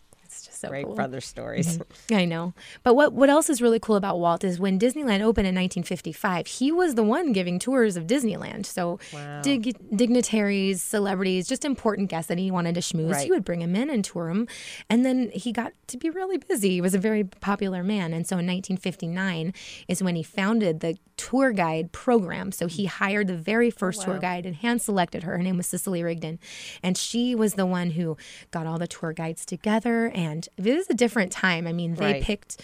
So 0.64 0.70
Great 0.70 0.86
cool. 0.86 0.94
brother 0.94 1.20
stories. 1.20 1.78
I 2.12 2.24
know. 2.24 2.54
But 2.82 2.94
what 2.94 3.12
what 3.12 3.28
else 3.30 3.48
is 3.50 3.60
really 3.62 3.78
cool 3.78 3.96
about 3.96 4.18
Walt 4.18 4.44
is 4.44 4.58
when 4.58 4.78
Disneyland 4.78 5.20
opened 5.22 5.46
in 5.46 5.54
1955, 5.54 6.46
he 6.46 6.72
was 6.72 6.94
the 6.94 7.02
one 7.02 7.32
giving 7.32 7.58
tours 7.58 7.96
of 7.96 8.06
Disneyland. 8.06 8.66
So 8.66 8.98
Wow. 9.12 9.40
dig- 9.42 9.76
dignitaries, 9.96 10.82
celebrities, 10.82 11.46
just 11.48 11.64
important 11.64 12.08
guests 12.10 12.28
that 12.28 12.38
he 12.38 12.50
wanted 12.50 12.74
to 12.76 12.80
schmooze, 12.80 13.12
Right. 13.12 13.24
he 13.24 13.30
would 13.30 13.44
bring 13.44 13.60
him 13.62 13.74
in 13.76 13.90
and 13.90 14.04
tour 14.04 14.28
him. 14.28 14.48
And 14.90 15.04
then 15.04 15.30
he 15.34 15.52
got 15.52 15.72
to 15.88 15.96
be 15.96 16.10
really 16.10 16.38
busy. 16.38 16.70
He 16.70 16.80
was 16.80 16.94
a 16.94 16.98
very 16.98 17.24
popular 17.24 17.82
man. 17.82 18.12
And 18.12 18.26
so 18.26 18.38
in 18.38 18.46
1959 18.46 19.52
is 19.88 20.02
when 20.02 20.16
he 20.16 20.22
founded 20.22 20.80
the 20.80 20.96
tour 21.16 21.52
guide 21.52 21.92
program. 21.92 22.50
So 22.50 22.66
he 22.66 22.86
hired 22.86 23.28
the 23.28 23.36
very 23.36 23.70
first 23.70 24.02
tour 24.02 24.18
guide 24.18 24.44
and 24.46 24.56
hand 24.56 24.82
selected 24.82 25.22
her. 25.22 25.32
Her 25.36 25.42
name 25.42 25.56
was 25.56 25.66
Cicely 25.68 26.02
Rigdon. 26.02 26.38
And 26.82 26.96
she 26.96 27.34
was 27.34 27.54
the 27.54 27.66
one 27.66 27.90
who 27.90 28.16
got 28.50 28.66
all 28.66 28.78
the 28.78 28.88
tour 28.88 29.12
guides 29.12 29.46
together. 29.46 30.06
And 30.14 30.48
it 30.56 30.76
was 30.76 30.86
a 30.90 30.94
different 30.94 31.32
time. 31.32 31.66
I 31.66 31.72
mean, 31.72 31.94
they 31.94 32.04
Right. 32.14 32.22
picked 32.22 32.60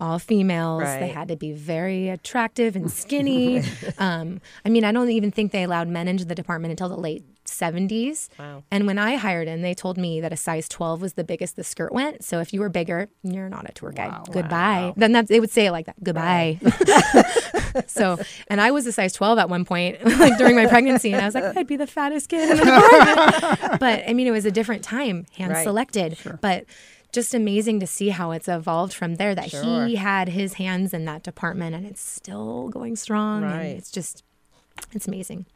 all 0.00 0.18
females. 0.20 0.84
They 0.84 1.08
had 1.08 1.26
to 1.28 1.36
be 1.36 1.52
very 1.52 2.08
attractive 2.08 2.76
and 2.76 2.90
skinny. 3.02 3.62
um, 3.98 4.40
I 4.64 4.68
mean, 4.68 4.84
I 4.84 4.92
don't 4.92 5.10
even 5.10 5.30
think 5.32 5.50
they 5.52 5.64
allowed 5.64 5.88
men 5.88 6.06
into 6.06 6.24
the 6.24 6.36
department 6.36 6.70
until 6.70 6.88
the 6.88 6.96
late 6.96 7.24
70s. 7.44 8.28
Wow. 8.38 8.62
And 8.70 8.86
when 8.86 8.98
I 8.98 9.16
hired 9.16 9.48
in, 9.48 9.62
they 9.62 9.74
told 9.74 9.96
me 9.98 10.20
that 10.20 10.32
a 10.32 10.36
size 10.36 10.68
12 10.68 11.00
was 11.02 11.14
the 11.14 11.24
biggest 11.24 11.56
the 11.56 11.64
skirt 11.64 11.92
went. 11.92 12.22
So 12.22 12.38
if 12.40 12.52
you 12.52 12.60
were 12.60 12.68
bigger, 12.68 13.08
you're 13.24 13.48
not 13.48 13.68
a 13.68 13.72
tour 13.72 13.90
guide. 13.90 14.12
Wow. 14.12 14.24
Goodbye. 14.30 14.92
Then 14.96 15.10
that's, 15.12 15.28
they 15.30 15.40
would 15.40 15.50
say 15.50 15.66
it 15.66 15.72
like 15.72 15.86
that. 15.86 15.96
Goodbye. 16.04 16.60
so, 17.86 18.18
and 18.48 18.60
I 18.60 18.70
was 18.70 18.86
a 18.86 18.92
size 18.92 19.12
12 19.14 19.38
at 19.38 19.48
one 19.48 19.64
point, 19.64 20.04
like 20.18 20.36
during 20.38 20.56
my 20.56 20.66
pregnancy, 20.66 21.12
and 21.12 21.20
I 21.22 21.24
was 21.24 21.34
like, 21.34 21.56
I'd 21.56 21.66
be 21.66 21.76
the 21.76 21.86
fattest 21.86 22.28
kid 22.28 22.50
in 22.50 22.56
the 22.58 22.64
department. 22.64 23.80
but 23.80 24.04
I 24.08 24.12
mean, 24.12 24.26
it 24.26 24.30
was 24.32 24.44
a 24.44 24.50
different 24.50 24.84
time, 24.84 25.26
hand 25.36 25.52
Right. 25.52 25.64
selected. 25.64 26.16
But 26.40 26.66
just 27.12 27.34
amazing 27.34 27.80
to 27.80 27.86
see 27.86 28.10
how 28.10 28.32
it's 28.32 28.48
evolved 28.48 28.92
from 28.92 29.16
there 29.16 29.34
that 29.34 29.50
Sure. 29.50 29.86
he 29.86 29.96
had 29.96 30.28
his 30.28 30.54
hands 30.54 30.92
in 30.92 31.04
that 31.06 31.22
department 31.22 31.74
and 31.74 31.86
it's 31.86 32.00
still 32.00 32.68
going 32.68 32.96
strong. 32.96 33.42
Right. 33.42 33.60
And 33.60 33.78
it's 33.78 33.90
just, 33.90 34.24
it's 34.92 35.08
amazing. 35.08 35.46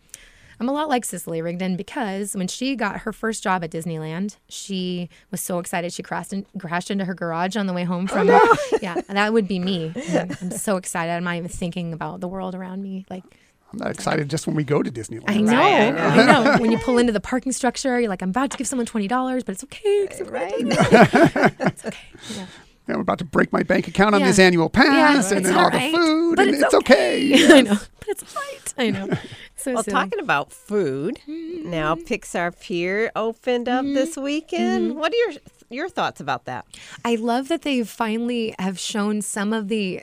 I'm 0.60 0.68
a 0.68 0.72
lot 0.72 0.88
like 0.88 1.04
Cicely 1.04 1.42
Rigdon 1.42 1.76
because 1.76 2.36
when 2.36 2.46
she 2.46 2.76
got 2.76 3.00
her 3.00 3.12
first 3.12 3.42
job 3.42 3.64
at 3.64 3.70
Disneyland, 3.70 4.36
she 4.48 5.08
was 5.32 5.40
so 5.40 5.58
excited 5.58 5.92
she 5.92 6.04
crashed, 6.04 6.32
in, 6.32 6.46
crashed 6.58 6.90
into 6.90 7.04
her 7.04 7.14
garage 7.14 7.56
on 7.56 7.66
the 7.66 7.72
way 7.72 7.82
home 7.82 8.06
oh, 8.12 8.54
from. 8.56 8.78
Yeah, 8.80 9.00
that 9.08 9.32
would 9.32 9.48
be 9.48 9.58
me. 9.58 9.92
I'm, 9.96 10.30
I'm 10.40 10.50
so 10.52 10.76
excited. 10.76 11.10
I'm 11.10 11.24
not 11.24 11.34
even 11.34 11.48
thinking 11.48 11.92
about 11.92 12.20
the 12.20 12.28
world 12.28 12.54
around 12.54 12.80
me. 12.80 13.04
Like 13.10 13.24
I'm 13.72 13.78
not 13.78 13.90
excited 13.90 14.28
just 14.28 14.46
when 14.46 14.54
we 14.54 14.64
go 14.64 14.82
to 14.82 14.90
Disneyland. 14.90 15.24
I 15.28 15.40
know, 15.40 15.52
Right, 15.56 15.94
I 15.94 16.22
I 16.22 16.26
know. 16.54 16.58
When 16.60 16.70
you 16.72 16.78
pull 16.78 16.98
into 16.98 17.12
the 17.12 17.20
parking 17.20 17.52
structure, 17.52 17.98
you're 17.98 18.08
like, 18.10 18.22
I'm 18.22 18.30
about 18.30 18.50
to 18.50 18.56
give 18.58 18.66
someone 18.66 18.86
twenty 18.86 19.08
dollars, 19.08 19.44
but 19.44 19.52
it's 19.54 19.64
okay. 19.64 20.08
I'm 20.20 20.26
Right. 20.28 20.52
it's 20.58 21.84
okay. 21.84 21.98
Yeah. 22.36 22.46
I'm 22.88 23.00
about 23.00 23.18
to 23.20 23.24
break 23.24 23.52
my 23.52 23.62
bank 23.62 23.86
account 23.86 24.12
on 24.16 24.20
Yeah. 24.20 24.26
this 24.26 24.38
annual 24.40 24.68
pass 24.68 25.30
Yeah, 25.30 25.36
and 25.36 25.46
then 25.46 25.54
all 25.54 25.64
all 25.66 25.70
the 25.70 25.92
food, 25.92 26.36
but 26.36 26.46
and 26.48 26.54
it's 26.56 26.64
it's 26.64 26.74
okay. 26.74 27.32
I 27.58 27.60
know, 27.62 27.76
but 28.00 28.08
it's 28.08 28.34
right. 28.34 28.74
I 28.76 28.90
know. 28.90 29.08
So 29.54 29.72
Well, 29.74 29.84
silly. 29.84 29.94
talking 29.94 30.18
about 30.18 30.52
food, 30.52 31.20
now 31.28 31.94
Mm-hmm. 31.94 32.04
Pixar 32.12 32.58
Pier 32.60 33.12
opened 33.14 33.68
up 33.68 33.84
this 33.84 34.16
weekend. 34.16 34.90
Mm-hmm. 34.90 34.98
What 34.98 35.12
are 35.12 35.16
your 35.16 35.32
your 35.70 35.88
thoughts 35.88 36.20
about 36.20 36.44
that? 36.46 36.66
I 37.04 37.14
love 37.14 37.46
that 37.48 37.62
they 37.62 37.84
finally 37.84 38.52
have 38.58 38.78
shown 38.80 39.22
some 39.22 39.52
of 39.52 39.68
the 39.68 40.02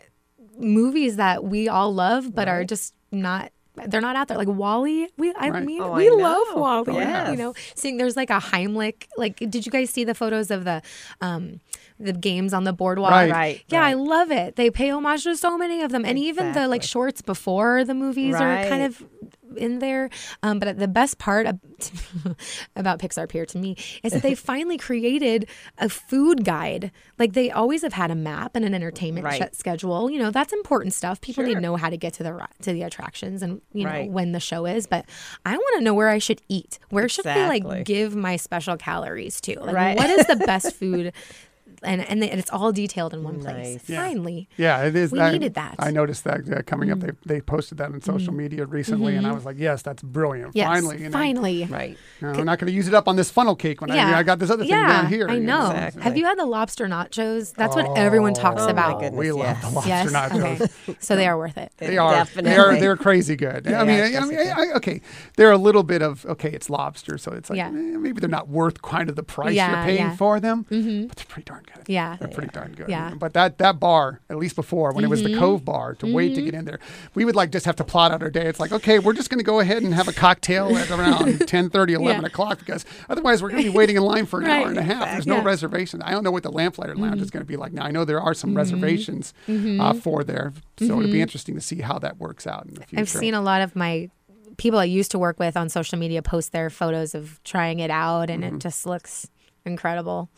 movies 0.58 1.18
that 1.18 1.44
we 1.44 1.68
all 1.68 1.94
love, 1.94 2.34
but 2.34 2.48
are 2.48 2.64
just 2.64 2.94
not. 3.12 3.52
They're 3.88 4.02
not 4.02 4.16
out 4.16 4.28
there 4.28 4.38
like 4.38 4.48
WALL-E. 4.48 5.08
We 5.18 5.34
I 5.38 5.50
Right. 5.50 5.64
mean 5.66 5.82
Oh, 5.82 5.94
we 5.94 6.08
I 6.08 6.12
love 6.14 6.48
know. 6.56 6.62
WALL-E. 6.62 6.94
Yes. 6.94 7.32
You 7.32 7.38
know, 7.38 7.54
seeing 7.76 7.98
there's 7.98 8.16
like 8.16 8.30
a 8.30 8.40
Heimlich. 8.40 9.06
Like, 9.18 9.38
did 9.38 9.66
you 9.66 9.72
guys 9.72 9.90
see 9.90 10.04
the 10.04 10.16
photos 10.16 10.52
of 10.52 10.64
the 10.66 10.82
um 11.22 11.60
the 12.00 12.14
games 12.14 12.54
on 12.54 12.64
the 12.64 12.74
boardwalk? 12.74 13.12
Right. 13.12 13.32
Right, 13.32 13.64
Yeah, 13.68 13.84
I 13.84 13.94
love 13.94 14.32
it. 14.32 14.56
They 14.56 14.70
pay 14.72 14.90
homage 14.90 15.24
to 15.24 15.36
so 15.36 15.58
many 15.58 15.82
of 15.82 15.92
them, 15.92 16.06
and 16.06 16.18
even 16.18 16.54
the 16.54 16.68
like 16.68 16.84
shorts 16.84 17.22
before 17.22 17.84
the 17.84 17.94
movies 17.94 18.36
are 18.36 18.64
kind 18.70 18.84
of 18.84 19.04
in 19.58 19.80
there. 19.80 20.10
Um, 20.44 20.60
but 20.60 20.78
the 20.78 20.88
best 20.88 21.18
part 21.18 21.48
about 22.76 23.00
Pixar 23.00 23.28
Pier 23.30 23.46
to 23.48 23.58
me 23.58 23.76
is 24.04 24.14
that 24.14 24.22
they 24.22 24.36
finally 24.50 24.78
created 24.78 25.48
a 25.78 25.90
food 25.90 26.44
guide. 26.46 26.92
Like 27.18 27.34
they 27.34 27.52
always 27.52 27.82
have 27.82 27.94
had 27.94 28.12
a 28.12 28.16
map 28.16 28.56
and 28.56 28.66
an 28.66 28.74
entertainment 28.74 29.26
Right. 29.26 29.42
sh- 29.54 29.58
schedule. 29.58 30.10
You 30.10 30.20
know, 30.20 30.32
that's 30.32 30.54
important 30.54 30.94
stuff. 30.94 31.22
People 31.22 31.44
need 31.44 31.56
to 31.56 31.62
know 31.62 31.76
how 31.76 31.90
to 31.90 31.98
get 31.98 32.14
to 32.16 32.24
the 32.24 32.48
to 32.62 32.74
the 32.74 32.84
attractions 32.84 33.42
and 33.42 33.62
you 33.74 33.84
know 33.86 33.90
Right. 33.92 34.10
when 34.10 34.32
the 34.32 34.40
show 34.40 34.66
is. 34.66 34.88
But 34.88 35.06
I 35.46 35.56
want 35.56 35.78
to 35.78 35.84
know 35.84 35.94
where 35.94 36.10
I 36.10 36.18
should 36.20 36.42
eat. 36.50 36.80
Where 36.90 37.10
should 37.10 37.28
I 37.28 37.48
like 37.48 37.86
give 37.86 38.16
my 38.16 38.36
special 38.36 38.78
calories 38.78 39.42
to? 39.42 39.60
Like 39.60 39.76
Right. 39.76 39.98
what 39.98 40.10
is 40.10 40.26
the 40.28 40.36
best 40.38 40.74
food? 40.80 41.14
And 41.84 42.02
and, 42.08 42.22
they, 42.22 42.30
and 42.30 42.40
it's 42.40 42.50
all 42.52 42.72
detailed 42.72 43.14
in 43.14 43.24
one 43.24 43.40
place. 43.40 43.74
Nice. 43.76 43.90
Yeah. 43.90 44.04
Finally. 44.06 44.50
Yeah, 44.58 44.84
it 44.84 44.96
is. 44.96 45.12
We 45.12 45.20
I, 45.20 45.32
needed 45.32 45.54
that. 45.56 45.74
Mm-hmm. 45.74 45.84
I 45.84 45.92
noticed 45.92 46.24
that 46.26 46.52
uh, 46.52 46.62
coming 46.64 46.92
up. 46.92 47.00
They, 47.00 47.12
they 47.26 47.42
posted 47.42 47.78
that 47.78 47.92
on 47.92 48.02
social 48.02 48.34
media 48.34 48.66
recently, 48.66 49.16
and 49.16 49.26
I 49.26 49.32
was 49.32 49.46
like, 49.46 49.58
yes, 49.60 49.82
that's 49.82 50.04
brilliant. 50.04 50.56
Yes, 50.56 50.68
Finally. 50.68 51.06
And 51.06 51.16
I- 51.16 51.20
finally. 51.20 51.66
Right. 51.66 51.98
No, 52.22 52.30
I'm 52.32 52.46
not 52.46 52.60
going 52.60 52.68
to 52.68 52.74
use 52.74 52.88
it 52.88 52.94
up 52.94 53.08
on 53.08 53.16
this 53.16 53.30
funnel 53.32 53.56
cake 53.56 53.82
when 53.82 53.92
I, 53.92 54.20
I 54.20 54.24
got 54.24 54.40
this 54.40 54.50
other 54.50 54.64
thing 54.64 54.72
yeah, 54.72 55.02
down 55.02 55.08
here. 55.08 55.28
I 55.30 55.36
you 55.36 55.40
know. 55.42 55.68
Exactly. 55.72 56.02
Have 56.04 56.18
you 56.18 56.26
had 56.26 56.38
the 56.38 56.46
lobster 56.46 56.88
nachos? 56.88 57.54
That's 57.54 57.76
what 57.76 57.98
everyone 57.98 58.34
talks 58.34 58.62
Oh, 58.62 58.66
my 58.66 58.72
about. 58.72 59.00
goodness, 59.00 59.18
we 59.20 59.32
love 59.32 59.58
yes. 59.58 59.62
the 59.64 59.70
lobster 59.70 59.90
yes. 59.90 60.12
nachos. 60.12 60.62
Okay. 60.62 60.98
So 61.00 61.16
they 61.16 61.28
are 61.28 61.38
worth 61.38 61.58
it. 61.58 61.72
They 61.78 61.98
are. 61.98 62.14
Definitely. 62.14 62.52
They 62.52 62.58
are. 62.58 62.80
They're 62.80 62.98
crazy 62.98 63.36
good. 63.36 63.68
I 63.68 63.72
Yeah, 63.72 63.84
mean, 63.84 64.16
I, 64.16 64.18
I 64.20 64.26
mean, 64.26 64.40
I, 64.40 64.74
okay, 64.78 65.02
they're 65.38 65.52
a 65.52 65.58
little 65.58 65.84
bit 65.84 66.02
of 66.02 66.26
okay. 66.26 66.50
It's 66.50 66.70
lobster, 66.70 67.18
so 67.18 67.32
it's 67.32 67.50
like 67.50 67.60
eh, 67.60 67.70
maybe 67.70 68.20
they're 68.20 68.30
not 68.30 68.48
worth 68.50 68.82
kind 68.82 69.10
of 69.10 69.16
the 69.16 69.24
price 69.24 69.56
you're 69.56 69.66
paying 69.84 70.16
for 70.16 70.40
them, 70.40 70.64
but 70.64 71.16
they're 71.18 71.26
pretty 71.28 71.46
darn 71.46 71.64
Yeah. 71.88 72.18
they're 72.20 72.28
pretty 72.28 72.50
darn 72.50 72.74
good. 72.74 72.88
Yeah. 72.90 73.14
But 73.18 73.34
that 73.34 73.58
that 73.58 73.80
bar, 73.80 74.20
at 74.30 74.38
least 74.38 74.56
before 74.56 74.94
when 74.94 75.04
it 75.04 75.10
was 75.10 75.24
the 75.24 75.30
Mm-hmm. 75.30 75.40
Cove 75.40 75.66
Bar, 75.66 75.96
to 75.96 76.14
wait 76.14 76.36
to 76.36 76.42
get 76.42 76.54
in 76.54 76.66
there, 76.66 76.80
we 77.16 77.26
would 77.26 77.36
like 77.36 77.52
just 77.52 77.66
have 77.66 77.76
to 77.78 77.84
plot 77.84 78.12
out 78.12 78.22
our 78.22 78.30
day. 78.30 78.46
It's 78.48 78.60
like 78.60 78.72
okay, 78.72 79.00
we're 79.00 79.14
just 79.14 79.30
going 79.30 79.40
to 79.40 79.44
go 79.44 79.60
ahead 79.60 79.82
and 79.84 79.94
have 79.94 80.08
a 80.08 80.14
cocktail 80.14 80.76
at 80.78 80.90
around 80.92 81.40
10, 81.48 81.70
11 81.74 82.00
Yeah. 82.04 82.20
o'clock 82.22 82.60
because 82.60 82.86
otherwise 83.10 83.42
we're 83.42 83.50
going 83.50 83.64
to 83.64 83.70
be 83.72 83.76
waiting 83.76 83.96
in 83.96 84.04
line 84.04 84.26
for 84.26 84.40
an 84.40 84.46
Right. 84.48 84.62
hour 84.64 84.70
and 84.70 84.78
a 84.78 84.84
half. 84.84 85.06
There's 85.12 85.26
no 85.28 85.34
Yeah. 85.36 85.40
Mm-hmm. 85.40 85.48
reservation. 85.48 86.02
I 86.02 86.12
don't 86.12 86.24
know 86.24 86.32
what 86.32 86.44
the 86.44 86.52
Lamplighter 86.52 86.96
Lounge 86.96 87.22
is 87.22 87.32
going 87.32 87.42
to 87.44 87.48
be 87.48 87.58
like 87.58 87.74
now. 87.74 87.84
I 87.86 87.92
know 87.92 88.06
there 88.06 88.22
are 88.22 88.34
some 88.34 88.56
reservations 88.56 89.34
uh, 89.48 89.94
for 89.94 90.24
there, 90.24 90.54
so 90.78 91.00
it'll 91.00 91.12
be 91.12 91.22
interesting 91.22 91.56
to 91.56 91.62
see 91.62 91.82
how 91.82 91.98
that 92.00 92.18
works 92.18 92.46
out 92.48 92.66
in 92.66 92.74
the 92.76 92.82
future. 92.82 92.90
Mm-hmm. 92.96 93.00
I've 93.00 93.10
seen 93.10 93.34
a 93.34 93.42
lot 93.42 93.62
of 93.62 93.76
my 93.76 94.10
people 94.58 94.78
I 94.80 94.84
used 94.86 95.12
to 95.12 95.20
work 95.20 95.40
with 95.40 95.56
on 95.56 95.70
social 95.70 95.98
media 95.98 96.22
post 96.22 96.52
their 96.52 96.70
photos 96.70 97.16
of 97.16 97.40
trying 97.44 97.80
it 97.80 97.90
out, 97.92 98.30
and 98.30 98.44
Mm-hmm. 98.44 98.56
it 98.58 98.60
just 98.60 98.86
looks 98.86 99.28
incredible. 99.66 100.30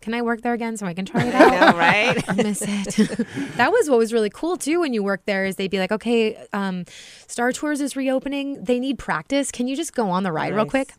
Can 0.00 0.14
I 0.14 0.22
work 0.22 0.40
there 0.42 0.54
again 0.54 0.76
so 0.76 0.86
I 0.86 0.94
can 0.94 1.04
try 1.04 1.24
it 1.24 1.34
I 1.34 1.56
out? 1.56 1.72
know, 1.74 1.78
right? 1.78 2.24
I 2.30 2.34
miss 2.34 2.62
it. 2.62 3.26
that 3.56 3.70
was 3.70 3.90
what 3.90 3.98
was 3.98 4.12
really 4.12 4.30
cool 4.30 4.56
too 4.56 4.80
when 4.80 4.94
you 4.94 5.02
worked 5.02 5.26
there 5.26 5.44
is 5.44 5.56
they'd 5.56 5.70
be 5.70 5.78
like, 5.78 5.92
okay, 5.92 6.36
um, 6.52 6.84
Star 7.26 7.52
Tours 7.52 7.80
is 7.80 7.96
reopening. 7.96 8.62
They 8.64 8.80
need 8.80 8.98
practice. 8.98 9.50
Can 9.50 9.68
you 9.68 9.76
just 9.76 9.94
go 9.94 10.08
on 10.10 10.22
the 10.22 10.32
ride 10.32 10.54
real 10.54 10.66
quick? 10.66 10.92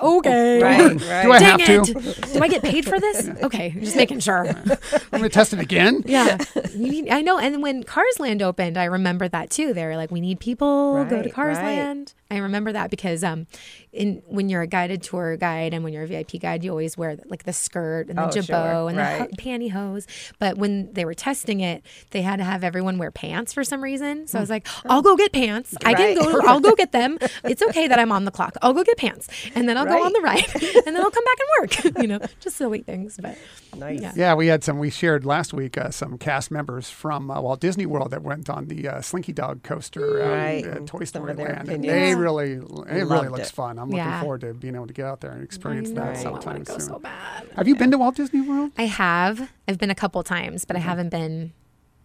Okay. 0.00 0.60
right, 0.60 0.80
right. 0.90 0.98
Do 1.22 1.30
I 1.32 1.38
Dang 1.38 1.58
have 1.60 1.68
it. 1.70 1.84
to? 1.86 2.32
Do 2.32 2.42
I 2.42 2.48
get 2.48 2.62
paid 2.64 2.84
for 2.84 2.98
this? 2.98 3.28
Okay, 3.44 3.70
just 3.78 3.94
making 3.94 4.18
sure. 4.18 4.44
I'm 4.48 4.64
going 5.12 5.22
to 5.22 5.28
test 5.28 5.52
it 5.52 5.60
again. 5.60 6.02
Yeah, 6.04 6.36
You 6.74 6.90
need- 6.90 7.10
I 7.10 7.20
know. 7.20 7.38
And 7.38 7.62
when 7.62 7.84
Cars 7.84 8.18
Land 8.18 8.42
opened, 8.42 8.76
I 8.76 8.86
remember 8.86 9.28
that 9.28 9.50
too. 9.50 9.72
They 9.72 9.84
were 9.86 9.94
like, 9.96 10.10
"We 10.10 10.20
need 10.20 10.40
people. 10.40 11.04
go 11.04 11.10
to 11.10 11.16
Right, 11.16 11.32
Cars 11.32 11.58
right. 11.58 11.64
Land." 11.76 12.12
I 12.34 12.38
remember 12.38 12.72
that 12.72 12.90
because 12.90 13.22
um, 13.24 13.46
in 13.92 14.22
when 14.26 14.48
you're 14.48 14.62
a 14.62 14.66
guided 14.66 15.02
tour 15.02 15.36
guide 15.36 15.72
and 15.74 15.84
when 15.84 15.92
you're 15.92 16.02
a 16.04 16.06
VIP 16.06 16.40
guide, 16.40 16.64
you 16.64 16.70
always 16.70 16.96
wear 16.98 17.16
like 17.26 17.44
the 17.44 17.52
skirt 17.52 18.08
and 18.08 18.18
the 18.18 18.26
Oh, 18.26 18.30
jabot 18.30 18.46
sure, 18.46 18.88
and 18.88 18.98
the 18.98 19.02
right. 19.02 19.20
ho- 19.20 19.28
pantyhose. 19.38 20.06
But 20.38 20.56
when 20.58 20.92
they 20.92 21.04
were 21.04 21.14
testing 21.14 21.60
it, 21.60 21.82
they 22.10 22.22
had 22.22 22.36
to 22.36 22.44
have 22.44 22.64
everyone 22.64 22.98
wear 22.98 23.10
pants 23.10 23.52
for 23.52 23.64
some 23.64 23.82
reason. 23.82 24.26
So 24.26 24.38
I 24.38 24.40
was 24.40 24.50
like, 24.50 24.66
"I'll 24.86 25.02
go 25.02 25.16
get 25.16 25.32
pants. 25.32 25.74
I 25.84 25.94
can 25.94 26.16
Right. 26.16 26.18
go. 26.18 26.40
I'll 26.46 26.60
go 26.60 26.74
get 26.74 26.92
them. 26.92 27.18
It's 27.44 27.62
okay 27.62 27.86
that 27.88 27.98
I'm 27.98 28.12
on 28.12 28.24
the 28.24 28.30
clock. 28.30 28.56
I'll 28.62 28.72
go 28.72 28.82
get 28.84 28.96
pants, 28.98 29.28
and 29.54 29.68
then 29.68 29.76
I'll 29.76 29.86
go 29.86 30.02
on 30.04 30.12
the 30.12 30.20
ride, 30.20 30.44
and 30.86 30.96
then 30.96 31.00
I'll 31.02 31.10
come 31.10 31.24
back 31.24 31.38
and 31.40 31.48
work. 31.94 31.98
you 32.02 32.08
know, 32.08 32.20
just 32.40 32.56
silly 32.56 32.82
things, 32.82 33.18
but." 33.20 33.36
Nice. 33.76 34.00
Yeah. 34.00 34.12
Yeah, 34.14 34.34
we 34.34 34.46
had 34.46 34.62
some. 34.62 34.78
We 34.78 34.88
shared 34.90 35.24
last 35.24 35.52
week 35.52 35.76
uh, 35.76 35.90
some 35.90 36.16
cast 36.16 36.50
members 36.52 36.90
from 36.90 37.28
uh, 37.28 37.40
Walt 37.40 37.60
Disney 37.60 37.86
World 37.86 38.12
that 38.12 38.22
went 38.22 38.48
on 38.48 38.66
the 38.68 38.86
uh, 38.88 39.00
Slinky 39.00 39.32
Dog 39.32 39.64
coaster 39.64 40.18
Right, 40.18 40.64
at 40.64 40.76
and 40.78 40.86
Toy 40.86 40.98
some 41.00 41.06
Story 41.06 41.30
of 41.32 41.36
their 41.38 41.48
Land, 41.48 41.68
and 41.68 41.82
they 41.82 42.10
Yeah. 42.10 42.16
Really, 42.24 42.52
it 42.52 43.06
really 43.06 43.28
looks 43.28 43.50
it. 43.50 43.54
fun. 43.54 43.78
I'm 43.78 43.90
looking 43.90 44.20
forward 44.20 44.40
to 44.40 44.52
being 44.54 44.74
able 44.74 44.86
to 44.88 44.92
get 44.92 45.06
out 45.06 45.20
there 45.20 45.30
and 45.30 45.42
experience 45.44 45.90
I 45.90 45.94
that 45.94 46.04
know. 46.04 46.10
I 46.10 46.14
sometime 46.22 46.54
want 46.54 46.66
go 46.66 46.78
soon. 46.78 46.88
so 46.88 46.98
bad. 46.98 47.46
Have 47.56 47.68
you 47.68 47.76
been 47.76 47.90
to 47.92 47.98
Walt 47.98 48.16
Disney 48.16 48.40
World? 48.40 48.72
I 48.76 48.86
have. 48.86 49.50
I've 49.68 49.78
been 49.78 49.90
a 49.90 49.94
couple 49.94 50.22
times, 50.24 50.62
Mm-hmm. 50.62 50.66
but 50.68 50.76
I 50.76 50.80
haven't 50.80 51.10
been 51.10 51.52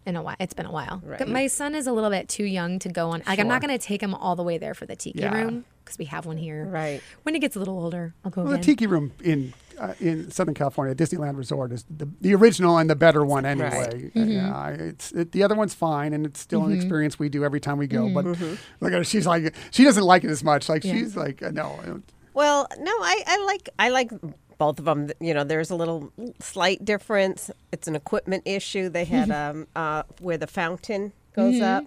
in 0.06 0.16
a 0.16 0.22
while. 0.22 0.36
It's 0.40 0.54
been 0.54 0.66
a 0.66 0.72
while. 0.72 1.02
Right. 1.06 1.28
My 1.28 1.48
son 1.48 1.76
is 1.76 1.86
a 1.88 1.92
little 1.92 2.10
bit 2.10 2.30
too 2.30 2.46
young 2.46 2.80
to 2.80 2.90
go 2.90 3.10
on. 3.10 3.22
Like, 3.28 3.40
I'm 3.40 3.48
not 3.48 3.62
going 3.62 3.78
to 3.78 3.84
take 3.84 4.02
him 4.02 4.14
all 4.14 4.36
the 4.36 4.44
way 4.44 4.58
there 4.58 4.74
for 4.74 4.86
the 4.86 4.96
tiki 4.96 5.20
Yeah. 5.20 5.34
room 5.36 5.66
because 5.84 5.98
we 6.00 6.06
have 6.06 6.26
one 6.26 6.38
here. 6.38 6.66
Right. 6.66 7.02
When 7.24 7.36
he 7.36 7.40
gets 7.40 7.56
a 7.56 7.60
little 7.60 7.80
older, 7.80 8.14
I'll 8.24 8.32
go 8.32 8.44
Well, 8.44 8.54
the. 8.54 8.60
Tiki 8.64 8.88
Room 8.88 9.12
in 9.24 9.54
uh, 9.80 9.94
in 10.00 10.30
Southern 10.32 10.54
California, 10.54 10.94
Disneyland 10.94 11.38
Resort, 11.38 11.72
is 11.72 11.86
the, 11.90 12.08
the 12.22 12.36
original 12.36 12.78
and 12.78 12.90
the 12.90 12.96
better 12.96 13.24
one 13.26 13.46
anyway. 13.46 14.12
Mm-hmm. 14.16 14.32
Yeah, 14.32 14.68
it's 14.70 15.12
it, 15.14 15.32
the 15.32 15.44
other 15.44 15.56
one's 15.56 15.74
fine, 15.74 16.14
and 16.14 16.26
it's 16.26 16.40
still 16.40 16.66
an 16.66 16.74
experience 16.74 17.18
we 17.18 17.30
do 17.30 17.44
every 17.44 17.60
time 17.60 17.78
we 17.78 17.88
go. 17.88 18.10
But 18.14 18.26
Mm-hmm. 18.26 18.56
look 18.82 18.92
at 18.92 18.98
her; 19.00 19.04
she's 19.04 19.26
like 19.26 19.54
she 19.72 19.84
doesn't 19.84 20.04
like 20.04 20.24
it 20.24 20.30
as 20.30 20.44
much. 20.44 20.70
Like 20.70 20.84
Yeah. 20.84 20.94
she's 20.94 21.16
like, 21.16 21.42
uh, 21.42 21.52
no, 21.52 21.80
Well, 22.34 22.68
no, 22.80 22.92
I, 22.92 23.24
I 23.26 23.46
like 23.46 23.70
I 23.80 23.90
like 23.90 24.12
both 24.58 24.78
of 24.80 24.86
them. 24.86 25.10
You 25.20 25.34
know, 25.34 25.44
there's 25.44 25.70
a 25.72 25.76
little 25.76 26.12
slight 26.40 26.84
difference. 26.84 27.50
It's 27.72 27.88
an 27.88 27.96
equipment 27.96 28.44
issue. 28.46 28.90
They 28.90 29.06
had 29.06 29.32
um, 29.32 29.68
uh, 29.76 30.04
where 30.20 30.38
the 30.38 30.48
fountain 30.48 31.14
goes 31.34 31.56
Mm-hmm. 31.56 31.64
up, 31.64 31.86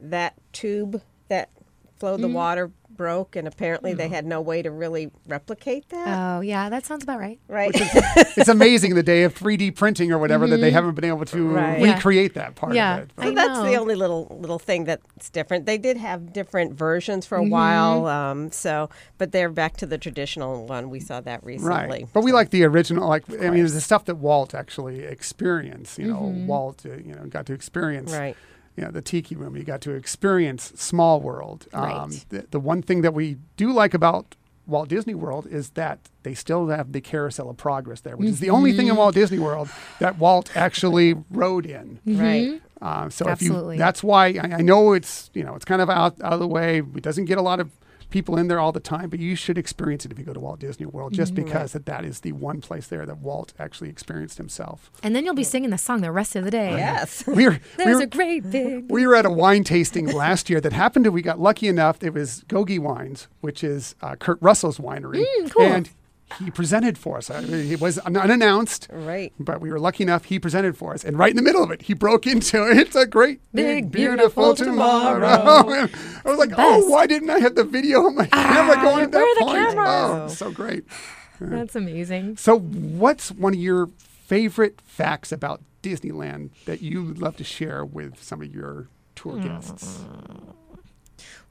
that 0.00 0.34
tube 0.52 1.02
that 1.28 1.50
flowed 1.98 2.20
the 2.20 2.28
water 2.28 2.70
broke, 2.96 3.36
and 3.36 3.46
apparently 3.46 3.94
they 3.94 4.08
had 4.08 4.24
no 4.26 4.40
way 4.40 4.62
to 4.62 4.70
really 4.70 5.10
replicate 5.26 5.88
that. 5.90 6.06
Oh 6.08 6.40
yeah, 6.40 6.68
that 6.68 6.86
sounds 6.86 7.04
about 7.04 7.18
right. 7.20 7.38
right. 7.48 7.70
it's 7.74 8.48
amazing 8.48 8.94
the 8.94 9.02
day 9.02 9.22
of 9.24 9.34
3D 9.34 9.74
printing 9.76 10.12
or 10.12 10.18
whatever 10.18 10.46
that 10.46 10.58
they 10.58 10.70
haven't 10.70 10.94
been 10.94 11.04
able 11.04 11.24
to 11.26 11.48
Right. 11.48 11.80
Yeah. 11.80 11.94
recreate 11.94 12.34
that 12.34 12.54
part 12.54 12.74
Yeah. 12.74 12.96
of 12.98 13.02
it. 13.04 13.10
I 13.18 13.24
So 13.28 13.34
that's 13.34 13.58
the 13.60 13.72
know. 13.72 13.80
only 13.80 13.94
little 13.94 14.36
little 14.40 14.58
thing 14.58 14.84
that's 14.84 15.30
different. 15.30 15.66
They 15.66 15.78
did 15.78 15.96
have 15.96 16.32
different 16.32 16.74
versions 16.74 17.26
for 17.26 17.36
a 17.36 17.44
while, 17.44 18.06
um, 18.06 18.50
so 18.50 18.88
but 19.18 19.32
they're 19.32 19.48
back 19.50 19.76
to 19.78 19.86
the 19.86 19.98
traditional 19.98 20.66
one. 20.66 20.90
We 20.90 21.00
saw 21.00 21.20
that 21.20 21.44
recently. 21.44 21.70
Right, 21.74 22.08
but 22.12 22.22
we 22.24 22.32
like 22.32 22.50
the 22.50 22.64
original. 22.64 23.08
Like, 23.08 23.24
I 23.42 23.50
mean, 23.50 23.64
it's 23.64 23.74
the 23.74 23.80
stuff 23.80 24.04
that 24.06 24.16
Walt 24.16 24.54
actually 24.54 25.00
experienced. 25.04 25.98
You 25.98 26.08
know, 26.12 26.34
Walt, 26.46 26.84
uh, 26.86 26.90
you 26.96 27.14
know, 27.14 27.24
got 27.26 27.46
to 27.46 27.52
experience. 27.52 28.12
Right. 28.12 28.36
You 28.76 28.84
know, 28.84 28.90
the 28.90 29.02
Tiki 29.02 29.34
Room. 29.34 29.56
You 29.56 29.64
got 29.64 29.80
to 29.82 29.92
experience 29.92 30.72
Small 30.76 31.20
World. 31.20 31.66
Um, 31.72 31.82
Right. 31.82 32.24
the, 32.28 32.46
the 32.50 32.60
one 32.60 32.82
thing 32.82 33.00
that 33.02 33.14
we 33.14 33.38
do 33.56 33.72
like 33.72 33.94
about 33.94 34.36
Walt 34.66 34.88
Disney 34.88 35.14
World 35.14 35.46
is 35.46 35.70
that 35.70 35.98
they 36.24 36.34
still 36.34 36.68
have 36.68 36.92
the 36.92 37.00
Carousel 37.00 37.48
of 37.48 37.56
Progress 37.56 38.00
there, 38.00 38.16
which 38.16 38.28
is 38.28 38.40
the 38.40 38.50
only 38.50 38.72
thing 38.72 38.88
in 38.88 38.96
Walt 38.96 39.14
Disney 39.14 39.38
World 39.38 39.70
that 40.00 40.18
Walt 40.18 40.54
actually 40.56 41.14
rode 41.30 41.64
in. 41.66 42.00
Right. 42.04 42.60
Uh, 42.82 43.08
so 43.08 43.28
if 43.30 43.40
you, 43.40 43.76
that's 43.78 44.02
why 44.02 44.26
I, 44.26 44.56
I 44.58 44.60
know 44.62 44.92
it's 44.92 45.30
you 45.32 45.42
know 45.44 45.54
it's 45.54 45.64
kind 45.64 45.80
of 45.80 45.88
out, 45.88 46.20
out 46.20 46.34
of 46.34 46.40
the 46.40 46.48
way. 46.48 46.78
It 46.78 47.02
doesn't 47.02 47.24
get 47.26 47.38
a 47.38 47.42
lot 47.42 47.60
of 47.60 47.70
people 48.10 48.36
in 48.36 48.48
there 48.48 48.60
all 48.60 48.72
the 48.72 48.80
time, 48.80 49.10
but 49.10 49.18
you 49.18 49.34
should 49.34 49.58
experience 49.58 50.04
it 50.04 50.12
if 50.12 50.18
you 50.18 50.24
go 50.24 50.32
to 50.32 50.40
Walt 50.40 50.60
Disney 50.60 50.86
World, 50.86 51.12
just 51.12 51.34
because 51.34 51.72
that, 51.72 51.86
that 51.86 52.04
is 52.04 52.20
the 52.20 52.32
one 52.32 52.60
place 52.60 52.86
there 52.86 53.04
that 53.06 53.18
Walt 53.18 53.52
actually 53.58 53.90
experienced 53.90 54.38
himself. 54.38 54.90
And 55.02 55.14
then 55.14 55.24
you'll 55.24 55.34
be 55.34 55.44
singing 55.44 55.70
the 55.70 55.78
song 55.78 56.00
the 56.00 56.12
rest 56.12 56.36
of 56.36 56.44
the 56.44 56.50
day. 56.50 56.70
Yes. 56.76 57.24
We 57.36 57.46
were, 57.46 57.60
we 57.78 57.94
were, 57.94 58.00
a 58.00 58.06
great 58.06 58.50
big. 58.50 58.90
we 58.90 59.06
were 59.06 59.14
at 59.14 59.26
a 59.26 59.30
wine 59.30 59.62
tasting 59.62 60.06
last 60.06 60.48
year 60.48 60.58
that 60.62 60.72
happened 60.72 61.04
to, 61.04 61.10
we 61.10 61.20
got 61.20 61.38
lucky 61.38 61.68
enough. 61.68 62.02
It 62.02 62.14
was 62.14 62.44
Gogi 62.48 62.78
Wines, 62.78 63.28
which 63.42 63.62
is 63.62 63.94
uh, 64.00 64.16
Kurt 64.16 64.38
Russell's 64.40 64.78
winery. 64.78 65.24
cool. 65.50 65.64
And 65.66 65.90
he 66.38 66.50
presented 66.50 66.98
for 66.98 67.16
us. 67.16 67.30
It 67.30 67.80
was 67.80 67.98
unannounced. 67.98 68.88
Right. 68.92 69.32
But 69.38 69.60
we 69.60 69.70
were 69.70 69.78
lucky 69.78 70.02
enough 70.02 70.24
he 70.24 70.38
presented 70.38 70.76
for 70.76 70.92
us. 70.92 71.04
And 71.04 71.18
right 71.18 71.30
in 71.30 71.36
the 71.36 71.42
middle 71.42 71.62
of 71.62 71.70
it, 71.70 71.82
he 71.82 71.94
broke 71.94 72.26
into 72.26 72.66
It's 72.70 72.96
a 72.96 73.06
great, 73.06 73.40
big, 73.54 73.64
Big, 73.64 73.92
beautiful, 73.92 74.54
beautiful 74.54 74.54
tomorrow. 74.54 75.38
tomorrow. 75.38 75.88
I 76.24 76.28
was 76.28 76.38
like, 76.38 76.52
oh, 76.56 76.88
why 76.88 77.06
didn't 77.06 77.30
I 77.30 77.38
have 77.38 77.54
the 77.54 77.64
video 77.64 78.04
on 78.04 78.16
my 78.16 78.28
ah, 78.32 78.52
camera 78.54 78.82
going 78.82 79.04
at 79.04 79.12
that 79.12 79.18
where 79.18 79.30
are 79.30 79.34
the 79.34 79.40
point? 79.40 79.58
Oh, 79.58 79.70
cameras? 79.70 80.32
Oh, 80.32 80.34
so 80.34 80.50
great. 80.50 80.84
That's 81.40 81.76
amazing. 81.76 82.36
So, 82.36 82.58
what's 82.58 83.30
one 83.30 83.54
of 83.54 83.60
your 83.60 83.88
favorite 83.98 84.80
facts 84.80 85.32
about 85.32 85.62
Disneyland 85.82 86.50
that 86.64 86.82
you 86.82 87.04
would 87.04 87.18
love 87.18 87.36
to 87.36 87.44
share 87.44 87.84
with 87.84 88.22
some 88.22 88.42
of 88.42 88.52
your 88.52 88.88
tour 89.14 89.34
hmm. 89.34 89.42
guests? 89.42 90.04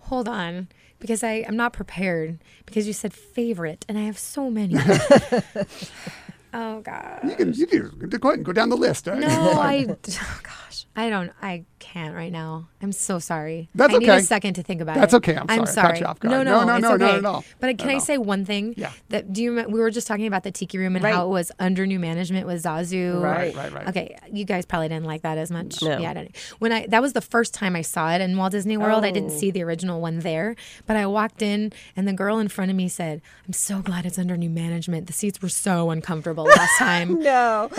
Hold 0.05 0.27
on, 0.27 0.67
because 0.99 1.23
I 1.23 1.43
am 1.47 1.55
not 1.55 1.73
prepared 1.73 2.39
because 2.65 2.87
you 2.87 2.93
said 2.93 3.13
favorite, 3.13 3.85
and 3.89 3.97
I 3.97 4.01
have 4.01 4.19
so 4.19 4.49
many. 4.49 4.75
oh 6.53 6.81
God. 6.81 7.19
You 7.23 7.35
can, 7.35 7.53
you 7.53 7.67
can 7.67 8.09
go 8.09 8.29
ahead 8.29 8.39
and 8.39 8.45
go 8.45 8.53
down 8.53 8.69
the 8.69 8.77
list. 8.77 9.07
No, 9.07 9.17
I. 9.17 9.87
Oh 10.21 10.39
gosh, 10.75 10.85
I 10.95 11.09
don't. 11.09 11.31
I 11.41 11.63
can't 11.79 12.15
right 12.15 12.31
now. 12.31 12.67
I'm 12.81 12.91
so 12.91 13.19
sorry. 13.19 13.69
That's 13.75 13.93
I 13.93 13.97
need 13.97 14.09
okay. 14.09 14.17
a 14.19 14.21
second 14.23 14.55
to 14.55 14.63
think 14.63 14.81
about 14.81 14.95
That's 14.95 15.13
it. 15.13 15.21
That's 15.21 15.29
okay. 15.29 15.37
I'm 15.53 15.61
I'm 15.61 15.65
sorry. 15.65 15.87
I 15.87 15.91
caught 15.91 15.99
you 15.99 16.05
off 16.07 16.19
guard. 16.19 16.31
No, 16.31 16.43
No, 16.43 16.59
no, 16.61 16.65
no, 16.65 16.75
it's 16.75 16.81
no, 16.83 16.93
okay. 16.93 17.05
not 17.05 17.15
at 17.15 17.25
all. 17.25 17.45
But 17.59 17.77
can 17.77 17.89
at 17.89 17.95
I 17.95 17.99
say 17.99 18.17
one 18.17 18.45
thing? 18.45 18.73
Yeah. 18.77 18.91
That 19.09 19.31
do 19.33 19.43
you? 19.43 19.51
remem- 19.51 19.71
We 19.71 19.79
were 19.79 19.91
just 19.91 20.07
talking 20.07 20.27
about 20.27 20.43
the 20.43 20.51
Tiki 20.51 20.77
Room 20.77 20.95
and 20.95 21.03
Right. 21.03 21.13
how 21.13 21.25
it 21.25 21.29
was 21.29 21.51
under 21.59 21.85
new 21.85 21.99
management 21.99 22.47
with 22.47 22.63
Zazu. 22.63 23.21
Right. 23.21 23.55
Right, 23.55 23.71
right. 23.71 23.87
Okay, 23.89 24.17
you 24.31 24.45
guys 24.45 24.65
probably 24.65 24.89
didn't 24.89 25.05
like 25.05 25.21
that 25.23 25.37
as 25.37 25.51
much. 25.51 25.81
No. 25.81 25.97
Yeah, 25.97 26.11
I 26.11 26.13
didn't. 26.13 26.35
When 26.59 26.71
I 26.71 26.87
that 26.87 27.01
was 27.01 27.13
the 27.13 27.21
first 27.21 27.53
time 27.53 27.75
I 27.75 27.81
saw 27.81 28.11
it 28.13 28.21
in 28.21 28.35
Walt 28.37 28.51
Disney 28.51 28.77
World. 28.77 29.05
I 29.05 29.11
didn't 29.11 29.31
Oh. 29.31 29.37
see 29.37 29.51
the 29.51 29.63
original 29.63 30.01
one 30.01 30.19
there, 30.19 30.55
but 30.85 30.95
I 30.97 31.05
walked 31.05 31.41
in 31.41 31.71
and 31.95 32.07
the 32.07 32.13
girl 32.13 32.39
in 32.39 32.47
front 32.47 32.71
of 32.71 32.77
me 32.77 32.87
said, 32.87 33.21
"I'm 33.47 33.53
so 33.53 33.79
glad 33.79 34.05
it's 34.05 34.17
under 34.19 34.37
new 34.37 34.49
management. 34.49 35.07
The 35.07 35.13
seats 35.13 35.41
were 35.41 35.49
so 35.49 35.89
uncomfortable 35.91 36.43
last 36.45 36.77
time." 36.79 37.19
No. 37.21 37.69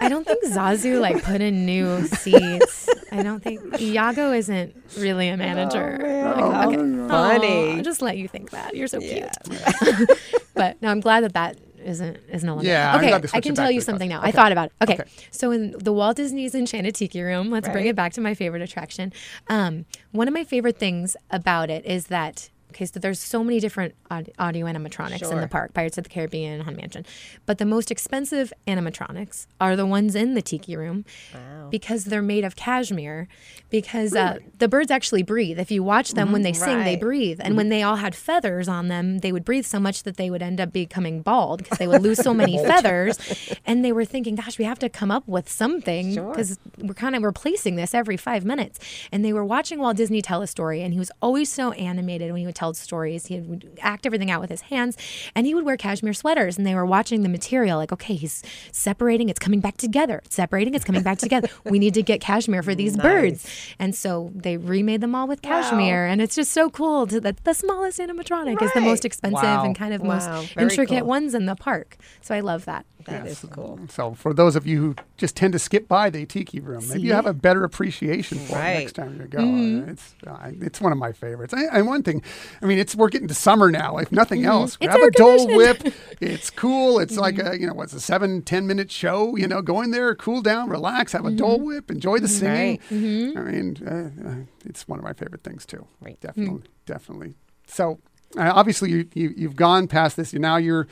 I 0.00 0.08
don't 0.08 0.26
think 0.26 0.44
Zazu 0.44 1.00
like 1.00 1.22
put 1.22 1.33
in 1.42 1.66
new 1.66 2.06
seats. 2.22 2.88
I 3.12 3.22
don't 3.22 3.42
think 3.42 3.80
Iago 3.80 4.32
isn't 4.32 4.74
really 4.98 5.28
a 5.28 5.36
manager. 5.36 5.98
Like, 6.00 6.36
How 6.36 6.68
okay. 6.68 6.76
funny. 7.08 7.78
Aw, 7.78 7.82
just 7.82 8.02
let 8.02 8.16
you 8.18 8.28
think 8.28 8.50
that. 8.50 8.74
You're 8.74 8.88
so 8.88 8.98
Yeah. 9.00 9.30
cute. 9.44 10.10
but 10.54 10.80
no, 10.82 10.88
I'm 10.88 11.00
glad 11.00 11.22
that 11.24 11.34
that 11.34 11.56
isn't 11.84 12.16
isn't 12.30 12.48
a 12.48 12.52
limit. 12.54 12.66
Yeah, 12.66 12.92
I'm 12.94 13.04
okay, 13.04 13.28
I 13.34 13.40
can 13.40 13.54
tell 13.54 13.70
you 13.70 13.80
something 13.80 14.08
that. 14.08 14.22
now. 14.22 14.26
I 14.26 14.30
thought 14.32 14.52
about 14.52 14.66
it. 14.66 14.72
Okay. 14.82 14.94
Okay. 14.94 15.10
so 15.30 15.50
in 15.50 15.72
the 15.78 15.92
Walt 15.92 16.16
Disney's 16.16 16.54
Enchanted 16.54 16.94
Tiki 16.94 17.20
Room, 17.20 17.50
let's 17.50 17.68
bring 17.68 17.86
it 17.86 17.94
back 17.94 18.12
to 18.14 18.20
my 18.20 18.34
favorite 18.34 18.62
attraction. 18.62 19.12
Um, 19.48 19.84
one 20.12 20.26
of 20.26 20.34
my 20.34 20.44
favorite 20.44 20.78
things 20.78 21.16
about 21.30 21.70
it 21.70 21.84
is 21.84 22.06
that. 22.06 22.50
Okay, 22.74 22.86
so 22.86 22.98
there's 22.98 23.20
so 23.20 23.44
many 23.44 23.60
different 23.60 23.94
audio 24.10 24.66
animatronics 24.66 25.30
in 25.30 25.40
the 25.40 25.46
park, 25.46 25.72
Pirates 25.74 25.96
of 25.96 26.02
the 26.02 26.10
Caribbean, 26.10 26.60
Haunted 26.62 26.80
Mansion. 26.80 27.06
But 27.46 27.58
the 27.58 27.64
most 27.64 27.92
expensive 27.92 28.52
animatronics 28.66 29.46
are 29.60 29.76
the 29.76 29.86
ones 29.86 30.16
in 30.16 30.34
the 30.34 30.42
Tiki 30.42 30.74
Room 30.76 31.04
Wow. 31.32 31.68
because 31.70 32.06
they're 32.06 32.20
made 32.20 32.44
of 32.44 32.56
cashmere. 32.56 33.28
Because 33.70 34.14
uh, 34.16 34.38
the 34.58 34.66
birds 34.66 34.90
actually 34.90 35.22
breathe. 35.22 35.60
If 35.60 35.70
you 35.70 35.84
watch 35.84 36.14
them 36.14 36.32
when 36.32 36.42
they 36.42 36.52
sing, 36.52 36.80
they 36.82 36.96
breathe. 36.96 37.40
And 37.42 37.56
when 37.56 37.68
they 37.68 37.82
all 37.84 37.96
had 37.96 38.14
feathers 38.16 38.66
on 38.68 38.88
them, 38.88 39.18
they 39.18 39.30
would 39.30 39.44
breathe 39.44 39.64
so 39.66 39.78
much 39.78 40.02
that 40.02 40.16
they 40.16 40.28
would 40.28 40.42
end 40.42 40.60
up 40.60 40.72
becoming 40.72 41.22
bald 41.22 41.62
because 41.62 41.78
they 41.78 41.86
would 41.86 42.02
lose 42.02 42.18
so 42.18 42.34
many 42.34 42.58
feathers. 42.64 43.18
And 43.64 43.84
they 43.84 43.92
were 43.92 44.04
thinking, 44.04 44.34
gosh, 44.34 44.58
we 44.58 44.64
have 44.64 44.80
to 44.80 44.88
come 44.88 45.12
up 45.12 45.26
with 45.28 45.48
something 45.48 46.14
Sure. 46.14 46.30
because 46.30 46.58
we're 46.78 46.94
kind 46.94 47.14
of 47.14 47.22
replacing 47.22 47.76
this 47.76 47.94
every 47.94 48.16
five 48.16 48.44
minutes. 48.44 48.80
And 49.12 49.24
they 49.24 49.32
were 49.32 49.44
watching 49.44 49.78
Walt 49.78 49.96
Disney 49.96 50.22
tell 50.22 50.42
a 50.42 50.46
story, 50.48 50.82
and 50.82 50.92
he 50.92 50.98
was 50.98 51.12
always 51.22 51.52
so 51.52 51.70
animated 51.72 52.32
when 52.32 52.40
he 52.40 52.46
would 52.46 52.54
tell 52.54 52.63
stories. 52.72 53.26
He 53.26 53.40
would 53.40 53.78
act 53.82 54.06
everything 54.06 54.30
out 54.30 54.40
with 54.40 54.50
his 54.50 54.62
hands, 54.62 54.96
and 55.34 55.46
he 55.46 55.54
would 55.54 55.64
wear 55.64 55.76
cashmere 55.76 56.14
sweaters. 56.14 56.56
And 56.56 56.66
they 56.66 56.74
were 56.74 56.86
watching 56.86 57.22
the 57.22 57.28
material, 57.28 57.76
like, 57.78 57.92
okay, 57.92 58.14
he's 58.14 58.42
separating, 58.72 59.28
it's 59.28 59.38
coming 59.38 59.60
back 59.60 59.76
together. 59.76 60.20
It's 60.24 60.34
separating, 60.34 60.74
it's 60.74 60.84
coming 60.84 61.02
back 61.02 61.18
together. 61.18 61.48
We 61.64 61.78
need 61.78 61.94
to 61.94 62.02
get 62.02 62.20
cashmere 62.20 62.62
for 62.62 62.74
these 62.74 62.96
birds. 62.96 63.46
And 63.78 63.94
so 63.94 64.30
they 64.34 64.56
remade 64.56 65.00
them 65.00 65.14
all 65.14 65.26
with 65.26 65.42
cashmere, 65.42 66.06
and 66.06 66.20
it's 66.22 66.34
just 66.34 66.52
so 66.52 66.70
cool 66.70 67.06
to, 67.08 67.20
that 67.20 67.44
the 67.44 67.54
smallest 67.54 67.98
animatronic 67.98 68.62
is 68.62 68.72
the 68.72 68.80
most 68.80 69.04
expensive 69.04 69.42
Wow. 69.42 69.64
and 69.64 69.74
kind 69.76 69.92
of 69.94 70.00
Wow, 70.02 70.08
most 70.08 70.54
very 70.54 70.64
intricate 70.70 71.00
cool. 71.00 71.08
ones 71.08 71.34
in 71.34 71.46
the 71.46 71.56
park. 71.56 71.96
So 72.20 72.34
I 72.34 72.40
love 72.40 72.64
that. 72.66 72.86
That 73.06 73.26
is 73.26 73.44
cool. 73.50 73.78
So, 73.90 74.14
for 74.14 74.32
those 74.32 74.56
of 74.56 74.66
you 74.66 74.80
who 74.80 74.94
just 75.16 75.36
tend 75.36 75.52
to 75.52 75.58
skip 75.58 75.88
by 75.88 76.10
the 76.10 76.24
Tiki 76.26 76.60
Room, 76.60 76.86
maybe 76.88 77.02
you 77.02 77.12
have 77.12 77.26
a 77.26 77.34
better 77.34 77.64
appreciation 77.64 78.38
for 78.38 78.56
it 78.58 78.62
next 78.62 78.92
time 78.94 79.20
you 79.20 79.26
go. 79.26 79.40
Uh, 79.40 79.90
It's 79.92 80.14
uh, 80.26 80.50
it's 80.60 80.80
one 80.80 80.92
of 80.92 80.98
my 80.98 81.12
favorites. 81.12 81.52
And, 81.52 81.86
one 81.86 82.02
thing, 82.02 82.22
I 82.62 82.66
mean, 82.66 82.78
it's 82.78 82.94
we're 82.96 83.08
getting 83.08 83.28
to 83.28 83.34
summer 83.34 83.70
now. 83.70 83.98
If 83.98 84.10
nothing 84.12 84.44
else, 84.44 84.78
It's 84.80 84.86
grab 84.94 85.00
a 85.00 85.10
Dole. 85.10 85.46
Whip. 85.56 85.92
It's 86.20 86.48
cool. 86.48 87.00
It's 87.00 87.16
like 87.16 87.38
a 87.38 87.58
you 87.60 87.66
know 87.66 87.74
what's 87.74 87.92
a 87.92 88.00
seven 88.00 88.42
ten 88.42 88.66
minute 88.66 88.90
show. 88.90 89.36
You 89.36 89.46
know, 89.48 89.60
go 89.62 89.82
in 89.82 89.90
there, 89.90 90.14
cool 90.14 90.40
down, 90.42 90.68
relax, 90.70 91.12
have 91.12 91.26
a 91.26 91.30
Dole 91.30 91.60
Whip, 91.60 91.90
enjoy 91.90 92.18
the 92.18 92.28
singing. 92.28 92.54
Right. 92.54 92.80
Mm-hmm. 92.90 93.38
I 93.38 93.42
mean, 93.42 93.76
uh, 93.86 94.28
uh, 94.30 94.34
it's 94.64 94.88
one 94.88 94.98
of 94.98 95.04
my 95.04 95.12
favorite 95.12 95.42
things 95.42 95.66
too. 95.66 95.86
Right. 96.00 96.18
Definitely, 96.20 96.62
definitely. 96.86 97.34
So, 97.66 97.98
uh, 98.38 98.50
obviously, 98.54 98.90
you, 98.90 99.08
you 99.14 99.34
you've 99.36 99.56
gone 99.56 99.86
past 99.88 100.16
this. 100.16 100.32
Now 100.32 100.56
you're 100.56 100.86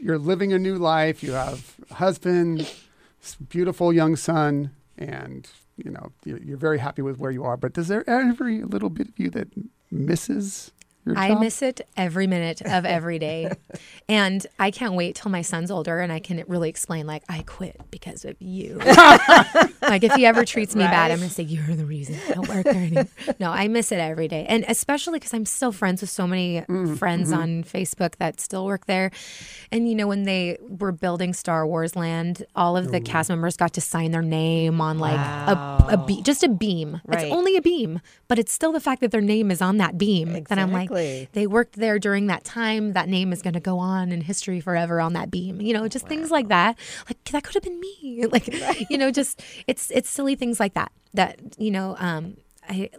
you're 0.00 0.18
living 0.18 0.52
a 0.52 0.58
new 0.58 0.76
life. 0.76 1.22
You 1.22 1.32
have 1.32 1.74
a 1.90 1.94
husband, 1.94 2.70
beautiful 3.48 3.92
young 3.92 4.16
son, 4.16 4.70
and 4.98 5.48
you 5.76 5.90
know 5.90 6.12
you're, 6.24 6.38
you're 6.38 6.56
very 6.56 6.78
happy 6.78 7.02
with 7.02 7.18
where 7.18 7.30
you 7.30 7.44
are. 7.44 7.56
But 7.56 7.72
does 7.74 7.88
there 7.88 8.08
ever 8.08 8.48
a 8.48 8.64
little 8.64 8.90
bit 8.90 9.08
of 9.08 9.18
you 9.18 9.30
that 9.30 9.48
misses 9.90 10.72
I 11.06 11.34
miss 11.34 11.62
it 11.62 11.80
every 11.96 12.26
minute 12.26 12.62
of 12.62 12.84
every 12.84 13.18
day. 13.18 13.50
and 14.08 14.46
I 14.58 14.70
can't 14.70 14.94
wait 14.94 15.16
till 15.16 15.30
my 15.30 15.42
son's 15.42 15.70
older 15.70 16.00
and 16.00 16.12
I 16.12 16.20
can 16.20 16.44
really 16.46 16.68
explain, 16.68 17.06
like, 17.06 17.22
I 17.28 17.42
quit 17.42 17.80
because 17.90 18.24
of 18.24 18.36
you. 18.40 18.76
like, 19.82 20.04
if 20.04 20.12
he 20.14 20.26
ever 20.26 20.44
treats 20.44 20.76
me 20.76 20.84
bad, 20.84 21.10
I'm 21.10 21.18
going 21.18 21.28
to 21.28 21.34
say, 21.34 21.42
You're 21.42 21.74
the 21.74 21.86
reason 21.86 22.16
I 22.28 22.32
don't 22.34 22.48
work 22.48 22.64
there 22.64 22.74
anymore. 22.74 23.08
No, 23.38 23.50
I 23.50 23.68
miss 23.68 23.92
it 23.92 23.98
every 23.98 24.28
day. 24.28 24.46
And 24.48 24.64
especially 24.68 25.18
because 25.18 25.32
I'm 25.34 25.46
still 25.46 25.72
friends 25.72 26.00
with 26.00 26.10
so 26.10 26.26
many 26.26 26.62
friends 26.96 27.32
on 27.32 27.64
Facebook 27.64 28.16
that 28.16 28.40
still 28.40 28.66
work 28.66 28.86
there. 28.86 29.10
And, 29.72 29.88
you 29.88 29.94
know, 29.94 30.06
when 30.06 30.24
they 30.24 30.58
were 30.60 30.92
building 30.92 31.32
Star 31.32 31.66
Wars 31.66 31.96
Land, 31.96 32.44
all 32.54 32.76
of 32.76 32.90
the 32.90 33.00
cast 33.00 33.30
members 33.30 33.56
got 33.56 33.72
to 33.74 33.80
sign 33.80 34.10
their 34.10 34.22
name 34.22 34.80
on 34.80 34.98
like 34.98 35.18
a, 35.18 35.86
a 35.90 36.04
be- 36.06 36.22
just 36.22 36.42
a 36.42 36.48
beam. 36.48 37.00
Right. 37.06 37.24
It's 37.24 37.32
only 37.32 37.56
a 37.56 37.62
beam, 37.62 38.00
but 38.28 38.38
it's 38.38 38.52
still 38.52 38.72
the 38.72 38.80
fact 38.80 39.00
that 39.00 39.10
their 39.10 39.20
name 39.20 39.50
is 39.50 39.62
on 39.62 39.78
that 39.78 39.96
beam. 39.98 40.44
That 40.44 40.58
I'm 40.58 40.72
like, 40.72 40.89
Exactly. 40.90 41.28
they 41.32 41.46
worked 41.46 41.76
there 41.76 41.98
during 41.98 42.26
that 42.26 42.44
time. 42.44 42.92
That 42.94 43.08
name 43.08 43.32
is 43.32 43.42
going 43.42 43.54
to 43.54 43.60
go 43.60 43.78
on 43.78 44.12
in 44.12 44.20
history 44.22 44.60
forever 44.60 45.00
on 45.00 45.12
that 45.14 45.30
beam. 45.30 45.60
You 45.60 45.72
know, 45.74 45.88
just 45.88 46.06
things 46.06 46.30
like 46.30 46.48
that. 46.48 46.78
Like 47.08 47.22
that 47.32 47.44
could 47.44 47.54
have 47.54 47.62
been 47.62 47.80
me. 47.80 48.24
Like 48.30 48.90
you 48.90 48.98
know, 48.98 49.10
just 49.10 49.42
it's 49.66 49.90
it's 49.90 50.08
silly 50.08 50.34
things 50.36 50.60
like 50.60 50.74
that. 50.74 50.92
That 51.14 51.38
you 51.58 51.70
know, 51.70 51.96
um, 51.98 52.36
I 52.68 52.90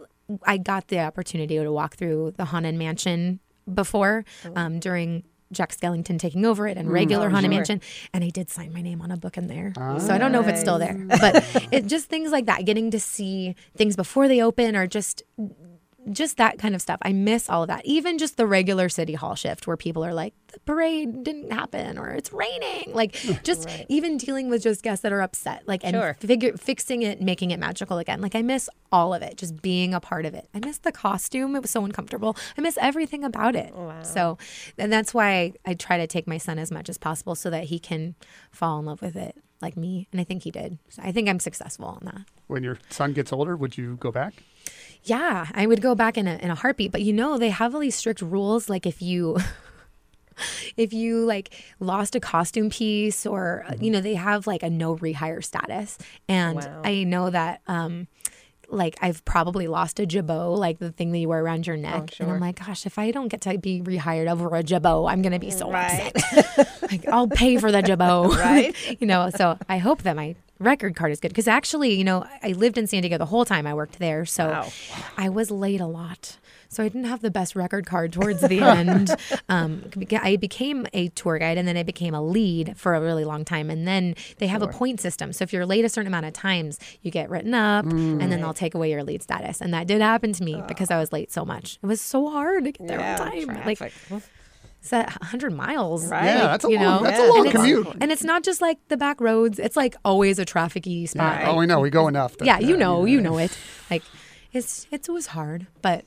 I 0.43 0.57
got 0.57 0.87
the 0.87 0.99
opportunity 0.99 1.57
to 1.57 1.71
walk 1.71 1.95
through 1.95 2.33
the 2.37 2.45
haunted 2.45 2.75
mansion 2.75 3.39
before 3.71 4.25
um, 4.55 4.79
during 4.79 5.23
Jack 5.51 5.71
Skellington 5.75 6.17
taking 6.17 6.45
over 6.45 6.67
it 6.67 6.77
and 6.77 6.89
regular 6.91 7.27
Oh, 7.27 7.29
Haunted 7.29 7.51
sure. 7.51 7.57
Mansion. 7.57 7.81
And 8.13 8.23
I 8.23 8.29
did 8.29 8.49
sign 8.49 8.73
my 8.73 8.81
name 8.81 9.01
on 9.01 9.11
a 9.11 9.17
book 9.17 9.37
in 9.37 9.47
there. 9.47 9.73
so 9.99 10.13
I 10.13 10.17
don't 10.17 10.31
know 10.31 10.39
if 10.41 10.47
it's 10.47 10.61
still 10.61 10.79
there. 10.79 10.95
But 11.07 11.67
it 11.71 11.87
just 11.87 12.07
things 12.07 12.31
like 12.31 12.45
that, 12.45 12.65
getting 12.65 12.91
to 12.91 12.99
see 12.99 13.55
things 13.75 13.95
before 13.97 14.27
they 14.29 14.41
open 14.41 14.75
or 14.77 14.87
just 14.87 15.23
just 16.11 16.37
that 16.37 16.57
kind 16.57 16.73
of 16.73 16.81
stuff. 16.81 16.97
I 17.03 17.13
miss 17.13 17.49
all 17.49 17.61
of 17.63 17.67
that. 17.67 17.85
Even 17.85 18.17
just 18.17 18.37
the 18.37 18.47
regular 18.47 18.89
city 18.89 19.13
hall 19.13 19.35
shift 19.35 19.67
where 19.67 19.77
people 19.77 20.03
are 20.03 20.13
like, 20.13 20.33
the 20.47 20.59
parade 20.61 21.23
didn't 21.23 21.51
happen 21.51 21.97
or 21.97 22.09
it's 22.09 22.33
raining. 22.33 22.93
Like 22.93 23.13
just 23.43 23.69
even 23.87 24.17
dealing 24.17 24.49
with 24.49 24.63
just 24.63 24.81
guests 24.83 25.03
that 25.03 25.11
are 25.13 25.21
upset, 25.21 25.63
like 25.67 25.83
and 25.83 25.95
Sure. 25.95 26.17
figure 26.19 26.57
fixing 26.57 27.03
it, 27.03 27.21
making 27.21 27.51
it 27.51 27.59
magical 27.59 27.99
again. 27.99 28.19
Like 28.21 28.33
I 28.35 28.41
miss 28.41 28.69
all 28.91 29.13
of 29.13 29.21
it, 29.21 29.37
just 29.37 29.61
being 29.61 29.93
a 29.93 29.99
part 29.99 30.25
of 30.25 30.33
it. 30.33 30.49
I 30.53 30.59
miss 30.59 30.79
the 30.79 30.91
costume. 30.91 31.55
It 31.55 31.61
was 31.61 31.71
so 31.71 31.85
uncomfortable. 31.85 32.35
I 32.57 32.61
miss 32.61 32.77
everything 32.81 33.23
about 33.23 33.55
it. 33.55 33.73
So 34.03 34.37
and 34.77 34.91
that's 34.91 35.13
why 35.13 35.29
I, 35.33 35.53
I 35.65 35.73
try 35.75 35.97
to 35.97 36.07
take 36.07 36.27
my 36.27 36.37
son 36.39 36.57
as 36.57 36.71
much 36.71 36.89
as 36.89 36.97
possible 36.97 37.35
so 37.35 37.49
that 37.51 37.65
he 37.65 37.77
can 37.79 38.15
fall 38.51 38.79
in 38.79 38.85
love 38.85 39.01
with 39.01 39.15
it 39.15 39.35
like 39.61 39.77
me. 39.77 40.07
And 40.11 40.19
I 40.19 40.23
think 40.23 40.43
he 40.43 40.51
did. 40.51 40.79
So 40.89 41.03
I 41.03 41.11
think 41.11 41.29
I'm 41.29 41.39
successful 41.39 41.85
on 41.85 41.99
that. 42.05 42.21
When 42.47 42.63
your 42.63 42.79
son 42.89 43.13
gets 43.13 43.31
older, 43.31 43.55
would 43.55 43.77
you 43.77 43.95
go 43.97 44.11
back? 44.11 44.43
Yeah, 45.03 45.47
I 45.53 45.65
would 45.65 45.81
go 45.81 45.95
back 45.95 46.17
in 46.17 46.27
a 46.27 46.35
in 46.35 46.51
a 46.51 46.55
heartbeat. 46.55 46.91
But 46.91 47.01
you 47.01 47.13
know, 47.13 47.37
they 47.37 47.49
have 47.49 47.73
all 47.73 47.81
these 47.81 47.95
strict 47.95 48.21
rules. 48.21 48.69
Like 48.69 48.85
if 48.85 49.01
you 49.01 49.37
if 50.77 50.93
you 50.93 51.25
like 51.25 51.53
lost 51.79 52.15
a 52.15 52.19
costume 52.19 52.69
piece 52.69 53.25
or 53.25 53.65
uh, 53.67 53.73
you 53.79 53.91
know, 53.91 54.01
they 54.01 54.15
have 54.15 54.47
like 54.47 54.63
a 54.63 54.69
no 54.69 54.95
rehire 54.97 55.43
status. 55.43 55.97
And 56.27 56.57
Wow. 56.57 56.81
I 56.85 57.03
know 57.03 57.29
that 57.29 57.61
um 57.67 58.07
like 58.69 58.95
I've 59.01 59.25
probably 59.25 59.67
lost 59.67 59.99
a 59.99 60.05
jabot, 60.05 60.57
like 60.57 60.79
the 60.79 60.91
thing 60.93 61.11
that 61.11 61.17
you 61.17 61.27
wear 61.27 61.43
around 61.43 61.67
your 61.67 61.75
neck. 61.77 61.99
And 62.01 62.13
sure. 62.13 62.29
I'm 62.35 62.39
like, 62.39 62.65
gosh, 62.65 62.85
if 62.85 62.97
I 62.97 63.11
don't 63.11 63.27
get 63.27 63.41
to 63.41 63.57
be 63.57 63.81
rehired 63.81 64.31
over 64.31 64.55
a 64.55 64.63
jabot, 64.63 65.09
I'm 65.09 65.21
gonna 65.21 65.39
be 65.39 65.51
so 65.51 65.69
Right. 65.69 66.11
upset. 66.15 66.81
like 66.91 67.07
I'll 67.09 67.27
pay 67.27 67.57
for 67.57 67.71
the 67.71 67.81
jabot. 67.81 68.29
Right. 68.37 68.73
you 69.01 69.07
know, 69.07 69.29
so 69.35 69.57
I 69.67 69.77
hope 69.79 70.03
that 70.03 70.15
my 70.15 70.35
record 70.61 70.95
card 70.95 71.11
is 71.11 71.19
good 71.19 71.29
because 71.29 71.47
actually, 71.47 71.93
you 71.93 72.03
know, 72.03 72.25
I 72.43 72.49
lived 72.53 72.77
in 72.77 72.87
San 72.87 73.01
Diego 73.01 73.17
the 73.17 73.25
whole 73.25 73.45
time 73.45 73.65
I 73.67 73.73
worked 73.73 73.99
there, 73.99 74.25
so 74.25 74.49
Wow. 74.49 74.67
I 75.17 75.29
was 75.29 75.51
late 75.51 75.81
a 75.81 75.85
lot. 75.87 76.37
So 76.69 76.81
I 76.83 76.87
didn't 76.87 77.03
have 77.09 77.19
the 77.21 77.29
best 77.31 77.53
record 77.53 77.85
card 77.85 78.13
towards 78.13 78.39
the 78.39 78.61
end. 78.61 79.13
Um, 79.49 79.83
I 80.13 80.37
became 80.37 80.87
a 80.93 81.09
tour 81.09 81.37
guide 81.37 81.57
and 81.57 81.67
then 81.67 81.75
I 81.75 81.83
became 81.83 82.13
a 82.13 82.21
lead 82.21 82.77
for 82.77 82.95
a 82.95 83.01
really 83.01 83.25
long 83.25 83.43
time. 83.43 83.69
And 83.69 83.85
then 83.85 84.15
they 84.37 84.47
have 84.47 84.61
a 84.61 84.67
point 84.69 85.01
system. 85.01 85.33
So 85.33 85.43
if 85.43 85.51
you're 85.51 85.65
late 85.65 85.83
a 85.83 85.89
certain 85.89 86.07
amount 86.07 86.27
of 86.27 86.33
times, 86.33 86.79
you 87.01 87.11
get 87.11 87.29
written 87.29 87.53
up 87.53 87.83
and 87.83 88.21
then 88.21 88.39
they'll 88.39 88.53
take 88.53 88.73
away 88.73 88.89
your 88.89 89.03
lead 89.03 89.21
status. 89.21 89.59
And 89.59 89.73
that 89.73 89.85
did 89.85 89.99
happen 89.99 90.31
to 90.31 90.43
me 90.45 90.63
because 90.65 90.89
I 90.91 90.97
was 90.97 91.11
late 91.11 91.29
so 91.33 91.43
much. 91.43 91.77
It 91.83 91.87
was 91.87 91.99
so 91.99 92.29
hard 92.29 92.63
to 92.63 92.71
get 92.71 92.87
there 92.87 92.99
Yeah, 92.99 93.21
on 93.21 93.31
time. 93.47 93.65
Like 93.65 93.91
traffic. 94.89 95.07
it's 95.07 95.15
that 95.15 95.21
100 95.21 95.53
miles. 95.53 96.07
Right. 96.07 96.25
Yeah, 96.25 96.37
that's 96.47 96.65
a 96.65 96.69
you 96.69 96.77
long, 96.79 97.03
know, 97.03 97.09
that's 97.09 97.19
a 97.19 97.23
Yeah. 97.23 97.27
long 97.29 97.37
and 97.39 97.47
it's, 97.47 97.55
commute. 97.55 97.87
and 98.01 98.11
it's 98.11 98.23
not 98.23 98.43
just 98.43 98.61
like 98.61 98.77
the 98.87 98.97
back 98.97 99.21
roads. 99.21 99.59
It's 99.59 99.75
like 99.77 99.95
always 100.03 100.39
a 100.39 100.45
trafficy 100.45 101.07
spot. 101.07 101.37
Right. 101.37 101.47
Oh, 101.47 101.55
we 101.55 101.65
know 101.65 101.79
we 101.79 101.89
go 101.89 102.07
enough. 102.07 102.37
that- 102.37 102.45
Yeah, 102.45 102.59
you 102.59 102.75
know, 102.77 103.05
you 103.05 103.21
know 103.21 103.37
it. 103.37 103.57
Like 103.89 104.03
it's 104.53 104.87
it 104.91 105.07
was 105.09 105.27
hard, 105.27 105.67
but 105.81 106.05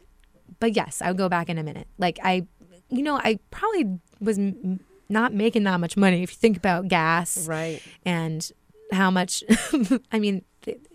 but 0.60 0.74
yes, 0.76 1.00
I 1.02 1.08
would 1.08 1.18
go 1.18 1.28
back 1.28 1.48
in 1.48 1.58
a 1.58 1.62
minute. 1.62 1.88
Like 1.98 2.18
I, 2.22 2.46
you 2.90 3.02
know, 3.02 3.16
I 3.16 3.38
probably 3.50 3.98
was 4.20 4.38
m- 4.38 4.80
not 5.08 5.32
making 5.34 5.64
that 5.64 5.80
much 5.80 5.96
money 5.96 6.22
if 6.22 6.30
you 6.32 6.36
think 6.36 6.56
about 6.56 6.88
gas 6.88 7.46
Right. 7.48 7.80
and 8.04 8.48
how 8.92 9.10
much. 9.10 9.42
I 10.12 10.18
mean. 10.18 10.44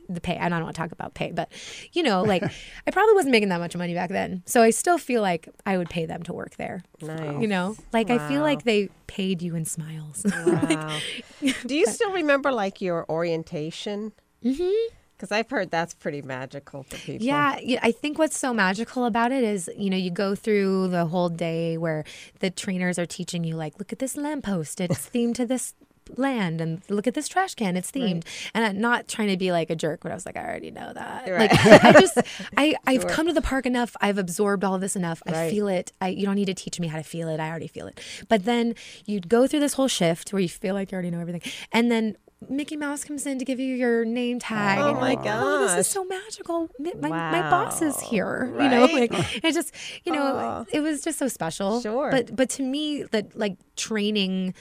The, 0.10 0.14
the 0.16 0.22
pay. 0.22 0.38
I 0.38 0.50
don't 0.50 0.64
want 0.64 0.76
to 0.76 0.82
talk 0.82 0.92
about 0.92 1.14
pay, 1.14 1.32
but 1.32 1.52
you 1.94 2.04
know, 2.04 2.24
like 2.24 2.44
I 2.88 2.92
probably 2.92 3.14
wasn't 3.14 3.32
making 3.32 3.50
that 3.50 3.60
much 3.60 3.76
money 3.76 3.94
back 3.94 4.10
then. 4.10 4.44
So 4.46 4.62
I 4.62 4.72
still 4.72 4.98
feel 4.98 5.22
like 5.22 5.48
I 5.66 5.78
would 5.78 5.90
pay 5.90 6.06
them 6.06 6.24
to 6.24 6.34
work 6.34 6.56
there. 6.58 6.84
Nice. 7.02 7.42
You 7.42 7.48
know, 7.48 7.76
like 7.94 8.10
I 8.10 8.28
feel 8.28 8.42
like 8.42 8.64
they 8.64 8.90
paid 9.08 9.42
you 9.42 9.56
in 9.56 9.66
smiles. 9.66 10.26
Wow. 10.50 11.00
Do 11.66 11.76
you 11.76 11.86
still 11.86 12.12
remember 12.12 12.52
like 12.52 12.82
your 12.82 13.06
orientation? 13.10 14.14
Mm-hmm. 14.44 14.96
Because 15.16 15.32
I've 15.32 15.50
heard 15.50 15.70
that's 15.70 15.94
pretty 15.94 16.22
magical 16.22 16.84
for 16.84 16.96
people. 16.96 17.26
Yeah, 17.26 17.60
yeah, 17.62 17.80
I 17.84 17.92
think 17.92 18.18
what's 18.18 18.38
so 18.38 18.54
magical 18.54 19.06
about 19.06 19.34
it 19.34 19.44
is, 19.44 19.70
you 19.76 19.90
know, 19.90 19.98
you 19.98 20.12
go 20.12 20.34
through 20.34 20.88
the 20.88 21.06
whole 21.06 21.28
day 21.28 21.78
where 21.78 22.06
the 22.40 22.50
trainers 22.50 22.98
are 22.98 23.06
teaching 23.06 23.44
you, 23.44 23.58
like, 23.58 23.78
look 23.80 23.92
at 23.92 24.00
this 24.00 24.16
lamppost, 24.16 24.80
it's 24.80 25.10
themed 25.10 25.36
to 25.36 25.46
this 25.46 25.74
land, 26.18 26.62
and 26.62 26.82
look 26.90 27.08
at 27.08 27.14
this 27.14 27.28
trash 27.28 27.56
can, 27.56 27.78
it's 27.78 27.92
themed. 27.92 28.24
And 28.54 28.66
I'm 28.66 28.80
not 28.80 29.08
trying 29.08 29.30
to 29.30 29.38
be 29.38 29.52
like 29.52 29.70
a 29.70 29.76
jerk, 29.76 30.00
but 30.02 30.12
I 30.12 30.16
was 30.16 30.26
like, 30.26 30.38
I 30.38 30.44
already 30.46 30.72
know 30.72 30.92
that. 30.94 31.28
Right. 31.30 31.52
Like, 31.52 31.84
I 31.86 31.92
just, 32.00 32.18
I, 32.58 32.76
I've 32.88 33.08
come 33.08 33.28
to 33.28 33.34
the 33.34 33.42
park 33.42 33.66
enough, 33.66 33.96
I've 34.02 34.18
absorbed 34.18 34.64
all 34.64 34.76
of 34.76 34.82
this 34.82 34.96
enough, 34.96 35.22
I 35.26 35.32
Right. 35.32 35.52
feel 35.52 35.68
it. 35.68 35.92
I, 36.02 36.10
you 36.10 36.26
don't 36.26 36.36
need 36.36 36.46
to 36.46 36.54
teach 36.54 36.80
me 36.80 36.88
how 36.88 36.98
to 36.98 37.04
feel 37.04 37.30
it, 37.30 37.40
I 37.40 37.50
already 37.50 37.68
feel 37.68 37.88
it. 37.88 38.00
But 38.28 38.46
then 38.46 38.76
you'd 39.06 39.30
go 39.30 39.48
through 39.48 39.60
this 39.62 39.74
whole 39.74 39.88
shift 39.88 40.34
where 40.34 40.42
you 40.42 40.50
feel 40.50 40.74
like 40.74 40.92
you 40.92 40.96
already 40.96 41.12
know 41.12 41.20
everything, 41.22 41.42
and 41.72 41.92
then. 41.92 42.18
Mickey 42.48 42.78
Mouse 42.78 43.04
comes 43.04 43.26
in 43.26 43.38
to 43.40 43.44
give 43.44 43.60
you 43.60 43.76
your 43.76 44.06
name 44.06 44.40
tag. 44.40 44.80
Oh 44.80 44.88
and 44.92 44.96
my 44.96 45.14
like, 45.16 45.20
oh, 45.26 45.60
this 45.68 45.86
is 45.86 45.92
so 45.92 46.06
magical. 46.06 46.70
My, 46.80 46.94
my, 46.98 47.10
my 47.10 47.50
boss 47.50 47.82
is 47.82 47.96
Wow. 47.98 48.10
here. 48.10 48.54
You 48.62 48.70
know, 48.70 48.86
like 48.86 49.12
it 49.44 49.54
just, 49.54 49.74
you 50.06 50.14
know, 50.14 50.38
Aw. 50.38 50.64
it 50.72 50.80
was 50.80 51.02
just 51.02 51.20
so 51.20 51.28
special. 51.28 51.82
Sure. 51.82 52.10
But 52.10 52.34
but 52.34 52.50
to 52.52 52.64
me, 52.64 53.04
that 53.12 53.38
like 53.38 53.58
training 53.76 54.54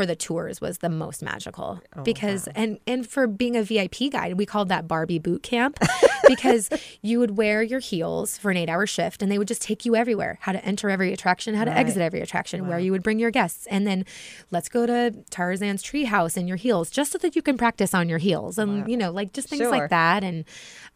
for 0.00 0.06
the 0.06 0.16
tours 0.16 0.62
was 0.62 0.78
the 0.78 0.88
most 0.88 1.22
magical 1.22 1.78
Oh, 1.94 2.02
because 2.02 2.48
and 2.54 2.78
and 2.86 3.06
for 3.06 3.26
being 3.26 3.54
a 3.54 3.62
VIP 3.62 4.10
guide, 4.10 4.34
we 4.38 4.46
called 4.46 4.70
that 4.70 4.88
Barbie 4.88 5.18
boot 5.18 5.42
camp 5.42 5.78
because 6.26 6.70
you 7.02 7.18
would 7.18 7.36
wear 7.36 7.62
your 7.62 7.80
heels 7.80 8.38
for 8.38 8.50
an 8.50 8.56
eight 8.56 8.70
hour 8.70 8.86
shift 8.86 9.20
and 9.22 9.30
they 9.30 9.36
would 9.36 9.46
just 9.48 9.60
take 9.60 9.84
you 9.84 9.94
everywhere. 9.94 10.38
How 10.40 10.52
to 10.52 10.64
enter 10.64 10.88
every 10.88 11.12
attraction, 11.12 11.54
how 11.54 11.64
to 11.64 11.70
Right. 11.70 11.80
exit 11.80 12.00
every 12.00 12.20
attraction, 12.22 12.66
where 12.66 12.78
you 12.78 12.92
would 12.92 13.02
bring 13.02 13.18
your 13.18 13.30
guests, 13.30 13.66
and 13.66 13.86
then 13.86 14.04
let's 14.50 14.68
go 14.70 14.86
to 14.86 15.14
Tarzan's 15.30 15.82
treehouse 15.82 16.36
in 16.38 16.48
your 16.48 16.56
heels, 16.56 16.88
just 16.90 17.12
so 17.12 17.18
that 17.18 17.36
you 17.36 17.42
can 17.42 17.58
practice 17.58 17.92
on 17.92 18.08
your 18.08 18.18
heels, 18.18 18.56
and 18.58 18.88
you 18.90 18.96
know, 18.96 19.10
like 19.10 19.32
just 19.34 19.48
things 19.48 19.60
Sure. 19.60 19.70
like 19.70 19.90
that, 19.90 20.24
and 20.24 20.44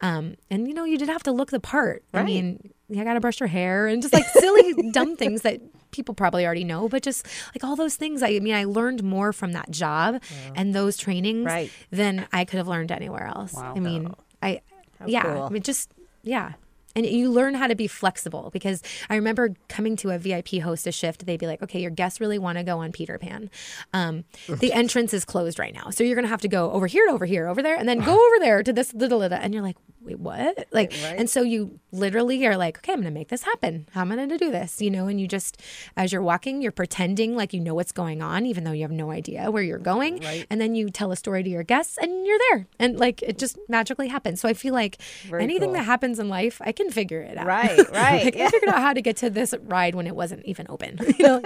um, 0.01 0.35
and 0.49 0.67
you 0.67 0.73
know, 0.73 0.83
you 0.85 0.97
did 0.97 1.09
have 1.09 1.23
to 1.23 1.31
look 1.31 1.51
the 1.51 1.59
part. 1.59 2.03
I 2.13 2.23
mean, 2.23 2.71
you 2.89 3.03
got 3.03 3.13
to 3.13 3.19
brush 3.19 3.39
your 3.39 3.47
hair 3.47 3.87
and 3.87 4.01
just 4.01 4.13
like 4.13 4.25
silly, 4.25 4.73
dumb 4.91 5.15
things 5.15 5.41
that 5.41 5.61
people 5.91 6.13
probably 6.13 6.45
already 6.45 6.63
know, 6.63 6.89
but 6.89 7.01
just 7.03 7.25
like 7.55 7.63
all 7.63 7.75
those 7.75 7.95
things. 7.95 8.21
I 8.21 8.39
mean, 8.39 8.53
I 8.53 8.65
learned 8.65 9.03
more 9.03 9.31
from 9.33 9.53
that 9.53 9.71
job 9.71 10.21
and 10.55 10.73
those 10.75 10.97
trainings 10.97 11.45
Right. 11.45 11.71
than 11.89 12.27
I 12.33 12.45
could 12.45 12.57
have 12.57 12.67
learned 12.67 12.91
anywhere 12.91 13.27
else. 13.27 13.53
Wow. 13.53 13.73
I 13.75 13.79
mean, 13.79 14.13
I, 14.41 14.61
How 14.99 15.07
yeah, 15.07 15.23
cool. 15.23 15.43
I 15.43 15.49
mean, 15.49 15.63
just, 15.63 15.91
yeah. 16.21 16.53
And 16.97 17.05
you 17.05 17.29
learn 17.29 17.55
how 17.55 17.67
to 17.67 17.75
be 17.75 17.87
flexible 17.87 18.49
because 18.53 18.81
I 19.09 19.15
remember 19.15 19.53
coming 19.67 19.97
to 19.97 20.11
a 20.11 20.17
VIP 20.17 20.61
hostess 20.61 20.95
shift. 20.95 21.25
They'd 21.25 21.39
be 21.39 21.45
like, 21.47 21.61
okay, 21.61 21.81
your 21.81 21.91
guests 21.91 22.21
really 22.21 22.39
want 22.39 22.57
to 22.57 22.63
go 22.63 22.79
on 22.79 22.93
Peter 22.93 23.17
Pan. 23.17 23.49
Um, 23.91 24.23
the 24.47 24.71
entrance 24.71 25.13
is 25.13 25.25
closed 25.25 25.59
right 25.59 25.73
now. 25.73 25.89
So 25.89 26.05
you're 26.05 26.15
going 26.15 26.23
to 26.23 26.29
have 26.29 26.39
to 26.41 26.47
go 26.47 26.71
over 26.71 26.87
here, 26.87 27.09
over 27.09 27.25
here, 27.25 27.47
over 27.47 27.61
there, 27.61 27.75
and 27.75 27.87
then 27.89 27.99
go 27.99 28.13
over 28.13 28.39
there 28.39 28.63
to 28.63 28.71
this 28.71 28.93
little, 28.93 29.19
little. 29.19 29.37
And 29.37 29.53
you're 29.53 29.63
like, 29.63 29.75
wait, 30.05 30.19
what? 30.19 30.67
Like, 30.71 30.91
Right. 31.03 31.15
and 31.17 31.29
so 31.29 31.41
you 31.41 31.79
literally 31.91 32.45
are 32.45 32.55
like, 32.57 32.77
okay, 32.77 32.93
I'm 32.93 32.99
going 32.99 33.11
to 33.13 33.17
make 33.19 33.29
this 33.29 33.43
happen. 33.43 33.87
How 33.91 34.01
am 34.01 34.11
I 34.11 34.15
going 34.15 34.29
to 34.29 34.37
do 34.37 34.51
this? 34.51 34.81
You 34.81 34.91
know, 34.91 35.07
and 35.07 35.19
you 35.19 35.27
just, 35.27 35.59
as 35.97 36.11
you're 36.11 36.21
walking, 36.21 36.61
you're 36.61 36.71
pretending 36.71 37.35
like 37.35 37.53
you 37.53 37.59
know 37.59 37.73
what's 37.73 37.91
going 37.91 38.21
on, 38.21 38.45
even 38.45 38.63
though 38.63 38.71
you 38.71 38.83
have 38.83 38.91
no 38.91 39.11
idea 39.11 39.49
where 39.51 39.63
you're 39.63 39.77
going. 39.79 40.19
Right. 40.19 40.45
And 40.49 40.61
then 40.61 40.75
you 40.75 40.89
tell 40.89 41.11
a 41.11 41.15
story 41.15 41.43
to 41.43 41.49
your 41.49 41.63
guests 41.63 41.97
and 41.97 42.25
you're 42.25 42.39
there. 42.51 42.67
And 42.79 42.99
like, 42.99 43.21
it 43.23 43.37
just 43.37 43.57
magically 43.67 44.07
happens. 44.07 44.41
So 44.41 44.47
I 44.49 44.53
feel 44.53 44.73
like 44.73 45.01
Very 45.27 45.43
anything 45.43 45.69
cool. 45.69 45.73
that 45.73 45.83
happens 45.83 46.19
in 46.19 46.29
life, 46.29 46.61
I 46.63 46.71
can 46.71 46.89
figure 46.91 47.21
it 47.21 47.37
out. 47.37 47.47
Right, 47.47 47.77
right. 47.91 48.25
like, 48.25 48.35
I 48.35 48.49
figured 48.49 48.69
out 48.69 48.79
how 48.81 48.93
to 48.93 49.01
get 49.01 49.17
to 49.17 49.29
this 49.29 49.53
ride 49.63 49.95
when 49.95 50.07
it 50.07 50.15
wasn't 50.15 50.45
even 50.45 50.65
open. 50.69 50.99
you 51.17 51.25
know, 51.25 51.37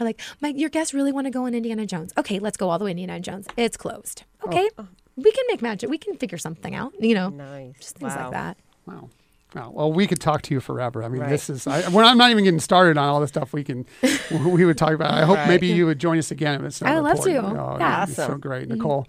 or 0.00 0.04
like, 0.04 0.20
my 0.40 0.48
your 0.48 0.70
guests 0.70 0.94
really 0.94 1.12
want 1.12 1.26
to 1.26 1.30
go 1.30 1.44
on 1.46 1.54
Indiana 1.54 1.86
Jones. 1.86 2.12
Okay, 2.16 2.38
let's 2.38 2.56
go 2.56 2.70
all 2.70 2.78
the 2.78 2.84
way 2.84 2.94
to 2.94 3.00
Indiana 3.00 3.20
Jones. 3.20 3.46
It's 3.56 3.76
closed. 3.76 4.24
Oh. 4.42 4.68
oh. 4.78 4.88
Okay, 5.18 5.22
we 5.24 5.32
can 5.32 5.44
make 5.48 5.62
magic. 5.62 5.90
We 5.90 5.98
can 5.98 6.16
figure 6.16 6.38
something 6.38 6.74
out. 6.74 6.92
You 6.98 7.14
know, 7.14 7.28
Nice. 7.30 7.74
just 7.80 7.96
things 7.96 8.14
Wow. 8.14 8.22
like 8.24 8.32
that. 8.32 8.56
Wow. 8.86 9.10
Wow. 9.54 9.70
Well, 9.72 9.92
we 9.92 10.06
could 10.06 10.20
talk 10.20 10.42
to 10.42 10.54
you 10.54 10.60
forever. 10.60 11.02
I 11.02 11.08
mean, 11.08 11.20
Right. 11.22 11.30
this 11.30 11.48
is. 11.48 11.66
I, 11.66 11.82
when 11.88 12.04
I'm 12.04 12.18
not 12.18 12.30
even 12.30 12.44
getting 12.44 12.60
started 12.60 12.98
on 12.98 13.08
all 13.08 13.20
the 13.20 13.28
stuff 13.28 13.52
we 13.54 13.64
can, 13.64 13.86
we 14.30 14.64
would 14.66 14.76
talk 14.76 14.92
about. 14.92 15.12
I 15.14 15.24
hope 15.24 15.36
Right. 15.36 15.48
maybe 15.48 15.68
you 15.68 15.86
would 15.86 15.98
join 15.98 16.18
us 16.18 16.30
again. 16.30 16.56
If 16.60 16.66
it's 16.66 16.82
I 16.82 16.94
would 16.96 17.04
love 17.04 17.20
to. 17.24 17.30
important. 17.30 17.58
Oh, 17.60 17.76
Yeah. 17.78 18.00
that'd 18.04 18.14
so 18.16 18.34
great, 18.36 18.68
Nicole. 18.68 19.06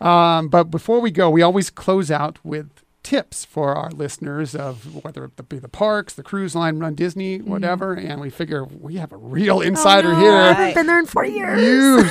Um, 0.00 0.48
but 0.48 0.64
before 0.70 1.00
we 1.00 1.10
go, 1.10 1.30
we 1.30 1.42
always 1.42 1.70
close 1.70 2.10
out 2.10 2.38
with 2.44 2.70
tips 3.02 3.44
for 3.44 3.74
our 3.74 3.90
listeners 3.90 4.54
of 4.54 5.02
whether 5.04 5.24
it 5.24 5.48
be 5.48 5.58
the 5.58 5.68
parks, 5.68 6.12
the 6.14 6.22
cruise 6.22 6.54
line, 6.54 6.78
Run 6.78 6.94
Disney, 6.94 7.38
whatever. 7.38 7.94
And 7.94 8.20
we 8.20 8.28
figure 8.30 8.64
we 8.64 8.96
have 8.96 9.12
a 9.12 9.16
real 9.16 9.60
insider 9.60 10.08
Oh, 10.08 10.12
no, 10.12 10.18
I 10.18 10.20
here. 10.20 10.54
haven't 10.54 10.74
been 10.74 10.86
there 10.86 10.98
in 10.98 11.06
four 11.06 11.24
years. 11.24 11.62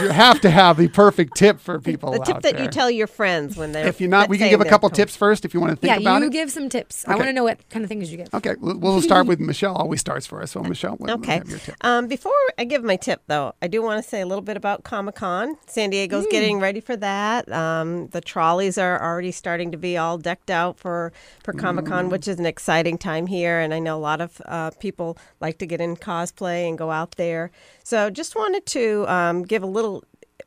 You 0.02 0.10
have 0.10 0.42
to 0.42 0.50
have 0.50 0.78
the 0.78 0.88
perfect 0.88 1.36
tip 1.38 1.60
for 1.60 1.80
people 1.82 2.12
The 2.14 2.20
tip 2.20 2.36
out 2.38 2.42
that 2.44 2.56
there. 2.56 2.64
you 2.64 2.70
tell 2.70 2.90
your 2.90 3.08
friends 3.08 3.58
when 3.58 3.74
they're. 3.74 3.86
if 3.86 4.00
you're 4.02 4.10
not, 4.10 4.30
we 4.30 4.38
can 4.38 4.50
give 4.50 4.62
a 4.62 4.66
couple 4.66 4.90
com- 4.90 4.96
tips 4.96 5.16
first 5.16 5.46
if 5.46 5.54
you 5.54 5.60
want 5.60 5.72
to 5.72 5.76
think 5.76 5.92
yeah, 5.92 5.98
about 6.00 6.18
it. 6.18 6.20
Yeah, 6.20 6.26
you 6.26 6.32
give 6.32 6.52
some 6.52 6.70
tips. 6.70 7.08
I 7.08 7.16
want 7.16 7.28
to 7.28 7.34
know 7.34 7.44
what 7.44 7.68
kind 7.70 7.84
of 7.84 7.90
things 7.90 8.12
you 8.12 8.18
give. 8.18 8.34
Okay, 8.34 8.56
we'll 8.60 8.78
we'll 8.78 9.02
start 9.02 9.28
with 9.28 9.40
Michelle. 9.52 9.76
Always 9.76 10.00
starts 10.00 10.26
for 10.26 10.42
us. 10.42 10.52
So 10.52 10.64
Michelle, 10.64 10.96
what, 10.96 11.10
Okay. 11.12 11.34
have 11.36 11.50
your 11.50 11.60
tip? 11.60 11.76
Um, 11.82 12.08
before 12.08 12.34
I 12.58 12.64
give 12.64 12.84
my 12.84 12.96
tip, 12.96 13.22
though, 13.28 13.54
I 13.62 13.68
do 13.68 13.82
want 13.84 14.02
to 14.04 14.10
say 14.10 14.22
a 14.22 14.26
little 14.26 14.42
bit 14.44 14.58
about 14.58 14.84
Comic 14.84 15.16
Con. 15.16 15.58
San 15.68 15.90
Diego's 15.90 16.26
getting 16.32 16.60
ready 16.60 16.80
for 16.80 16.96
that. 16.98 17.52
Um, 17.52 18.08
the 18.08 18.22
trolleys 18.22 18.78
are 18.78 19.02
already 19.04 19.32
starting 19.32 19.72
to 19.72 19.78
be 19.78 19.98
all 19.98 20.18
decked 20.18 20.50
out 20.50 20.77
for 20.78 21.12
for 21.44 21.54
Comic 21.54 21.86
Con, 21.86 22.10
which 22.10 22.28
is 22.28 22.40
an 22.40 22.46
exciting 22.46 22.98
time 22.98 23.28
here, 23.28 23.60
and 23.60 23.74
I 23.74 23.80
know 23.80 23.98
a 23.98 24.00
lot 24.00 24.22
of 24.22 24.42
uh, 24.46 24.72
people 24.80 25.18
like 25.42 25.58
to 25.60 25.66
get 25.66 25.82
in 25.82 25.96
cosplay 25.96 26.68
and 26.68 26.78
go 26.78 26.92
out 26.92 27.12
there. 27.18 27.52
So 27.84 28.10
just 28.10 28.36
wanted 28.36 28.66
to 28.68 29.06
um, 29.08 29.44
give 29.44 29.64
a 29.64 29.68
little 29.68 30.04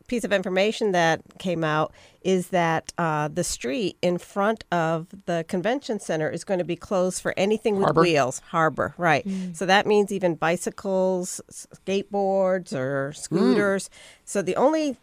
piece 0.07 0.25
of 0.25 0.33
information 0.33 0.91
that 0.93 1.23
came 1.39 1.63
out 1.63 1.93
is 2.23 2.49
that 2.49 2.93
uh, 2.99 3.29
the 3.29 3.45
street 3.45 3.97
in 4.03 4.19
front 4.19 4.65
of 4.73 5.07
the 5.27 5.45
convention 5.49 6.01
center 6.01 6.29
is 6.29 6.43
going 6.45 6.59
to 6.59 6.65
be 6.65 6.77
closed 6.77 7.23
for 7.23 7.33
anything 7.37 7.77
with 7.77 7.85
Harbor? 7.85 8.03
wheels. 8.03 8.41
Harbor, 8.49 8.95
right. 8.99 9.25
So 9.55 9.67
that 9.67 9.87
means 9.87 10.13
even 10.13 10.35
bicycles, 10.35 11.41
skateboards, 11.51 12.75
or 12.75 13.13
scooters. 13.13 13.89
So 14.25 14.43
the 14.43 14.57
only 14.57 14.97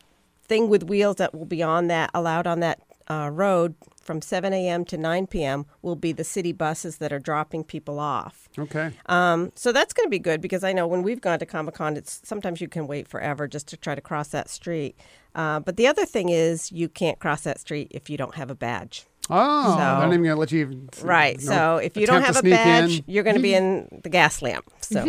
thing 0.43 0.69
with 0.69 0.83
wheels 0.83 1.15
that 1.17 1.33
will 1.33 1.45
be 1.45 1.63
on 1.63 1.87
that, 1.87 2.09
allowed 2.13 2.45
on 2.45 2.59
that 2.59 2.81
uh, 3.09 3.29
road 3.31 3.75
from 4.01 4.21
7 4.21 4.53
a.m. 4.53 4.85
to 4.85 4.97
9 4.97 5.27
p.m. 5.27 5.65
will 5.81 5.95
be 5.95 6.11
the 6.13 6.23
city 6.23 6.51
buses 6.53 6.97
that 6.97 7.11
are 7.11 7.19
dropping 7.19 7.63
people 7.63 7.99
off. 7.99 8.47
Okay. 8.57 8.91
Um, 9.07 9.51
so 9.55 9.71
that's 9.71 9.93
going 9.93 10.05
to 10.05 10.09
be 10.09 10.19
good 10.19 10.39
because 10.41 10.63
I 10.63 10.71
know 10.73 10.87
when 10.87 11.03
we've 11.03 11.19
gone 11.21 11.39
to 11.39 11.45
Comic 11.45 11.75
Con, 11.75 11.97
it's 11.97 12.21
sometimes 12.23 12.61
you 12.61 12.67
can 12.69 12.87
wait 12.87 13.07
forever 13.07 13.47
just 13.47 13.67
to 13.69 13.77
try 13.77 13.95
to 13.95 14.01
cross 14.01 14.29
that 14.29 14.49
street. 14.49 14.97
Uh, 15.35 15.59
but 15.59 15.75
the 15.77 15.87
other 15.87 16.05
thing 16.05 16.29
is 16.29 16.71
you 16.71 16.87
can't 16.89 17.19
cross 17.19 17.41
that 17.41 17.59
street 17.59 17.89
if 17.91 18.09
you 18.09 18.17
don't 18.17 18.35
have 18.35 18.49
a 18.49 18.55
badge. 18.55 19.05
Oh, 19.29 19.71
So- 19.71 19.75
they're 19.77 19.85
not 19.85 20.07
even 20.07 20.23
going 20.23 20.35
to 20.35 20.39
let 20.39 20.51
you 20.53 20.61
even. 20.61 20.89
Right. 21.01 21.37
no 21.39 21.45
so 21.45 21.77
if 21.77 21.97
you 21.97 22.07
don't 22.07 22.21
have 22.23 22.37
a 22.37 22.41
badge, 22.43 22.99
in. 22.99 23.03
you're 23.07 23.23
going 23.25 23.35
to 23.35 23.41
be 23.41 23.53
in 23.53 23.87
the 24.03 24.09
Gaslamp. 24.09 24.61
So 24.79 25.01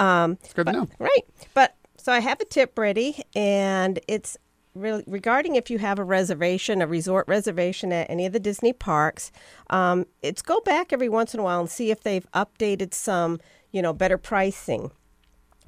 um, 0.00 0.38
It's 0.44 0.54
good 0.54 0.66
to 0.66 0.72
know. 0.72 0.88
Right. 0.98 1.24
But 1.52 1.74
so 1.98 2.10
I 2.10 2.20
have 2.20 2.40
a 2.40 2.46
tip 2.46 2.78
ready, 2.78 3.22
and 3.36 4.00
it's 4.08 4.38
really 4.74 5.04
regarding 5.06 5.56
if 5.56 5.70
you 5.70 5.78
have 5.78 5.98
a 5.98 6.04
reservation, 6.04 6.82
a 6.82 6.86
resort 6.86 7.26
reservation 7.28 7.92
at 7.92 8.08
any 8.10 8.26
of 8.26 8.32
the 8.32 8.40
Disney 8.40 8.72
parks. 8.72 9.32
Um, 9.68 10.06
it's 10.22 10.42
go 10.42 10.60
back 10.60 10.92
every 10.92 11.08
once 11.08 11.34
in 11.34 11.40
a 11.40 11.42
while 11.42 11.60
and 11.60 11.70
see 11.70 11.90
if 11.90 12.02
they've 12.02 12.26
updated 12.32 12.94
some, 12.94 13.40
you 13.72 13.82
know, 13.82 13.92
better 13.92 14.18
pricing 14.18 14.90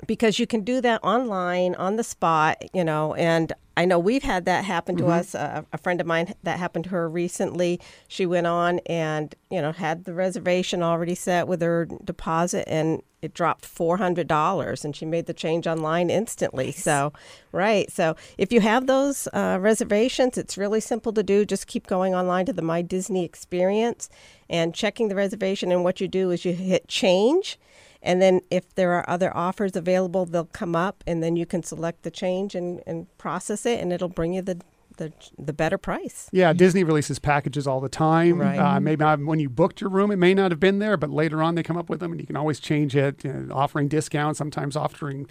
because 0.07 0.39
you 0.39 0.47
can 0.47 0.63
do 0.63 0.81
that 0.81 1.03
online 1.03 1.75
on 1.77 1.97
the 1.97 2.05
spot, 2.05 2.63
you 2.75 2.85
know, 2.85 3.15
and 3.15 3.53
I 3.77 3.85
know 3.87 3.99
we've 3.99 4.23
had 4.23 4.45
that 4.45 4.65
happen 4.65 4.97
to 4.97 5.07
us. 5.07 5.35
Uh, 5.35 5.63
a 5.73 5.79
friend 5.79 6.01
of 6.01 6.07
mine 6.07 6.35
that 6.43 6.59
happened 6.59 6.85
to 6.85 6.91
her 6.91 7.09
recently. 7.09 7.81
She 8.07 8.27
went 8.27 8.47
on 8.47 8.81
and, 8.81 9.35
you 9.51 9.63
know, 9.63 9.73
had 9.73 10.05
the 10.05 10.13
reservation 10.13 10.83
already 10.83 11.15
set 11.15 11.49
with 11.49 11.63
her 11.63 11.89
deposit 12.05 12.69
and 12.69 13.03
it 13.23 13.33
dropped 13.33 13.65
$400 13.65 14.85
and 14.85 14.95
she 14.95 15.07
made 15.07 15.27
the 15.27 15.33
change 15.33 15.67
online 15.67 16.11
instantly. 16.11 16.73
So, 16.73 17.13
right. 17.53 17.91
So, 17.91 18.17
if 18.37 18.53
you 18.53 18.61
have 18.61 18.89
those 18.89 19.29
uh, 19.33 19.59
reservations, 19.61 20.37
it's 20.37 20.59
really 20.59 20.81
simple 20.81 21.13
to 21.13 21.23
do. 21.23 21.47
Just 21.47 21.67
keep 21.67 21.87
going 21.87 22.15
online 22.15 22.47
to 22.47 22.53
the 22.53 22.63
My 22.63 22.83
Disney 22.83 23.25
experience 23.25 24.11
and 24.51 24.75
checking 24.75 25.09
the 25.09 25.15
reservation. 25.15 25.73
And 25.73 25.85
what 25.85 26.01
you 26.01 26.09
do 26.09 26.31
is 26.31 26.45
you 26.45 26.53
hit 26.53 26.89
change. 26.89 27.59
And 28.03 28.21
then 28.21 28.41
if 28.51 28.75
there 28.75 28.93
are 28.93 29.09
other 29.09 29.35
offers 29.37 29.77
available, 29.77 30.27
they'll 30.27 30.47
come 30.47 30.75
up, 30.75 31.05
and 31.07 31.23
then 31.23 31.37
you 31.37 31.47
can 31.47 31.63
select 31.63 32.03
the 32.03 32.11
change 32.11 32.55
and, 32.55 32.83
and 32.87 33.07
process 33.17 33.65
it, 33.65 33.81
and 33.81 33.93
it'll 33.93 34.09
bring 34.09 34.33
you 34.35 34.43
the 34.43 34.61
the, 34.99 35.13
the 35.39 35.53
better 35.53 35.79
price. 35.79 36.29
Yeah, 36.33 36.53
Disney 36.53 36.85
releases 36.85 37.19
packages 37.19 37.67
all 37.67 37.81
the 37.81 37.89
time. 37.89 38.41
Right. 38.41 38.59
Uh, 38.59 38.79
maybe 38.81 39.03
not 39.03 39.21
when 39.25 39.41
you 39.41 39.49
booked 39.49 39.81
your 39.81 39.89
room, 39.91 40.11
it 40.11 40.17
may 40.17 40.35
not 40.35 40.51
have 40.51 40.61
been 40.61 40.81
there, 40.81 40.97
but 40.97 41.11
later 41.11 41.43
on 41.43 41.55
they 41.55 41.63
come 41.63 41.77
up 41.77 41.89
with 41.89 42.01
them, 42.01 42.13
and 42.13 42.21
you 42.21 42.27
can 42.27 42.37
always 42.37 42.61
change 42.61 42.95
it. 42.95 43.25
You 43.25 43.33
know, 43.33 43.55
offering 43.55 43.89
discounts, 43.89 44.39
sometimes 44.39 44.77
offering 44.77 45.27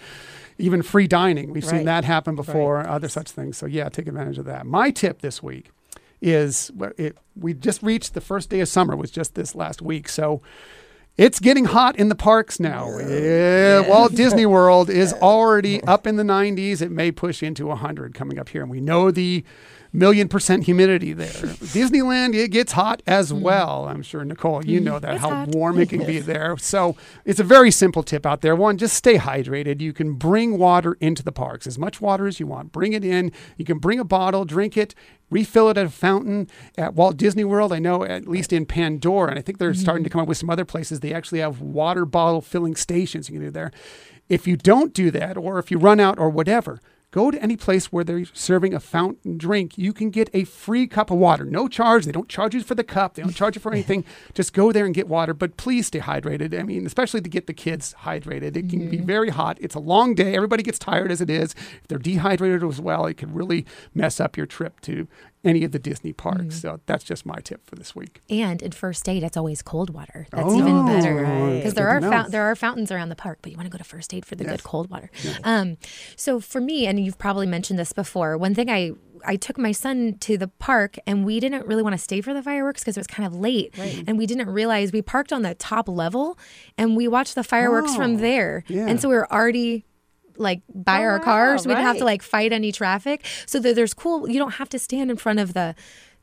even 0.58 0.82
free 0.82 1.08
dining. 1.08 1.52
We've 1.52 1.66
seen 1.66 1.86
that 1.86 2.04
happen 2.06 2.36
before. 2.36 2.88
Other 2.88 3.08
such 3.08 3.32
things. 3.32 3.58
So 3.58 3.66
yeah, 3.66 3.90
take 3.90 4.08
advantage 4.08 4.38
of 4.38 4.46
that. 4.46 4.66
My 4.66 4.92
tip 4.92 5.22
this 5.22 5.44
week 5.44 5.70
is 6.22 6.72
it, 6.98 7.18
we 7.36 7.54
just 7.54 7.82
reached 7.82 8.14
the 8.14 8.22
first 8.22 8.50
day 8.50 8.60
of 8.60 8.68
summer 8.68 8.96
was 8.96 9.12
just 9.12 9.36
this 9.36 9.56
last 9.56 9.82
week, 9.82 10.10
so. 10.10 10.42
It's 11.18 11.40
getting 11.40 11.66
hot 11.66 11.98
in 11.98 12.10
the 12.10 12.16
parks 12.16 12.60
now. 12.60 12.98
Yeah, 12.98 13.88
Walt 13.88 14.16
Disney 14.16 14.46
World 14.46 14.90
is 14.90 15.14
already 15.22 15.84
up 15.84 16.08
in 16.08 16.16
the 16.16 16.24
90s. 16.24 16.82
It 16.82 16.90
may 16.90 17.12
push 17.12 17.44
into 17.44 17.68
100 17.68 18.14
coming 18.14 18.40
up 18.40 18.50
here. 18.50 18.62
And 18.62 18.72
we 18.72 18.80
know 18.82 19.12
the 19.12 19.44
million 19.94 20.28
percent 20.28 20.64
humidity 20.66 21.14
there. 21.14 21.28
Disneyland, 21.28 22.34
it 22.36 22.50
gets 22.50 22.72
hot 22.74 23.02
as 23.06 23.34
well. 23.34 23.88
I'm 23.88 24.02
sure, 24.04 24.24
Nicole, 24.24 24.66
you 24.66 24.80
know 24.80 25.00
that, 25.00 25.08
Mm-hmm. 25.12 25.16
It's 25.16 25.22
how 25.24 25.30
hot. 25.30 25.48
warm 25.50 25.80
it 25.80 25.90
can 25.90 26.06
be 26.06 26.20
there. 26.20 26.58
So 26.58 26.96
it's 27.26 27.40
a 27.40 27.44
very 27.44 27.72
simple 27.72 28.04
tip 28.04 28.26
out 28.26 28.42
there. 28.42 28.56
One, 28.56 28.78
just 28.78 28.96
stay 28.96 29.18
hydrated. 29.18 29.82
You 29.82 29.94
can 29.94 30.14
bring 30.14 30.58
water 30.58 30.96
into 31.02 31.24
the 31.24 31.32
parks, 31.32 31.68
as 31.68 31.78
much 31.78 32.00
water 32.00 32.28
as 32.28 32.40
you 32.40 32.48
want. 32.48 32.72
Bring 32.72 32.94
it 32.94 33.04
in. 33.04 33.32
You 33.58 33.66
can 33.66 33.78
bring 33.80 34.00
a 34.00 34.06
bottle, 34.06 34.46
drink 34.46 34.78
it, 34.78 34.96
refill 35.30 35.70
it 35.70 35.78
at 35.78 35.86
a 35.86 35.90
fountain 35.90 36.48
at 36.78 36.94
Walt 36.94 37.18
Disney 37.18 37.44
World. 37.44 37.74
I 37.74 37.80
know 37.80 38.04
at 38.04 38.28
least 38.28 38.54
in 38.54 38.66
Pandora, 38.66 39.30
and 39.32 39.40
I 39.40 39.42
think 39.42 39.58
they're 39.58 39.74
starting 39.74 40.04
to 40.04 40.10
come 40.10 40.22
up 40.22 40.28
with 40.28 40.38
some 40.38 40.50
other 40.50 40.66
places. 40.66 41.00
They 41.02 41.14
actually 41.14 41.40
have 41.40 41.60
water 41.62 42.06
bottle 42.06 42.42
filling 42.42 42.76
stations 42.76 43.30
you 43.30 43.36
can 43.36 43.46
do 43.48 43.52
there. 43.52 43.72
If 44.30 44.48
you 44.48 44.56
don't 44.56 44.94
do 44.94 45.12
that, 45.12 45.36
or 45.36 45.60
if 45.60 45.72
you 45.72 45.78
run 45.78 46.00
out 46.00 46.18
or 46.18 46.30
whatever, 46.30 46.80
Go 47.12 47.30
to 47.30 47.42
any 47.42 47.58
place 47.58 47.92
where 47.92 48.06
they're 48.06 48.24
serving 48.34 48.74
a 48.74 48.80
fountain 48.80 49.38
drink. 49.38 49.78
You 49.78 49.92
can 49.92 50.12
get 50.12 50.30
a 50.34 50.46
free 50.46 50.88
cup 50.88 51.12
of 51.12 51.18
water. 51.18 51.44
No 51.44 51.68
charge. 51.68 52.06
They 52.06 52.14
don't 52.14 52.30
charge 52.30 52.56
you 52.56 52.64
for 52.64 52.74
the 52.74 52.86
cup. 52.86 53.16
They 53.16 53.22
don't 53.22 53.36
charge 53.36 53.56
you 53.56 53.62
for 53.62 53.70
anything. 53.70 54.06
Just 54.34 54.54
go 54.54 54.72
there 54.72 54.86
and 54.86 54.96
get 54.96 55.10
water. 55.10 55.34
But 55.34 55.58
please 55.58 55.88
stay 55.88 56.00
hydrated. 56.00 56.58
I 56.58 56.64
mean, 56.64 56.86
especially 56.86 57.20
to 57.20 57.30
get 57.30 57.48
the 57.48 57.54
kids 57.54 57.94
hydrated. 58.04 58.56
It 58.56 58.70
can 58.70 58.90
be 58.90 58.98
very 58.98 59.30
hot. 59.30 59.58
It's 59.60 59.76
a 59.76 59.80
long 59.80 60.16
day. 60.16 60.36
Everybody 60.36 60.64
gets 60.64 60.80
tired 60.80 61.12
as 61.12 61.20
it 61.20 61.30
is. 61.30 61.54
If 61.82 61.88
they're 61.90 61.98
dehydrated 61.98 62.64
as 62.64 62.80
well, 62.80 63.06
it 63.06 63.18
can 63.18 63.34
really 63.34 63.66
mess 63.94 64.22
up 64.22 64.38
your 64.38 64.46
trip 64.46 64.80
to 64.82 65.10
any 65.44 65.64
of 65.64 65.72
the 65.72 65.80
Disney 65.80 66.14
parks. 66.14 66.62
So 66.62 66.80
that's 66.86 67.04
just 67.04 67.26
my 67.26 67.38
tip 67.44 67.66
for 67.66 67.76
this 67.76 67.96
week. 67.96 68.22
And 68.30 68.62
in 68.62 68.72
first 68.72 69.08
aid, 69.10 69.24
it's 69.24 69.36
always 69.38 69.62
cold 69.62 69.90
water. 69.90 70.28
That's 70.32 70.44
Oh, 70.46 70.58
even 70.58 70.86
better 70.86 71.16
because 71.56 71.74
Good 71.74 71.76
there 71.84 72.00
to 72.00 72.06
are 72.08 72.12
fount- 72.12 72.32
there 72.32 72.44
are 72.44 72.56
fountains 72.56 72.92
around 72.92 73.10
the 73.10 73.16
park, 73.16 73.40
but 73.42 73.52
you 73.52 73.58
want 73.58 73.66
to 73.66 73.72
go 73.72 73.78
to 73.78 73.84
first 73.84 74.14
aid 74.14 74.26
for 74.26 74.36
the 74.36 74.44
Yes. 74.44 74.52
good 74.58 74.64
cold 74.64 74.90
water. 74.90 75.10
Um, 75.44 75.78
so 76.16 76.40
for 76.40 76.62
me, 76.62 76.86
and 76.88 77.04
you've 77.04 77.18
probably 77.18 77.48
mentioned 77.48 77.80
this 77.80 77.94
before, 77.94 78.38
one 78.38 78.54
thing 78.56 78.70
I 78.70 78.92
I 79.24 79.36
took 79.36 79.60
my 79.60 79.72
son 79.72 80.16
to 80.22 80.36
the 80.36 80.48
park 80.48 80.98
and 81.06 81.24
we 81.24 81.40
didn't 81.40 81.68
really 81.68 81.84
want 81.84 81.94
to 81.94 81.98
stay 82.00 82.22
for 82.22 82.34
the 82.34 82.42
fireworks 82.42 82.82
because 82.82 82.98
it 82.98 83.00
was 83.02 83.06
kind 83.08 83.28
of 83.28 83.36
late, 83.36 83.72
and 84.08 84.18
we 84.18 84.26
didn't 84.26 84.50
realize 84.50 84.92
we 84.92 85.04
parked 85.04 85.32
on 85.32 85.44
the 85.44 85.54
top 85.54 85.88
level 85.88 86.40
and 86.76 86.98
we 86.98 87.08
watched 87.08 87.36
the 87.36 87.44
fireworks 87.44 87.92
Oh, 87.94 87.98
from 87.98 88.18
there, 88.18 88.64
yeah. 88.68 88.88
and 88.88 89.00
so 89.00 89.10
we 89.10 89.16
were 89.16 89.32
already 89.32 89.86
like 90.42 90.62
by 90.74 91.00
Oh, 91.00 91.04
our 91.04 91.18
wow, 91.20 91.24
cars. 91.24 91.66
We 91.68 91.74
didn't 91.74 91.86
have 91.86 91.98
to 91.98 92.06
like 92.06 92.22
fight 92.22 92.52
any 92.52 92.72
traffic. 92.72 93.26
So 93.46 93.60
there, 93.60 93.74
there's 93.74 93.94
cool. 93.94 94.30
You 94.30 94.40
don't 94.40 94.56
have 94.56 94.70
to 94.70 94.80
stand 94.80 95.12
in 95.12 95.18
front 95.18 95.40
of 95.40 95.54
the 95.54 95.76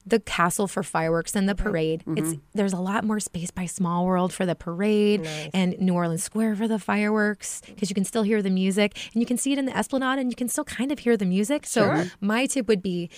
the 0.07 0.21
castle 0.21 0.66
for 0.66 0.83
fireworks 0.83 1.37
and 1.37 1.49
the 1.49 1.55
mm-hmm. 1.55 1.69
parade. 1.69 2.05
It's 2.07 2.31
mm-hmm. 2.31 2.41
there's 2.55 2.73
a 2.73 2.81
lot 2.81 3.05
more 3.05 3.21
space 3.21 3.51
by 3.51 3.66
Small 3.66 4.07
World 4.07 4.33
for 4.33 4.47
the 4.47 4.55
parade 4.55 5.29
and 5.53 5.79
New 5.79 5.95
Orleans 5.95 6.23
Square 6.23 6.57
for 6.57 6.69
the 6.69 6.79
fireworks 6.79 7.61
because 7.66 7.91
you 7.91 7.95
can 7.95 8.05
still 8.05 8.23
hear 8.23 8.41
the 8.43 8.51
music 8.51 8.97
and 9.12 9.23
you 9.23 9.27
can 9.27 9.37
see 9.37 9.53
it 9.53 9.59
in 9.59 9.66
the 9.66 9.77
Esplanade 9.77 10.19
and 10.19 10.31
you 10.31 10.37
can 10.37 10.49
still 10.49 10.64
kind 10.64 10.91
of 10.91 11.01
hear 11.01 11.16
the 11.16 11.27
music. 11.27 11.66
So 11.66 11.83
Sure. 11.83 12.07
my 12.21 12.47
tip 12.47 12.69
would 12.69 12.83
be 12.83 13.11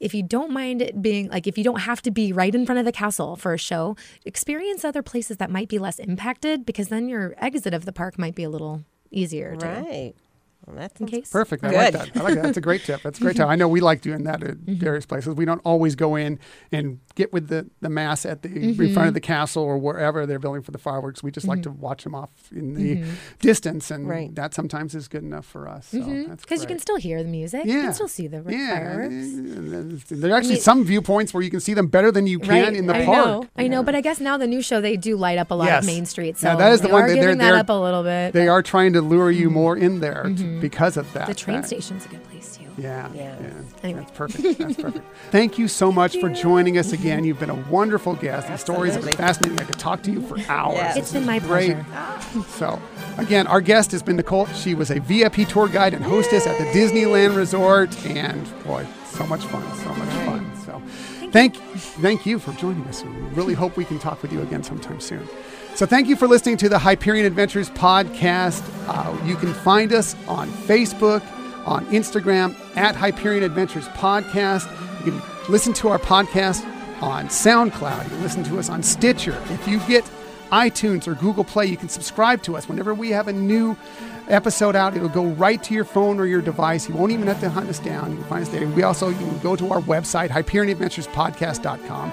if 0.00 0.14
you 0.14 0.22
don't 0.22 0.50
mind 0.50 0.82
it 0.82 1.00
being 1.00 1.28
like 1.28 1.46
if 1.46 1.56
you 1.56 1.64
don't 1.64 1.80
have 1.80 2.02
to 2.02 2.10
be 2.10 2.32
right 2.32 2.54
in 2.54 2.66
front 2.66 2.78
of 2.78 2.84
the 2.84 2.92
castle 2.92 3.36
for 3.36 3.54
a 3.54 3.58
show, 3.58 3.96
experience 4.24 4.84
other 4.84 5.02
places 5.02 5.36
that 5.38 5.50
might 5.50 5.68
be 5.68 5.78
less 5.78 5.98
impacted 5.98 6.66
because 6.66 6.88
then 6.88 7.08
your 7.08 7.34
exit 7.38 7.72
of 7.74 7.84
the 7.84 7.92
park 7.92 8.18
might 8.18 8.34
be 8.34 8.42
a 8.42 8.50
little 8.50 8.84
easier 9.10 9.56
Right. 9.60 10.14
Well, 10.66 10.76
that's 10.76 11.00
in 11.00 11.06
case. 11.08 11.28
Perfect. 11.28 11.64
I 11.64 11.70
like 11.70 11.92
that. 11.92 12.10
I 12.16 12.20
like 12.22 12.34
that. 12.34 12.42
That's 12.44 12.56
a 12.56 12.60
great 12.60 12.82
tip. 12.84 13.02
That's 13.02 13.18
a 13.18 13.22
great 13.22 13.36
tip. 13.36 13.48
I 13.48 13.56
know 13.56 13.66
we 13.66 13.80
like 13.80 14.00
doing 14.00 14.22
that 14.24 14.42
at 14.44 14.56
various 14.58 15.04
places. 15.04 15.34
We 15.34 15.44
don't 15.44 15.60
always 15.64 15.96
go 15.96 16.14
in 16.14 16.38
and 16.70 17.00
get 17.16 17.32
with 17.32 17.48
the, 17.48 17.68
the 17.80 17.88
mass 17.88 18.24
at 18.24 18.42
the 18.42 18.48
in 18.48 18.94
front 18.94 19.08
of 19.08 19.14
the 19.14 19.20
castle 19.20 19.64
or 19.64 19.76
wherever 19.76 20.24
they're 20.24 20.38
building 20.38 20.62
for 20.62 20.70
the 20.70 20.78
fireworks. 20.78 21.20
We 21.22 21.32
just 21.32 21.48
like 21.48 21.62
to 21.64 21.70
watch 21.72 22.04
them 22.04 22.14
off 22.14 22.30
in 22.52 22.74
the 22.74 23.02
distance, 23.40 23.90
and 23.90 24.08
Right. 24.08 24.34
that 24.36 24.54
sometimes 24.54 24.94
is 24.94 25.08
good 25.08 25.22
enough 25.24 25.46
for 25.46 25.68
us. 25.68 25.88
So 25.88 25.98
that's 26.00 26.42
Because 26.42 26.60
you 26.62 26.68
can 26.68 26.78
still 26.78 26.96
hear 26.96 27.22
the 27.22 27.28
music. 27.28 27.64
You 27.64 27.74
Yeah. 27.76 27.82
can 27.82 27.94
still 27.94 28.08
see 28.08 28.28
the 28.28 28.42
Yeah, 28.48 28.78
fireworks. 28.78 29.14
and 29.14 30.00
there 30.02 30.32
are 30.32 30.36
actually 30.36 30.54
mean- 30.54 30.62
some 30.62 30.84
viewpoints 30.84 31.34
where 31.34 31.42
you 31.42 31.50
can 31.50 31.60
see 31.60 31.74
them 31.74 31.88
better 31.88 32.12
than 32.12 32.26
you 32.26 32.38
can 32.38 32.74
in 32.76 32.86
the 32.86 32.94
I 32.94 33.04
park. 33.04 33.26
know, 33.26 33.44
I 33.56 33.66
know, 33.68 33.82
but 33.82 33.94
I 33.94 34.00
guess 34.00 34.20
now 34.20 34.36
the 34.38 34.46
new 34.46 34.62
show 34.62 34.80
they 34.80 34.96
do 34.96 35.16
light 35.16 35.38
up 35.38 35.50
a 35.50 35.54
lot 35.54 35.64
Yes. 35.66 35.82
of 35.82 35.86
Main 35.86 36.06
Street. 36.06 36.38
So 36.38 36.48
Yeah, 36.48 36.56
that 36.56 36.72
is 36.72 36.80
the 36.82 36.86
they 36.88 36.92
one 36.92 37.02
are 37.02 37.08
that 37.08 37.14
they're- 37.14 37.34
that 37.34 37.38
they're- 37.38 37.56
up 37.56 37.68
a 37.68 37.72
little 37.72 38.02
bit. 38.04 38.32
They 38.32 38.48
are 38.48 38.62
trying 38.62 38.92
to 38.92 39.00
lure 39.02 39.30
you 39.30 39.50
more 39.50 39.76
in 39.76 40.00
there 40.00 40.22
to, 40.24 40.51
Mm. 40.52 40.60
because 40.60 40.96
of 40.96 41.12
that. 41.12 41.26
the 41.28 41.34
train 41.34 41.56
fact. 41.58 41.66
station's 41.68 42.04
a 42.06 42.08
good 42.08 42.22
place 42.30 42.56
too. 42.56 42.64
Yeah, 42.78 43.08
Yeah. 43.14 43.36
yeah. 43.40 43.50
Anyway. 43.82 44.00
That's 44.00 44.10
perfect. 44.16 44.58
That's 44.58 44.76
perfect. 44.76 45.04
Thank 45.30 45.58
you 45.58 45.68
so 45.68 45.92
much 45.92 46.16
for 46.18 46.28
joining 46.30 46.78
us 46.78 46.92
again. 46.92 47.24
You've 47.24 47.38
been 47.38 47.50
a 47.50 47.64
wonderful 47.70 48.14
guest. 48.14 48.48
These 48.48 48.60
stories 48.60 48.94
are 48.94 48.98
Absolutely. 48.98 49.16
fascinating. 49.18 49.60
I 49.60 49.64
could 49.64 49.78
talk 49.78 50.02
to 50.04 50.10
you 50.10 50.22
for 50.22 50.38
hours. 50.48 50.76
Yeah. 50.76 50.88
It's 50.96 51.10
This 51.10 51.12
been 51.12 51.26
my 51.26 51.38
great. 51.38 51.76
pleasure. 51.76 52.48
So, 52.56 52.80
again, 53.18 53.46
our 53.46 53.60
guest 53.60 53.92
has 53.92 54.02
been 54.02 54.16
Nicole. 54.16 54.46
She 54.46 54.74
was 54.74 54.90
a 54.90 55.00
VIP 55.00 55.46
tour 55.48 55.68
guide 55.68 55.94
and 55.94 56.02
hostess 56.04 56.46
at 56.46 56.56
the 56.58 56.64
Disneyland 56.78 57.36
Resort, 57.36 57.94
and 58.06 58.64
boy, 58.64 58.86
so 59.06 59.26
much 59.26 59.44
fun, 59.44 59.62
so 59.78 59.94
much 59.94 60.08
fun. 60.26 60.50
So, 60.64 60.82
thank 61.30 61.56
thank 61.56 62.24
you 62.26 62.38
for 62.38 62.52
joining 62.54 62.84
us. 62.84 63.04
We 63.04 63.10
really 63.34 63.54
hope 63.54 63.76
we 63.76 63.84
can 63.84 63.98
talk 63.98 64.22
with 64.22 64.32
you 64.32 64.40
again 64.42 64.62
sometime 64.62 65.00
soon. 65.00 65.28
So, 65.74 65.86
thank 65.86 66.06
you 66.06 66.16
for 66.16 66.28
listening 66.28 66.58
to 66.58 66.68
the 66.68 66.78
Hyperion 66.78 67.24
Adventures 67.26 67.70
podcast. 67.70 68.62
Uh, 68.86 69.16
you 69.24 69.36
can 69.36 69.54
find 69.54 69.92
us 69.92 70.14
on 70.28 70.48
Facebook, 70.48 71.22
on 71.66 71.86
Instagram 71.86 72.54
at 72.76 72.94
Hyperion 72.94 73.42
Adventures 73.42 73.88
Podcast. 73.88 74.68
You 75.04 75.12
can 75.12 75.22
listen 75.48 75.72
to 75.74 75.88
our 75.88 75.98
podcast 75.98 76.64
on 77.02 77.26
SoundCloud. 77.26 78.04
You 78.04 78.10
can 78.10 78.22
listen 78.22 78.44
to 78.44 78.58
us 78.58 78.68
on 78.68 78.82
Stitcher. 78.82 79.36
If 79.48 79.66
you 79.66 79.78
get 79.88 80.04
iTunes 80.52 81.08
or 81.08 81.14
Google 81.14 81.44
Play, 81.44 81.66
you 81.66 81.78
can 81.78 81.88
subscribe 81.88 82.42
to 82.42 82.56
us. 82.56 82.68
Whenever 82.68 82.92
we 82.92 83.10
have 83.10 83.26
a 83.26 83.32
new 83.32 83.76
episode 84.28 84.76
out, 84.76 84.94
it'll 84.94 85.08
go 85.08 85.24
right 85.24 85.62
to 85.64 85.74
your 85.74 85.84
phone 85.84 86.20
or 86.20 86.26
your 86.26 86.42
device. 86.42 86.88
You 86.88 86.94
won't 86.94 87.12
even 87.12 87.26
have 87.26 87.40
to 87.40 87.48
hunt 87.48 87.70
us 87.70 87.78
down. 87.78 88.10
You 88.10 88.16
can 88.18 88.26
find 88.26 88.42
us 88.42 88.50
there. 88.50 88.66
We 88.68 88.82
also 88.82 89.08
you 89.08 89.16
can 89.16 89.38
go 89.38 89.56
to 89.56 89.70
our 89.72 89.80
website, 89.80 90.28
HyperionAdventuresPodcast.com. 90.28 92.12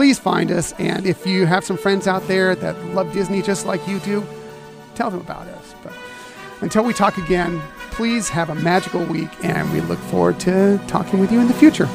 Please 0.00 0.18
find 0.18 0.50
us, 0.50 0.72
and 0.78 1.04
if 1.04 1.26
you 1.26 1.44
have 1.44 1.62
some 1.62 1.76
friends 1.76 2.06
out 2.06 2.26
there 2.26 2.54
that 2.54 2.74
love 2.94 3.12
Disney 3.12 3.42
just 3.42 3.66
like 3.66 3.86
you 3.86 3.98
do, 3.98 4.26
tell 4.94 5.10
them 5.10 5.20
about 5.20 5.46
us. 5.46 5.74
But 5.82 5.92
until 6.62 6.84
we 6.84 6.94
talk 6.94 7.18
again, 7.18 7.60
please 7.90 8.30
have 8.30 8.48
a 8.48 8.54
magical 8.54 9.04
week, 9.04 9.28
and 9.44 9.70
we 9.70 9.82
look 9.82 9.98
forward 9.98 10.40
to 10.40 10.80
talking 10.86 11.20
with 11.20 11.30
you 11.30 11.38
in 11.38 11.48
the 11.48 11.52
future. 11.52 11.86